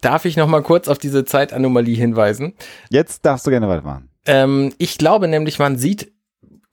Darf 0.00 0.24
ich 0.24 0.36
noch 0.36 0.48
mal 0.48 0.62
kurz 0.62 0.88
auf 0.88 0.98
diese 0.98 1.24
Zeitanomalie 1.24 1.96
hinweisen? 1.96 2.54
Jetzt 2.90 3.24
darfst 3.24 3.46
du 3.46 3.50
gerne 3.50 3.68
weitermachen. 3.68 4.08
Ähm, 4.26 4.72
ich 4.78 4.98
glaube 4.98 5.28
nämlich, 5.28 5.58
man 5.60 5.76
sieht 5.78 6.12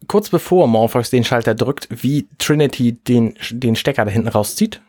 kurz 0.07 0.29
bevor 0.29 0.67
Morpheus 0.67 1.11
den 1.11 1.23
Schalter 1.23 1.53
drückt, 1.53 1.87
wie 2.03 2.27
Trinity 2.39 2.93
den, 2.93 3.35
den 3.51 3.75
Stecker 3.75 4.05
da 4.05 4.11
hinten 4.11 4.29
rauszieht. 4.29 4.81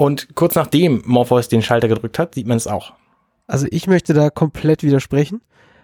Und 0.00 0.34
kurz 0.34 0.54
nachdem 0.54 1.02
Morpheus 1.04 1.48
den 1.48 1.60
Schalter 1.62 1.86
gedrückt 1.88 2.18
hat, 2.18 2.34
sieht 2.34 2.46
man 2.46 2.56
es 2.56 2.66
auch. 2.66 2.94
Also 3.46 3.66
ich 3.70 3.86
möchte 3.86 4.14
da 4.14 4.30
komplett 4.30 4.82
widersprechen, 4.82 5.42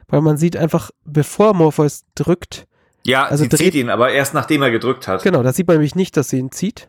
weil 0.09 0.23
man 0.23 0.37
sieht 0.39 0.57
einfach, 0.57 0.91
bevor 1.05 1.53
Morpheus 1.55 2.05
drückt, 2.15 2.67
Ja, 3.05 3.25
Also 3.27 3.45
sie 3.45 3.51
dreht- 3.51 3.59
zieht 3.61 3.75
ihn, 3.75 3.91
aber 3.91 4.11
erst 4.13 4.33
nachdem 4.35 4.63
er 4.63 4.71
gedrückt 4.71 5.07
hat. 5.07 5.23
genau, 5.23 5.43
da 5.43 5.53
sieht 5.53 5.67
man 5.69 5.77
nämlich 5.77 5.95
nicht, 5.95 6.17
dass 6.17 6.31
sie 6.31 6.39
ihn 6.39 6.51
zieht. 6.51 6.89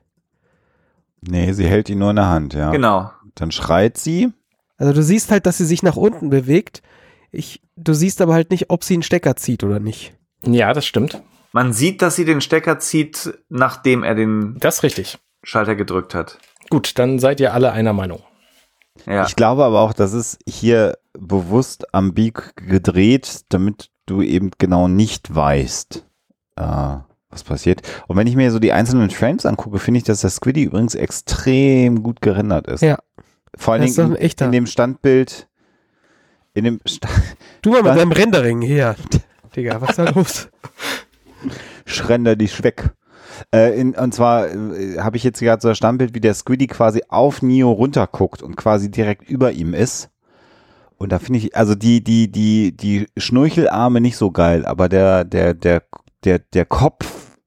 Nee, 1.22 1.52
sie 1.54 1.66
hält 1.68 1.90
ihn 1.90 2.00
nur 2.00 2.12
in 2.12 2.16
der 2.16 2.30
Hand, 2.30 2.54
ja. 2.54 2.72
Genau. 2.72 3.12
Dann 3.36 3.52
schreit 3.52 3.98
sie. 3.98 4.32
Also 4.78 4.94
du 4.94 5.04
siehst 5.04 5.30
halt, 5.32 5.46
dass 5.46 5.58
sie 5.58 5.66
sich 5.66 5.84
nach 5.84 5.96
unten 5.98 6.30
bewegt. 6.30 6.82
Ich, 7.32 7.62
du 7.76 7.94
siehst 7.94 8.22
aber 8.22 8.34
halt 8.34 8.52
nicht, 8.52 8.70
ob 8.70 8.84
sie 8.84 8.94
einen 8.94 9.04
Stecker 9.04 9.36
zieht 9.36 9.64
oder 9.64 9.80
nicht. 9.80 10.14
Ja, 10.46 10.74
das 10.74 10.86
stimmt. 10.86 11.22
Man 11.52 11.74
sieht, 11.74 12.02
dass 12.02 12.16
sie 12.16 12.26
den 12.26 12.42
Stecker 12.42 12.80
zieht, 12.80 13.38
nachdem 13.50 14.04
er 14.04 14.16
den 14.16 14.56
Das 14.60 14.78
ist 14.78 14.84
richtig. 14.84 15.18
Schalter 15.44 15.76
gedrückt 15.76 16.16
hat. 16.16 16.40
Gut, 16.70 16.98
dann 17.00 17.20
seid 17.20 17.40
ihr 17.40 17.54
alle 17.54 17.72
einer 17.72 17.94
Meinung. 17.94 18.22
Ja. 19.06 19.26
Ich 19.26 19.36
glaube 19.36 19.64
aber 19.64 19.82
auch, 19.82 19.94
das 19.94 20.14
ist 20.14 20.40
hier 20.48 20.98
bewusst 21.14 21.94
ambig 21.94 22.56
gedreht, 22.56 23.42
damit 23.50 23.90
du 24.06 24.22
eben 24.22 24.52
genau 24.58 24.88
nicht 24.88 25.34
weißt, 25.34 26.06
äh, 26.56 26.98
was 27.30 27.44
passiert. 27.44 27.82
Und 28.08 28.18
wenn 28.18 28.28
ich 28.28 28.36
mir 28.36 28.52
so 28.52 28.60
die 28.60 28.74
einzelnen 28.74 29.10
Frames 29.10 29.46
angucke, 29.46 29.80
finde 29.80 30.00
ich, 30.00 30.04
dass 30.04 30.22
der 30.22 30.30
Squiddy 30.30 30.64
übrigens 30.64 30.96
extrem 30.96 32.04
gut 32.04 32.22
gerendert 32.22 32.68
ist. 32.68 32.82
Ja. 32.82 32.98
Vor 33.56 33.74
allen 33.74 33.84
Dingen 33.84 34.16
in, 34.16 34.32
in 34.40 34.52
dem 34.52 34.66
Standbild, 34.66 35.48
in 36.54 36.64
dem 36.64 36.80
Sta 36.86 37.08
Du 37.62 37.72
mal 37.72 37.84
mit 37.84 37.98
deinem 37.98 38.12
Rendering 38.12 38.62
hier. 38.62 38.96
Digga, 39.56 39.82
was 39.82 39.92
ist 39.92 40.00
da 40.00 40.10
los? 40.12 40.50
Schrender 41.86 42.36
dich 42.36 42.64
weg. 42.64 42.92
Äh, 43.54 43.80
in, 43.80 43.96
und 43.96 44.14
zwar 44.14 44.48
äh, 44.50 44.98
habe 45.00 45.18
ich 45.18 45.24
jetzt 45.24 45.40
gerade 45.40 45.62
so 45.62 45.70
ein 45.70 45.76
Standbild, 45.76 46.14
wie 46.14 46.22
der 46.22 46.34
Squiddy 46.34 46.68
quasi 46.68 47.02
auf 47.10 47.42
Neo 47.42 47.72
runterguckt 47.72 48.42
und 48.42 48.56
quasi 48.56 48.90
direkt 48.92 49.30
über 49.30 49.52
ihm 49.52 49.74
ist. 49.74 50.10
Und 50.98 51.12
da 51.12 51.20
finde 51.20 51.40
ich, 51.40 51.56
also 51.56 51.76
die, 51.76 52.04
die, 52.04 52.32
die, 52.32 52.76
die 52.76 53.08
Schnurchelarme 53.18 54.02
nicht 54.02 54.18
so 54.18 54.32
geil, 54.32 54.66
aber 54.66 54.90
der, 54.90 55.24
der, 55.26 55.54
der, 55.54 55.84
der, 56.24 56.40
der 56.40 56.66
Kopf, 56.66 57.38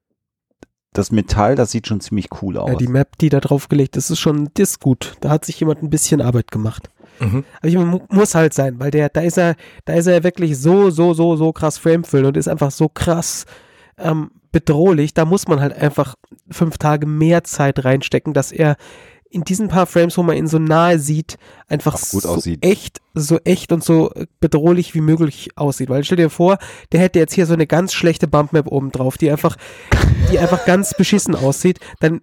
das 0.93 1.11
Metall, 1.13 1.55
das 1.55 1.71
sieht 1.71 1.87
schon 1.87 2.01
ziemlich 2.01 2.29
cool 2.43 2.57
aus. 2.57 2.71
Ja, 2.71 2.77
die 2.77 2.89
Map, 2.89 3.17
die 3.19 3.29
da 3.29 3.41
draufgelegt 3.41 3.97
ist, 3.97 4.11
ist 4.11 4.19
schon, 4.19 4.51
das 4.55 4.71
ist 4.71 4.81
gut. 4.81 5.15
Da 5.21 5.31
hat 5.31 5.45
sich 5.45 5.59
jemand 5.61 5.83
ein 5.83 5.91
bisschen 5.91 6.21
Arbeit 6.21 6.51
gemacht. 6.51 6.91
Mhm. 7.21 7.45
Aber 7.59 7.69
ich 7.69 7.77
mu- 7.77 8.01
muss 8.09 8.35
halt 8.35 8.55
sein, 8.55 8.81
weil 8.81 8.91
der, 8.91 9.09
da 9.09 9.21
ist 9.21 9.37
er, 9.39 9.55
da 9.85 9.95
ist 9.95 10.07
er 10.07 10.25
wirklich 10.25 10.59
so, 10.59 10.91
so, 10.91 11.13
so, 11.15 11.37
so 11.37 11.53
krass 11.53 11.79
framefüllen 11.79 12.27
und 12.27 12.37
ist 12.37 12.49
einfach 12.49 12.71
so 12.71 12.89
krass 12.89 13.47
ähm, 13.99 14.31
bedrohlich. 14.53 15.15
Da 15.15 15.25
muss 15.25 15.49
man 15.49 15.61
halt 15.61 15.73
einfach 15.73 16.17
fünf 16.51 16.79
Tage 16.79 17.07
mehr 17.07 17.45
Zeit 17.45 17.85
reinstecken, 17.85 18.35
dass 18.35 18.53
er 18.53 18.77
in 19.31 19.45
diesen 19.45 19.69
paar 19.69 19.87
Frames, 19.87 20.19
wo 20.19 20.25
man 20.25 20.37
ihn 20.37 20.49
so 20.49 20.59
nahe 20.59 20.99
sieht, 20.99 21.39
einfach 21.69 21.97
so 21.97 22.29
aussieht. 22.29 22.65
echt, 22.65 23.01
so 23.15 23.39
echt 23.45 23.71
und 23.71 23.85
so 23.85 24.13
bedrohlich 24.41 24.95
wie 24.95 25.01
möglich 25.01 25.51
aussieht. 25.55 25.89
Weil 25.89 26.03
stell 26.03 26.17
dir 26.17 26.31
vor, 26.31 26.59
der 26.91 27.01
hätte 27.01 27.21
jetzt 27.21 27.35
hier 27.35 27.47
so 27.47 27.55
eine 27.55 27.69
ganz 27.69 27.93
schlechte 27.93 28.27
Bumpmap 28.27 28.67
oben 28.67 28.91
drauf, 28.91 29.17
die 29.19 29.31
einfach, 29.31 29.57
die 30.33 30.39
einfach 30.41 30.65
ganz 30.67 30.95
beschissen 30.95 31.37
aussieht, 31.37 31.79
dann 32.01 32.23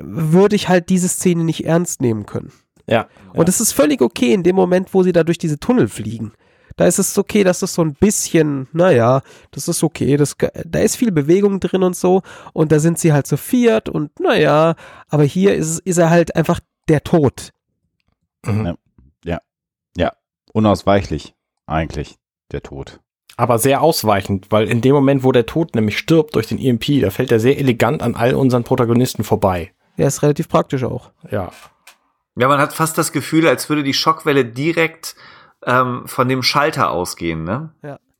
würde 0.00 0.56
ich 0.56 0.68
halt 0.68 0.88
diese 0.88 1.08
Szene 1.08 1.44
nicht 1.44 1.64
ernst 1.64 2.00
nehmen 2.00 2.26
können. 2.26 2.52
Ja. 2.88 3.06
Und 3.32 3.48
es 3.48 3.60
ist 3.60 3.72
völlig 3.72 4.02
okay 4.02 4.32
in 4.32 4.42
dem 4.42 4.56
Moment, 4.56 4.92
wo 4.92 5.04
sie 5.04 5.12
da 5.12 5.22
durch 5.22 5.38
diese 5.38 5.58
Tunnel 5.58 5.88
fliegen. 5.88 6.32
Da 6.76 6.86
ist 6.86 6.98
es 6.98 7.16
okay, 7.16 7.44
dass 7.44 7.60
das 7.60 7.74
so 7.74 7.82
ein 7.82 7.94
bisschen, 7.94 8.68
naja, 8.72 9.22
das 9.52 9.68
ist 9.68 9.82
okay. 9.82 10.16
Das, 10.16 10.36
da 10.64 10.78
ist 10.80 10.96
viel 10.96 11.12
Bewegung 11.12 11.60
drin 11.60 11.82
und 11.82 11.96
so. 11.96 12.22
Und 12.52 12.72
da 12.72 12.80
sind 12.80 12.98
sie 12.98 13.12
halt 13.12 13.26
zu 13.26 13.36
viert 13.36 13.88
und 13.88 14.18
naja, 14.20 14.74
aber 15.08 15.24
hier 15.24 15.54
ist, 15.54 15.80
ist 15.80 15.98
er 15.98 16.10
halt 16.10 16.34
einfach 16.34 16.60
der 16.88 17.02
Tod. 17.02 17.52
Mhm. 18.44 18.76
Unausweichlich, 20.54 21.34
eigentlich, 21.66 22.16
der 22.52 22.62
Tod. 22.62 23.00
Aber 23.36 23.58
sehr 23.58 23.82
ausweichend, 23.82 24.46
weil 24.50 24.68
in 24.68 24.80
dem 24.80 24.94
Moment, 24.94 25.24
wo 25.24 25.32
der 25.32 25.46
Tod 25.46 25.74
nämlich 25.74 25.98
stirbt 25.98 26.36
durch 26.36 26.46
den 26.46 26.60
EMP, 26.60 27.00
da 27.00 27.10
fällt 27.10 27.32
er 27.32 27.40
sehr 27.40 27.58
elegant 27.58 28.02
an 28.02 28.14
all 28.14 28.36
unseren 28.36 28.62
Protagonisten 28.62 29.24
vorbei. 29.24 29.72
Ja, 29.96 30.06
ist 30.06 30.22
relativ 30.22 30.48
praktisch 30.48 30.84
auch. 30.84 31.10
Ja. 31.28 31.50
Ja, 32.36 32.46
man 32.46 32.60
hat 32.60 32.72
fast 32.72 32.96
das 32.98 33.10
Gefühl, 33.10 33.48
als 33.48 33.68
würde 33.68 33.82
die 33.82 33.94
Schockwelle 33.94 34.44
direkt 34.44 35.16
ähm, 35.66 36.02
von 36.06 36.28
dem 36.28 36.42
Schalter 36.42 36.90
ausgehen, 36.90 37.44
ne? 37.44 37.70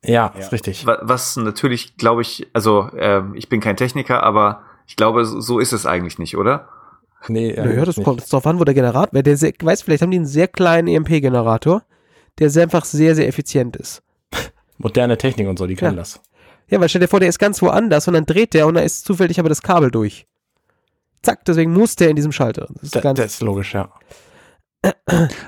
Ja, 0.03 0.27
ist 0.37 0.51
richtig. 0.51 0.85
Wa- 0.85 0.99
Was 1.01 1.35
natürlich, 1.35 1.97
glaube 1.97 2.21
ich, 2.21 2.47
also 2.53 2.89
ähm, 2.97 3.33
ich 3.35 3.49
bin 3.49 3.59
kein 3.59 3.75
Techniker, 3.77 4.21
aber 4.23 4.61
ich 4.87 4.95
glaube, 4.95 5.25
so 5.25 5.59
ist 5.59 5.73
es 5.73 5.85
eigentlich 5.85 6.19
nicht, 6.19 6.37
oder? 6.37 6.69
Nee, 7.27 7.53
naja, 7.57 7.83
das 7.85 7.97
nicht. 7.97 8.05
kommt 8.05 8.19
jetzt 8.19 8.31
drauf 8.31 8.45
an, 8.45 8.59
wo 8.59 8.63
der 8.65 8.75
Generator, 8.75 9.09
weil 9.11 9.23
der 9.23 9.35
sehr, 9.35 9.51
weiß, 9.59 9.81
vielleicht 9.81 10.03
haben 10.03 10.11
die 10.11 10.17
einen 10.17 10.27
sehr 10.27 10.47
kleinen 10.47 10.87
EMP-Generator, 10.87 11.81
der 12.37 12.51
sehr 12.51 12.63
einfach 12.63 12.85
sehr, 12.85 13.15
sehr 13.15 13.27
effizient 13.27 13.75
ist. 13.77 14.03
Moderne 14.77 15.17
Technik 15.17 15.47
und 15.47 15.57
so, 15.57 15.65
die 15.65 15.75
können 15.75 15.93
Ja. 15.95 16.01
das. 16.01 16.21
Ja, 16.67 16.79
weil 16.79 16.89
stell 16.89 17.01
dir 17.01 17.07
vor, 17.07 17.19
der 17.19 17.29
ist 17.29 17.39
ganz 17.39 17.61
woanders 17.63 18.07
und 18.07 18.13
dann 18.13 18.25
dreht 18.27 18.53
der 18.53 18.67
und 18.67 18.75
da 18.75 18.81
ist 18.81 19.05
zufällig 19.05 19.39
aber 19.39 19.49
das 19.49 19.61
Kabel 19.63 19.89
durch. 19.89 20.27
Zack, 21.23 21.45
deswegen 21.45 21.73
muss 21.73 21.95
der 21.95 22.09
in 22.09 22.15
diesem 22.15 22.31
Schalter. 22.31 22.67
Das 22.75 22.83
ist 22.83 22.95
Da, 22.95 23.01
ganz, 23.01 23.17
das 23.19 23.33
ist 23.35 23.41
logisch, 23.41 23.73
ja. 23.73 23.89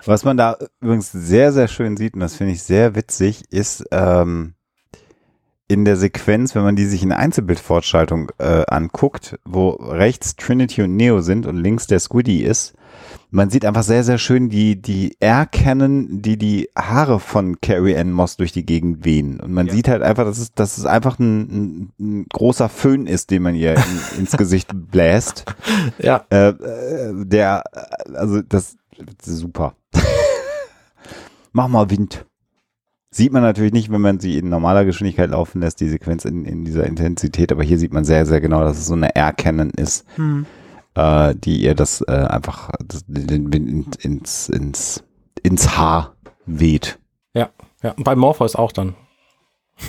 Was 0.05 0.23
man 0.23 0.37
da 0.37 0.57
übrigens 0.81 1.11
sehr, 1.11 1.51
sehr 1.51 1.67
schön 1.67 1.97
sieht, 1.97 2.13
und 2.13 2.19
das 2.21 2.35
finde 2.35 2.53
ich 2.53 2.63
sehr 2.63 2.95
witzig, 2.95 3.43
ist 3.51 3.83
ähm, 3.91 4.53
in 5.67 5.83
der 5.83 5.97
Sequenz, 5.97 6.55
wenn 6.55 6.63
man 6.63 6.75
die 6.77 6.85
sich 6.85 7.03
in 7.03 7.11
Einzelbildfortschaltung 7.11 8.31
äh, 8.37 8.63
anguckt, 8.67 9.37
wo 9.45 9.71
rechts 9.71 10.35
Trinity 10.37 10.81
und 10.83 10.95
Neo 10.95 11.19
sind 11.21 11.45
und 11.45 11.57
links 11.57 11.87
der 11.87 11.99
Squiddy 11.99 12.41
ist, 12.43 12.73
man 13.29 13.49
sieht 13.49 13.65
einfach 13.65 13.83
sehr, 13.83 14.05
sehr 14.05 14.17
schön 14.17 14.47
die, 14.47 14.81
die 14.81 15.17
Air-Cannon, 15.19 16.21
die 16.21 16.37
die 16.37 16.69
Haare 16.77 17.19
von 17.19 17.59
Carrie 17.59 17.97
Ann 17.97 18.13
Moss 18.13 18.37
durch 18.37 18.53
die 18.53 18.65
Gegend 18.65 19.03
wehen. 19.03 19.41
Und 19.41 19.51
man 19.51 19.67
Ja. 19.67 19.73
sieht 19.73 19.89
halt 19.89 20.01
einfach, 20.01 20.23
dass 20.23 20.37
es, 20.37 20.53
dass 20.53 20.77
es 20.77 20.85
einfach 20.85 21.19
ein, 21.19 21.41
ein, 21.41 21.91
ein 21.99 22.25
großer 22.31 22.69
Föhn 22.69 23.05
ist, 23.05 23.29
den 23.29 23.43
man 23.43 23.53
ihr 23.53 23.75
in, 23.75 24.19
ins 24.19 24.37
Gesicht 24.37 24.69
bläst. 24.73 25.43
Ja, 26.01 26.25
Äh, 26.29 26.49
äh, 26.49 27.25
der, 27.25 27.63
also 28.13 28.41
das, 28.41 28.77
super. 29.21 29.75
Mach 31.51 31.67
mal 31.67 31.89
Wind. 31.89 32.25
Sieht 33.09 33.31
man 33.31 33.41
natürlich 33.41 33.73
nicht, 33.73 33.91
wenn 33.91 34.01
man 34.01 34.19
sie 34.19 34.37
in 34.37 34.49
normaler 34.49 34.85
Geschwindigkeit 34.85 35.29
laufen 35.29 35.61
lässt, 35.61 35.79
die 35.79 35.89
Sequenz 35.89 36.25
in, 36.25 36.45
in 36.45 36.65
dieser 36.65 36.85
Intensität, 36.85 37.51
aber 37.51 37.63
hier 37.63 37.79
sieht 37.79 37.93
man 37.93 38.05
sehr, 38.05 38.25
sehr 38.25 38.41
genau, 38.41 38.61
dass 38.61 38.77
es 38.77 38.87
so 38.87 38.93
eine 38.93 39.15
Air 39.15 39.33
Cannon 39.33 39.71
ist, 39.71 40.05
hm. 40.15 40.45
äh, 40.93 41.33
die 41.33 41.61
ihr 41.61 41.73
das 41.73 42.01
äh, 42.01 42.11
einfach 42.11 42.69
das, 42.85 43.05
den 43.07 43.51
Wind 43.53 43.95
ins, 43.95 44.49
ins, 44.49 45.03
ins 45.41 45.77
Haar 45.77 46.15
weht. 46.45 46.99
ja. 47.81 47.91
Und 47.91 48.03
bei 48.03 48.15
Morpheus 48.15 48.55
auch 48.55 48.71
dann. 48.71 48.95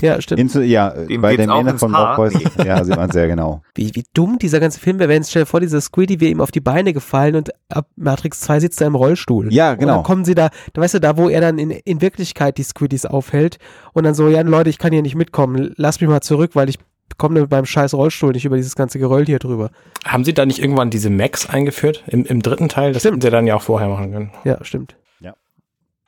Ja, 0.00 0.20
stimmt. 0.20 0.40
Ins, 0.40 0.54
ja, 0.54 0.90
Dem 0.90 1.22
bei 1.22 1.36
Mähne 1.36 1.70
ins 1.70 1.80
von 1.80 1.94
Haar. 1.94 2.16
Morpheus, 2.18 2.42
ja, 2.64 2.84
sieht 2.84 2.96
man 2.96 3.10
sehr 3.10 3.26
genau. 3.26 3.62
Wie, 3.74 3.94
wie 3.94 4.04
dumm 4.14 4.38
dieser 4.38 4.60
ganze 4.60 4.78
Film 4.80 4.98
wäre, 4.98 5.08
wenn 5.08 5.24
stell 5.24 5.42
dir 5.42 5.46
vor, 5.46 5.60
dieser 5.60 5.80
Squiddy 5.80 6.20
wäre 6.20 6.30
ihm 6.30 6.40
auf 6.40 6.50
die 6.50 6.60
Beine 6.60 6.92
gefallen 6.92 7.36
und 7.36 7.50
ab 7.68 7.88
Matrix 7.96 8.40
2 8.40 8.60
sitzt 8.60 8.80
er 8.80 8.86
im 8.86 8.94
Rollstuhl. 8.94 9.52
Ja, 9.52 9.72
Und 9.72 9.78
genau. 9.78 9.94
dann 9.96 10.02
kommen 10.04 10.24
sie 10.24 10.34
da, 10.34 10.50
da 10.72 10.82
weißt 10.82 10.94
du, 10.94 11.00
da 11.00 11.16
wo 11.16 11.28
er 11.28 11.40
dann 11.40 11.58
in, 11.58 11.70
in 11.70 12.00
Wirklichkeit 12.00 12.58
die 12.58 12.62
Squiddies 12.62 13.06
aufhält 13.06 13.58
und 13.92 14.04
dann 14.04 14.14
so, 14.14 14.28
ja 14.28 14.42
Leute, 14.42 14.70
ich 14.70 14.78
kann 14.78 14.92
hier 14.92 15.02
nicht 15.02 15.14
mitkommen, 15.16 15.72
lass 15.76 16.00
mich 16.00 16.08
mal 16.10 16.20
zurück, 16.20 16.50
weil 16.54 16.68
ich 16.68 16.78
komme 17.16 17.40
mit 17.40 17.50
meinem 17.50 17.64
scheiß 17.66 17.94
Rollstuhl 17.94 18.32
nicht 18.32 18.44
über 18.44 18.56
dieses 18.56 18.76
ganze 18.76 18.98
Geröll 18.98 19.24
hier 19.26 19.38
drüber. 19.38 19.70
Haben 20.04 20.24
sie 20.24 20.34
da 20.34 20.44
nicht 20.46 20.60
irgendwann 20.60 20.90
diese 20.90 21.10
Max 21.10 21.48
eingeführt? 21.48 22.04
Im, 22.06 22.24
im 22.24 22.42
dritten 22.42 22.68
Teil? 22.68 22.92
Das 22.92 23.02
Stimmt. 23.02 23.14
hätten 23.14 23.20
sie 23.22 23.30
dann 23.30 23.46
ja 23.46 23.56
auch 23.56 23.62
vorher 23.62 23.88
machen 23.88 24.12
können. 24.12 24.30
Ja, 24.44 24.62
stimmt. 24.64 24.96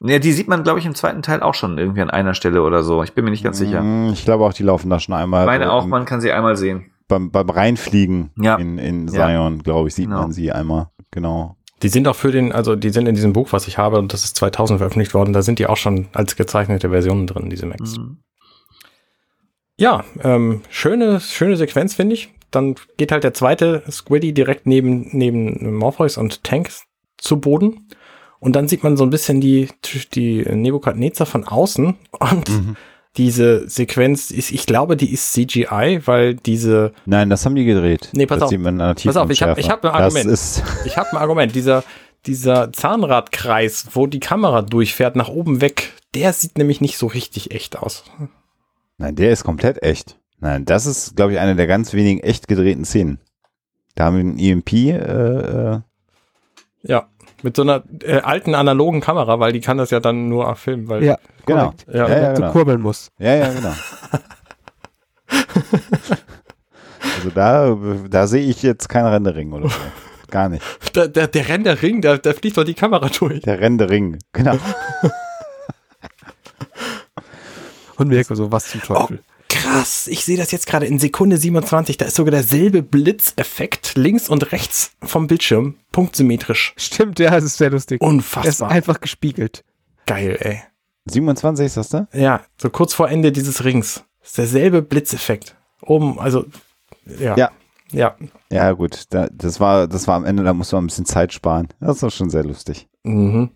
Ja, 0.03 0.19
die 0.19 0.33
sieht 0.33 0.49
man, 0.49 0.63
glaube 0.63 0.79
ich, 0.79 0.87
im 0.87 0.95
zweiten 0.95 1.21
Teil 1.23 1.43
auch 1.43 1.53
schon 1.55 1.77
irgendwie 1.77 2.01
an 2.01 2.09
einer 2.11 2.33
Stelle 2.35 2.63
oder 2.63 2.83
so. 2.83 3.03
Ich 3.03 3.13
bin 3.13 3.25
mir 3.25 3.31
nicht 3.31 3.45
ganz 3.45 3.59
sicher. 3.59 3.83
Mm, 3.83 4.13
Ich 4.15 4.25
glaube 4.25 4.45
auch, 4.47 4.53
die 4.55 4.63
laufen 4.63 4.89
da 4.89 4.99
schon 4.99 5.15
einmal. 5.15 5.43
Ich 5.43 5.47
meine 5.47 5.67
so 5.67 5.71
auch, 5.73 5.87
man 5.87 6.07
kann 6.07 6.21
sie 6.23 6.33
einmal 6.33 6.57
sehen. 6.57 6.91
beim, 7.07 7.31
beim 7.31 7.51
Reinfliegen 7.51 8.31
Ja. 8.41 8.57
in, 8.57 8.79
in 8.79 9.09
Ja. 9.09 9.27
Zion, 9.27 9.63
glaube 9.63 9.89
ich, 9.89 9.95
sieht 9.95 10.07
Genau. 10.07 10.23
man 10.23 10.33
sie 10.33 10.53
einmal. 10.53 10.89
Genau. 11.11 11.57
Die 11.83 11.89
sind 11.89 12.07
auch 12.09 12.15
für 12.17 12.31
den, 12.31 12.53
also 12.53 12.77
die 12.77 12.91
sind 12.91 13.09
in 13.09 13.15
diesem 13.15 13.33
Buch, 13.33 13.49
was 13.53 13.67
ich 13.67 13.79
habe, 13.79 13.99
und 13.99 14.13
das 14.13 14.25
ist 14.25 14.37
2000 14.37 14.79
veröffentlicht 14.79 15.13
worden, 15.15 15.33
da 15.33 15.43
sind 15.43 15.59
die 15.59 15.67
auch 15.67 15.77
schon 15.77 16.09
als 16.13 16.37
gezeichnete 16.37 16.91
Versionen 16.91 17.27
drin, 17.27 17.51
diese 17.51 17.67
Max. 17.67 17.99
Mhm. 17.99 18.19
Ja, 19.77 20.05
ähm, 20.23 20.61
schöne, 20.69 21.21
schöne 21.21 21.57
Sequenz, 21.57 21.95
finde 21.95 22.15
ich. 22.15 22.33
Dann 22.51 22.75
geht 22.97 23.13
halt 23.13 23.25
der 23.25 23.33
zweite 23.35 23.83
Squiddy 23.91 24.33
direkt 24.35 24.67
neben, 24.67 25.09
neben 25.13 25.75
Morpheus 25.77 26.19
und 26.19 26.45
Tank 26.45 26.71
zu 27.17 27.41
Boden. 27.41 27.89
Und 28.41 28.57
dann 28.57 28.67
sieht 28.69 28.83
man 28.83 28.97
so 28.97 29.05
ein 29.05 29.11
bisschen 29.11 29.41
die, 29.41 29.69
die 30.15 30.43
Nebukadnezar 30.43 31.27
von 31.27 31.45
außen. 31.45 31.97
Und 32.19 32.49
Mhm. 32.49 32.77
diese 33.17 33.69
Sequenz 33.69 34.31
ist, 34.31 34.51
ich 34.51 34.67
glaube, 34.67 34.97
die 34.97 35.13
ist 35.13 35.33
CGI, 35.33 36.01
weil 36.07 36.35
diese, 36.35 36.93
Nein, 37.07 37.29
das 37.31 37.45
haben 37.45 37.55
die 37.55 37.65
gedreht. 37.65 38.09
Nee, 38.13 38.27
pass 38.27 38.39
das 38.41 38.53
auf. 38.53 38.59
Pass 39.05 39.17
auf, 39.17 39.31
ich 39.31 39.43
hab- 39.43 39.57
Tiefenschärfe. 39.57 39.61
ich 39.61 39.71
hab 39.71 39.85
ein 39.85 39.91
Argument. 39.91 40.27
Ich 40.87 40.97
habe 40.97 41.11
ein 41.13 41.17
Argument, 41.19 41.55
dieser, 41.55 41.85
dieser 42.27 42.73
Zahnradkreis, 42.73 43.89
wo 43.93 44.07
die 44.07 44.21
Kamera 44.21 44.63
durchfährt, 44.63 45.17
nach 45.17 45.29
oben 45.29 45.61
weg, 45.61 45.93
der 46.15 46.33
sieht 46.33 46.57
nämlich 46.59 46.81
nicht 46.81 46.97
so 46.99 47.07
richtig 47.07 47.51
echt 47.53 47.79
aus. 47.79 48.05
nein, 48.99 49.17
der 49.17 49.33
ist 49.33 49.45
komplett 49.45 49.83
echt. 49.83 50.19
Nein, 50.39 50.65
das 50.65 50.87
ist, 50.87 51.17
glaube 51.17 51.33
ich, 51.33 51.39
eine 51.39 51.55
der 51.57 51.67
ganz 51.67 51.93
wenigen 51.93 52.21
echt 52.21 52.49
gedrehten 52.49 52.85
Szenen. 52.87 53.21
Da 53.97 54.05
haben 54.07 54.15
wir 54.17 54.21
einen 54.21 54.39
EMP, 54.39 54.73
äh, 54.73 54.95
äh, 55.75 55.81
Ja, 56.83 57.09
mit 57.43 57.57
so 57.57 57.63
einer 57.63 57.83
äh, 58.03 58.21
alten 58.21 58.55
analogen 58.55 59.01
Kamera, 59.01 59.41
weil 59.41 59.53
die 59.53 59.61
kann 59.61 59.79
das 59.79 59.91
ja 59.91 60.01
dann 60.01 60.29
nur 60.29 60.55
filmen, 60.57 60.89
weil 60.89 61.05
Ja, 61.05 61.19
genau. 61.47 61.75
Ja, 61.87 62.09
ja, 62.09 62.23
ja, 62.23 62.29
du 62.31 62.41
genau. 62.41 62.53
kurbeln 62.53 62.81
musst. 62.81 63.13
Ja, 63.19 63.35
ja, 63.35 63.53
genau. 63.53 63.75
also 67.17 67.31
da, 67.35 67.77
da 68.09 68.27
sehe 68.27 68.45
ich 68.45 68.63
jetzt 68.63 68.89
kein 68.89 69.07
Rendering 69.07 69.53
oder 69.53 69.69
so. 69.69 69.77
Gar 70.31 70.49
nicht. 70.49 70.65
der, 70.95 71.09
der, 71.09 71.27
der 71.29 71.49
Renderring, 71.49 72.01
da, 72.01 72.17
da 72.17 72.33
fliegt 72.33 72.57
doch 72.57 72.65
die 72.65 72.75
Kamera 72.75 73.09
durch. 73.09 73.43
Der 73.43 73.61
Rendering, 73.61 74.19
genau. 74.33 74.57
Und 77.97 78.09
Mirko 78.09 78.35
so, 78.35 78.51
was 78.51 78.69
zum 78.69 78.81
Teufel. 78.81 79.21
Krass, 79.73 80.07
ich 80.09 80.25
sehe 80.25 80.37
das 80.37 80.51
jetzt 80.51 80.67
gerade 80.67 80.87
in 80.87 80.99
Sekunde 80.99 81.37
27, 81.37 81.97
da 81.97 82.07
ist 82.07 82.17
sogar 82.17 82.31
derselbe 82.33 82.83
Blitzeffekt 82.83 83.95
links 83.97 84.29
und 84.29 84.53
rechts 84.53 84.93
vom 85.03 85.27
Bildschirm, 85.27 85.77
punktsymmetrisch. 85.93 86.75
Stimmt, 86.77 87.19
ja, 87.19 87.37
es 87.37 87.45
ist 87.45 87.59
sehr 87.59 87.71
lustig. 87.71 88.01
Er 88.01 88.07
ist 88.07 88.11
Unfassbar. 88.13 88.71
einfach 88.71 89.01
gespiegelt. 89.01 89.65
Geil, 90.07 90.37
ey. 90.41 90.63
27 91.07 91.67
ist 91.67 91.77
das 91.77 91.89
da? 91.89 92.09
Ja, 92.13 92.43
so 92.61 92.69
kurz 92.71 92.95
vor 92.95 93.09
Ende 93.09 93.33
dieses 93.33 93.65
Rings. 93.65 94.05
Ist 94.23 94.39
derselbe 94.39 94.83
Blitzeffekt. 94.83 95.57
Oben, 95.83 96.19
also 96.19 96.45
Ja. 97.07 97.37
Ja. 97.37 97.51
Ja. 97.93 98.17
Ja, 98.53 98.73
gut. 98.73 99.05
Da, 99.11 99.29
das, 99.33 99.59
war, 99.59 99.89
das 99.89 100.07
war 100.07 100.15
am 100.17 100.25
Ende, 100.25 100.45
da 100.45 100.53
musste 100.55 100.77
man 100.77 100.85
ein 100.85 100.87
bisschen 100.89 101.07
Zeit 101.07 101.33
sparen. 101.33 101.69
Das 101.81 102.03
war 102.03 102.11
schon 102.11 102.31
sehr 102.31 102.45
lustig. 102.45 102.89
Mhm. 103.03 103.51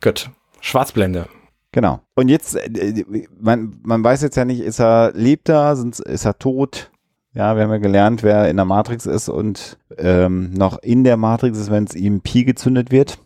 Gut. 0.00 0.30
Schwarzblende. 0.60 1.28
Genau. 1.72 2.00
Und 2.14 2.28
jetzt, 2.28 2.56
äh, 2.56 3.04
man, 3.38 3.78
man 3.82 4.02
weiß 4.02 4.22
jetzt 4.22 4.36
ja 4.36 4.44
nicht, 4.44 4.60
ist 4.60 4.80
er, 4.80 5.12
lebt 5.14 5.48
er, 5.48 5.76
sind, 5.76 6.00
ist 6.00 6.24
er 6.24 6.38
tot? 6.38 6.90
Ja, 7.32 7.54
wir 7.54 7.62
haben 7.62 7.70
ja 7.70 7.78
gelernt, 7.78 8.22
wer 8.24 8.48
in 8.48 8.56
der 8.56 8.64
Matrix 8.64 9.06
ist 9.06 9.28
und 9.28 9.78
ähm, 9.98 10.52
noch 10.52 10.82
in 10.82 11.04
der 11.04 11.16
Matrix 11.16 11.58
ist, 11.58 11.70
wenn 11.70 11.84
es 11.84 11.94
ihm 11.94 12.22
Pi 12.22 12.44
gezündet 12.44 12.90
wird. 12.90 13.18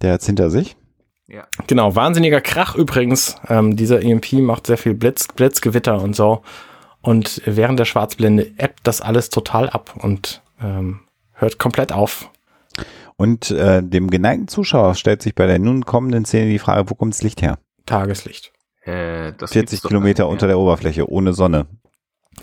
Der 0.00 0.14
hat's 0.14 0.26
hinter 0.26 0.50
sich. 0.50 0.76
Ja. 1.28 1.46
Genau, 1.66 1.94
wahnsinniger 1.94 2.40
Krach 2.40 2.74
übrigens. 2.74 3.36
Ähm, 3.48 3.76
dieser 3.76 4.02
EMP 4.02 4.32
macht 4.34 4.66
sehr 4.66 4.78
viel 4.78 4.94
Blitz, 4.94 5.28
Blitzgewitter 5.28 6.00
und 6.00 6.16
so. 6.16 6.42
Und 7.02 7.42
während 7.44 7.78
der 7.78 7.84
Schwarzblende 7.84 8.52
ebbt 8.56 8.80
das 8.84 9.00
alles 9.00 9.28
total 9.28 9.68
ab 9.68 9.94
und 10.00 10.42
ähm, 10.62 11.00
hört 11.32 11.58
komplett 11.58 11.92
auf. 11.92 12.30
Und 13.16 13.50
äh, 13.50 13.82
dem 13.82 14.08
geneigten 14.10 14.48
Zuschauer 14.48 14.94
stellt 14.94 15.22
sich 15.22 15.34
bei 15.34 15.46
der 15.46 15.58
nun 15.58 15.84
kommenden 15.84 16.24
Szene 16.24 16.50
die 16.50 16.58
Frage, 16.58 16.88
wo 16.88 16.94
kommt 16.94 17.14
das 17.14 17.22
Licht 17.22 17.42
her? 17.42 17.58
Tageslicht. 17.86 18.52
Äh, 18.84 19.32
das 19.38 19.52
40 19.52 19.70
gibt's 19.70 19.82
doch 19.82 19.88
Kilometer 19.88 20.28
unter 20.28 20.46
der 20.46 20.58
Oberfläche, 20.58 21.08
ohne 21.08 21.32
Sonne. 21.32 21.66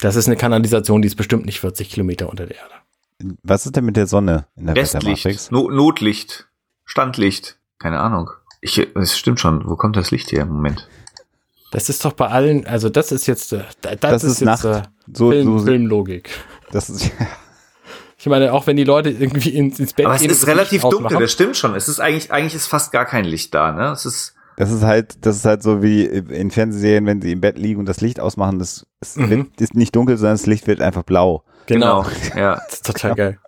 Das 0.01 0.15
ist 0.15 0.27
eine 0.27 0.37
Kanalisation, 0.37 1.01
die 1.01 1.07
ist 1.07 1.15
bestimmt 1.15 1.45
nicht 1.45 1.59
40 1.59 1.89
Kilometer 1.89 2.29
unter 2.29 2.45
der 2.45 2.57
Erde. 2.57 2.73
Was 3.43 3.65
ist 3.65 3.75
denn 3.75 3.85
mit 3.85 3.97
der 3.97 4.07
Sonne 4.07 4.45
in 4.55 4.67
der. 4.67 4.75
Westlicht, 4.75 5.51
no 5.51 5.69
Notlicht, 5.69 6.47
Standlicht, 6.85 7.57
keine 7.77 7.99
Ahnung. 7.99 8.29
Ich, 8.61 8.77
es 8.77 9.17
stimmt 9.17 9.39
schon. 9.39 9.67
Wo 9.69 9.75
kommt 9.75 9.95
das 9.97 10.11
Licht 10.11 10.31
her? 10.31 10.45
Moment. 10.45 10.87
Das 11.71 11.89
ist 11.89 12.03
doch 12.05 12.13
bei 12.13 12.27
allen, 12.27 12.65
also 12.65 12.89
das 12.89 13.11
ist 13.11 13.27
jetzt, 13.27 13.53
äh, 13.53 13.63
das, 13.81 13.99
Das 13.99 14.23
ist, 14.23 14.31
ist 14.33 14.39
jetzt 14.41 14.63
Nacht. 14.63 14.65
äh, 14.65 14.81
So, 15.13 15.29
Film, 15.31 15.59
so, 15.59 15.65
Filmlogik. 15.65 16.29
das 16.71 16.89
ist, 16.89 17.11
Ich 18.17 18.25
meine, 18.25 18.51
auch 18.51 18.67
wenn 18.67 18.75
die 18.75 18.83
Leute 18.83 19.11
irgendwie 19.11 19.49
ins, 19.51 19.79
ins 19.79 19.93
Bett 19.93 20.05
Aber 20.05 20.15
es 20.15 20.21
gehen 20.21 20.29
ist 20.29 20.41
und 20.43 20.47
das 20.49 20.55
relativ 20.55 20.81
dunkel, 20.81 21.19
das 21.19 21.31
stimmt 21.31 21.55
schon. 21.55 21.73
Es 21.75 21.87
ist 21.87 22.01
eigentlich, 22.01 22.31
eigentlich 22.33 22.53
ist 22.55 22.67
fast 22.67 22.91
gar 22.91 23.05
kein 23.05 23.23
Licht 23.23 23.53
da, 23.53 23.71
ne? 23.71 23.91
Es 23.91 24.05
ist, 24.05 24.35
das 24.59 24.71
ist 24.71 24.83
halt, 24.83 25.25
das 25.25 25.37
ist 25.37 25.45
halt 25.45 25.63
so 25.63 25.81
wie 25.81 26.03
in 26.05 26.51
Fernsehserien, 26.51 27.05
wenn 27.05 27.21
sie 27.21 27.31
im 27.31 27.39
Bett 27.39 27.57
liegen 27.57 27.79
und 27.79 27.85
das 27.87 28.01
Licht 28.01 28.19
ausmachen, 28.19 28.59
das, 28.59 28.85
es 28.99 29.15
Mhm. 29.15 29.29
wird, 29.29 29.61
ist 29.61 29.73
nicht 29.73 29.95
dunkel, 29.95 30.17
sondern 30.17 30.33
das 30.35 30.45
Licht 30.45 30.67
wird 30.67 30.81
einfach 30.81 31.03
blau. 31.03 31.43
Genau. 31.65 32.05
Ja. 32.35 32.55
Das 32.67 32.73
ist 32.75 32.85
total 32.85 33.15
geil. 33.15 33.39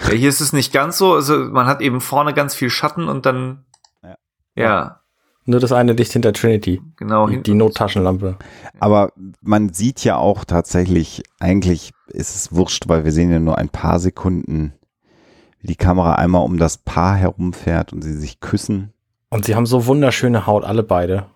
ja. 0.00 0.08
Hier 0.10 0.28
ist 0.30 0.40
es 0.40 0.52
nicht 0.54 0.72
ganz 0.72 0.96
so. 0.96 1.12
Also 1.14 1.36
man 1.38 1.66
hat 1.66 1.82
eben 1.82 2.00
vorne 2.00 2.32
ganz 2.32 2.54
viel 2.54 2.70
Schatten 2.70 3.08
und 3.08 3.26
dann, 3.26 3.66
Ja. 4.02 4.16
ja, 4.56 5.00
Nur 5.44 5.60
das 5.60 5.72
eine 5.72 5.92
Licht 5.92 6.12
hinter 6.12 6.32
Trinity. 6.32 6.80
genau. 6.96 7.26
Die, 7.26 7.42
die 7.42 7.54
Nottaschenlampe. 7.54 8.38
Aber 8.80 9.12
man 9.42 9.72
sieht 9.74 10.02
ja 10.02 10.16
auch 10.16 10.44
tatsächlich, 10.46 11.24
eigentlich 11.40 11.92
ist 12.06 12.34
es 12.34 12.54
wurscht, 12.54 12.88
weil 12.88 13.04
wir 13.04 13.12
sehen 13.12 13.30
ja 13.30 13.38
nur 13.38 13.58
ein 13.58 13.68
paar 13.68 13.98
Sekunden, 14.00 14.72
wie 15.60 15.66
die 15.66 15.76
Kamera 15.76 16.14
einmal 16.14 16.44
um 16.44 16.56
das 16.56 16.78
Paar 16.78 17.16
herumfährt 17.16 17.92
und 17.92 18.00
sie 18.02 18.14
sich 18.14 18.40
küssen. 18.40 18.94
Und 19.30 19.44
sie 19.44 19.54
haben 19.54 19.66
so 19.66 19.86
wunderschöne 19.86 20.46
Haut, 20.46 20.64
alle 20.64 20.82
beide. 20.82 21.26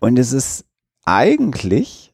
Und 0.00 0.18
es 0.18 0.32
ist 0.32 0.66
eigentlich 1.04 2.12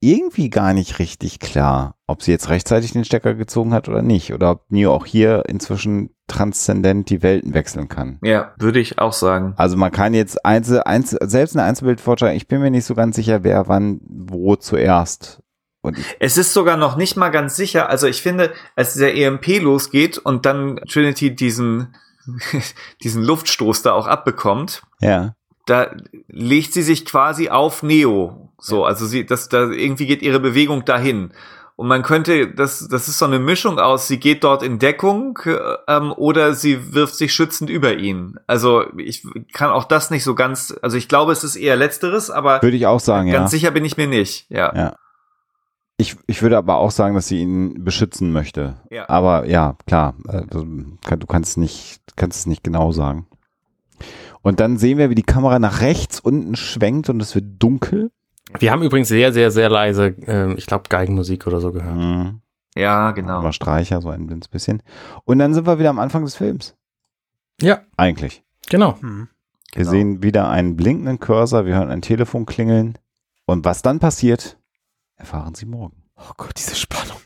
irgendwie 0.00 0.50
gar 0.50 0.74
nicht 0.74 0.98
richtig 0.98 1.38
klar, 1.38 1.94
ob 2.08 2.22
sie 2.22 2.32
jetzt 2.32 2.50
rechtzeitig 2.50 2.92
den 2.92 3.04
Stecker 3.04 3.34
gezogen 3.34 3.72
hat 3.72 3.88
oder 3.88 4.02
nicht. 4.02 4.34
Oder 4.34 4.50
ob 4.50 4.64
Neo 4.68 4.92
auch 4.92 5.06
hier 5.06 5.44
inzwischen 5.46 6.10
transzendent 6.26 7.08
die 7.08 7.22
Welten 7.22 7.54
wechseln 7.54 7.88
kann. 7.88 8.18
Ja, 8.22 8.52
würde 8.58 8.80
ich 8.80 8.98
auch 8.98 9.12
sagen. 9.12 9.54
Also 9.56 9.76
man 9.76 9.92
kann 9.92 10.12
jetzt 10.12 10.44
Einzel, 10.44 10.82
Einzel, 10.82 11.20
selbst 11.22 11.56
eine 11.56 11.64
Einzelbildvorstellung, 11.66 12.34
ich 12.34 12.48
bin 12.48 12.60
mir 12.60 12.70
nicht 12.70 12.84
so 12.84 12.96
ganz 12.96 13.14
sicher, 13.14 13.44
wer 13.44 13.68
wann 13.68 14.00
wo 14.08 14.56
zuerst. 14.56 15.40
Und 15.82 15.98
Es 16.18 16.36
ist 16.36 16.52
sogar 16.52 16.76
noch 16.76 16.96
nicht 16.96 17.16
mal 17.16 17.30
ganz 17.30 17.54
sicher. 17.54 17.88
Also 17.88 18.08
ich 18.08 18.22
finde, 18.22 18.52
als 18.74 18.94
der 18.94 19.16
EMP 19.16 19.60
losgeht 19.60 20.18
und 20.18 20.46
dann 20.46 20.80
Trinity 20.88 21.34
diesen, 21.34 21.94
diesen 23.02 23.22
Luftstoß 23.22 23.82
da 23.82 23.92
auch 23.92 24.06
abbekommt, 24.06 24.82
ja. 25.00 25.34
da 25.66 25.94
legt 26.28 26.72
sie 26.72 26.82
sich 26.82 27.04
quasi 27.04 27.48
auf 27.48 27.82
Neo. 27.82 28.50
So, 28.58 28.84
also 28.84 29.06
sie, 29.06 29.26
das, 29.26 29.48
da 29.48 29.70
irgendwie 29.70 30.06
geht 30.06 30.22
ihre 30.22 30.40
Bewegung 30.40 30.84
dahin. 30.84 31.32
Und 31.74 31.88
man 31.88 32.02
könnte, 32.02 32.52
das, 32.52 32.86
das 32.88 33.08
ist 33.08 33.18
so 33.18 33.24
eine 33.24 33.38
Mischung 33.38 33.78
aus, 33.78 34.06
sie 34.06 34.20
geht 34.20 34.44
dort 34.44 34.62
in 34.62 34.78
Deckung 34.78 35.38
äh, 35.44 35.58
ähm, 35.88 36.12
oder 36.12 36.54
sie 36.54 36.94
wirft 36.94 37.16
sich 37.16 37.32
schützend 37.34 37.70
über 37.70 37.96
ihn. 37.96 38.38
Also 38.46 38.84
ich 38.98 39.26
kann 39.52 39.70
auch 39.70 39.84
das 39.84 40.10
nicht 40.10 40.22
so 40.22 40.34
ganz, 40.34 40.74
also 40.82 40.96
ich 40.96 41.08
glaube, 41.08 41.32
es 41.32 41.44
ist 41.44 41.56
eher 41.56 41.76
letzteres, 41.76 42.30
aber 42.30 42.62
Würde 42.62 42.76
ich 42.76 42.86
auch 42.86 43.00
sagen, 43.00 43.32
ganz 43.32 43.52
ja. 43.52 43.58
sicher 43.58 43.70
bin 43.70 43.84
ich 43.84 43.96
mir 43.96 44.06
nicht. 44.06 44.46
Ja. 44.50 44.72
Ja. 44.76 44.96
Ich, 45.98 46.16
ich 46.26 46.42
würde 46.42 46.56
aber 46.58 46.76
auch 46.78 46.90
sagen, 46.90 47.14
dass 47.14 47.28
sie 47.28 47.40
ihn 47.40 47.84
beschützen 47.84 48.32
möchte. 48.32 48.80
Ja. 48.90 49.08
Aber 49.08 49.46
ja, 49.46 49.76
klar, 49.86 50.14
äh, 50.28 50.42
du 50.46 50.96
kann- 51.04 51.20
du 51.20 51.26
kannst 51.26 51.58
nicht, 51.58 52.00
kannst 52.16 52.40
es 52.40 52.46
nicht 52.46 52.64
genau 52.64 52.92
sagen. 52.92 53.26
Und 54.40 54.58
dann 54.58 54.78
sehen 54.78 54.98
wir, 54.98 55.10
wie 55.10 55.14
die 55.14 55.22
Kamera 55.22 55.58
nach 55.60 55.80
rechts 55.80 56.18
unten 56.18 56.56
schwenkt 56.56 57.08
und 57.08 57.20
es 57.20 57.34
wird 57.34 57.62
dunkel. 57.62 58.10
Wir 58.58 58.72
haben 58.72 58.82
übrigens 58.82 59.08
sehr, 59.08 59.32
sehr, 59.32 59.50
sehr 59.52 59.68
leise, 59.70 60.16
ähm, 60.26 60.56
ich 60.58 60.66
glaube, 60.66 60.84
Geigenmusik 60.88 61.46
oder 61.46 61.60
so 61.60 61.70
gehört. 61.72 61.96
Mhm. 61.96 62.40
Ja, 62.74 63.12
genau. 63.12 63.38
Aber 63.38 63.52
Streicher, 63.52 64.00
so 64.00 64.08
ein 64.08 64.26
blindes 64.26 64.48
bisschen. 64.48 64.82
Und 65.24 65.38
dann 65.38 65.54
sind 65.54 65.66
wir 65.66 65.78
wieder 65.78 65.90
am 65.90 65.98
Anfang 66.00 66.24
des 66.24 66.34
Films. 66.34 66.74
Ja, 67.60 67.82
Eigentlich. 67.96 68.42
genau. 68.68 68.98
Hm. 69.00 69.28
Wir 69.74 69.80
Genau. 69.84 69.90
sehen 69.90 70.22
wieder 70.22 70.48
einen 70.50 70.74
blinkenden 70.76 71.20
Cursor, 71.20 71.64
wir 71.64 71.76
hören 71.76 71.90
ein 71.90 72.02
Telefon 72.02 72.44
klingeln. 72.44 72.98
Und 73.46 73.64
was 73.64 73.82
dann 73.82 74.00
passiert, 74.00 74.58
erfahren 75.22 75.54
Sie 75.54 75.66
morgen. 75.66 76.02
Oh 76.16 76.32
Gott, 76.36 76.52
diese 76.56 76.74
Spannung. 76.74 77.18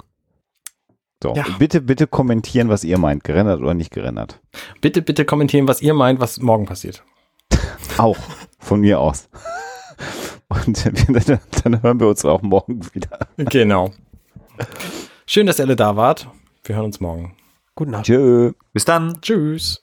So, 1.22 1.34
Ja. 1.34 1.44
bitte, 1.58 1.80
bitte 1.80 2.06
kommentieren, 2.06 2.68
was 2.68 2.84
ihr 2.84 2.98
meint. 2.98 3.24
Gerendert 3.24 3.60
oder 3.60 3.72
nicht 3.74 3.90
gerendert. 3.90 4.40
Bitte, 4.82 5.00
bitte 5.02 5.24
kommentieren, 5.24 5.66
was 5.66 5.80
ihr 5.82 5.94
meint, 5.94 6.20
was 6.20 6.38
morgen 6.40 6.66
passiert. 6.66 7.02
Auch 7.98 8.18
von 8.58 8.80
mir 8.80 9.00
aus. 9.00 9.28
Und 10.48 10.84
dann, 10.84 11.40
dann 11.64 11.82
hören 11.82 11.98
wir 12.00 12.06
uns 12.08 12.24
auch 12.24 12.42
morgen 12.42 12.80
wieder. 12.94 13.18
Genau. 13.36 13.90
Schön, 15.26 15.46
dass 15.46 15.58
ihr 15.58 15.64
alle 15.64 15.74
da 15.76 15.96
wart. 15.96 16.28
Wir 16.64 16.76
hören 16.76 16.84
uns 16.84 17.00
morgen. 17.00 17.34
Guten 17.74 17.90
Nacht. 17.92 18.04
Tschö. 18.04 18.52
Bis 18.72 18.84
dann. 18.84 19.20
Tschüss. 19.22 19.82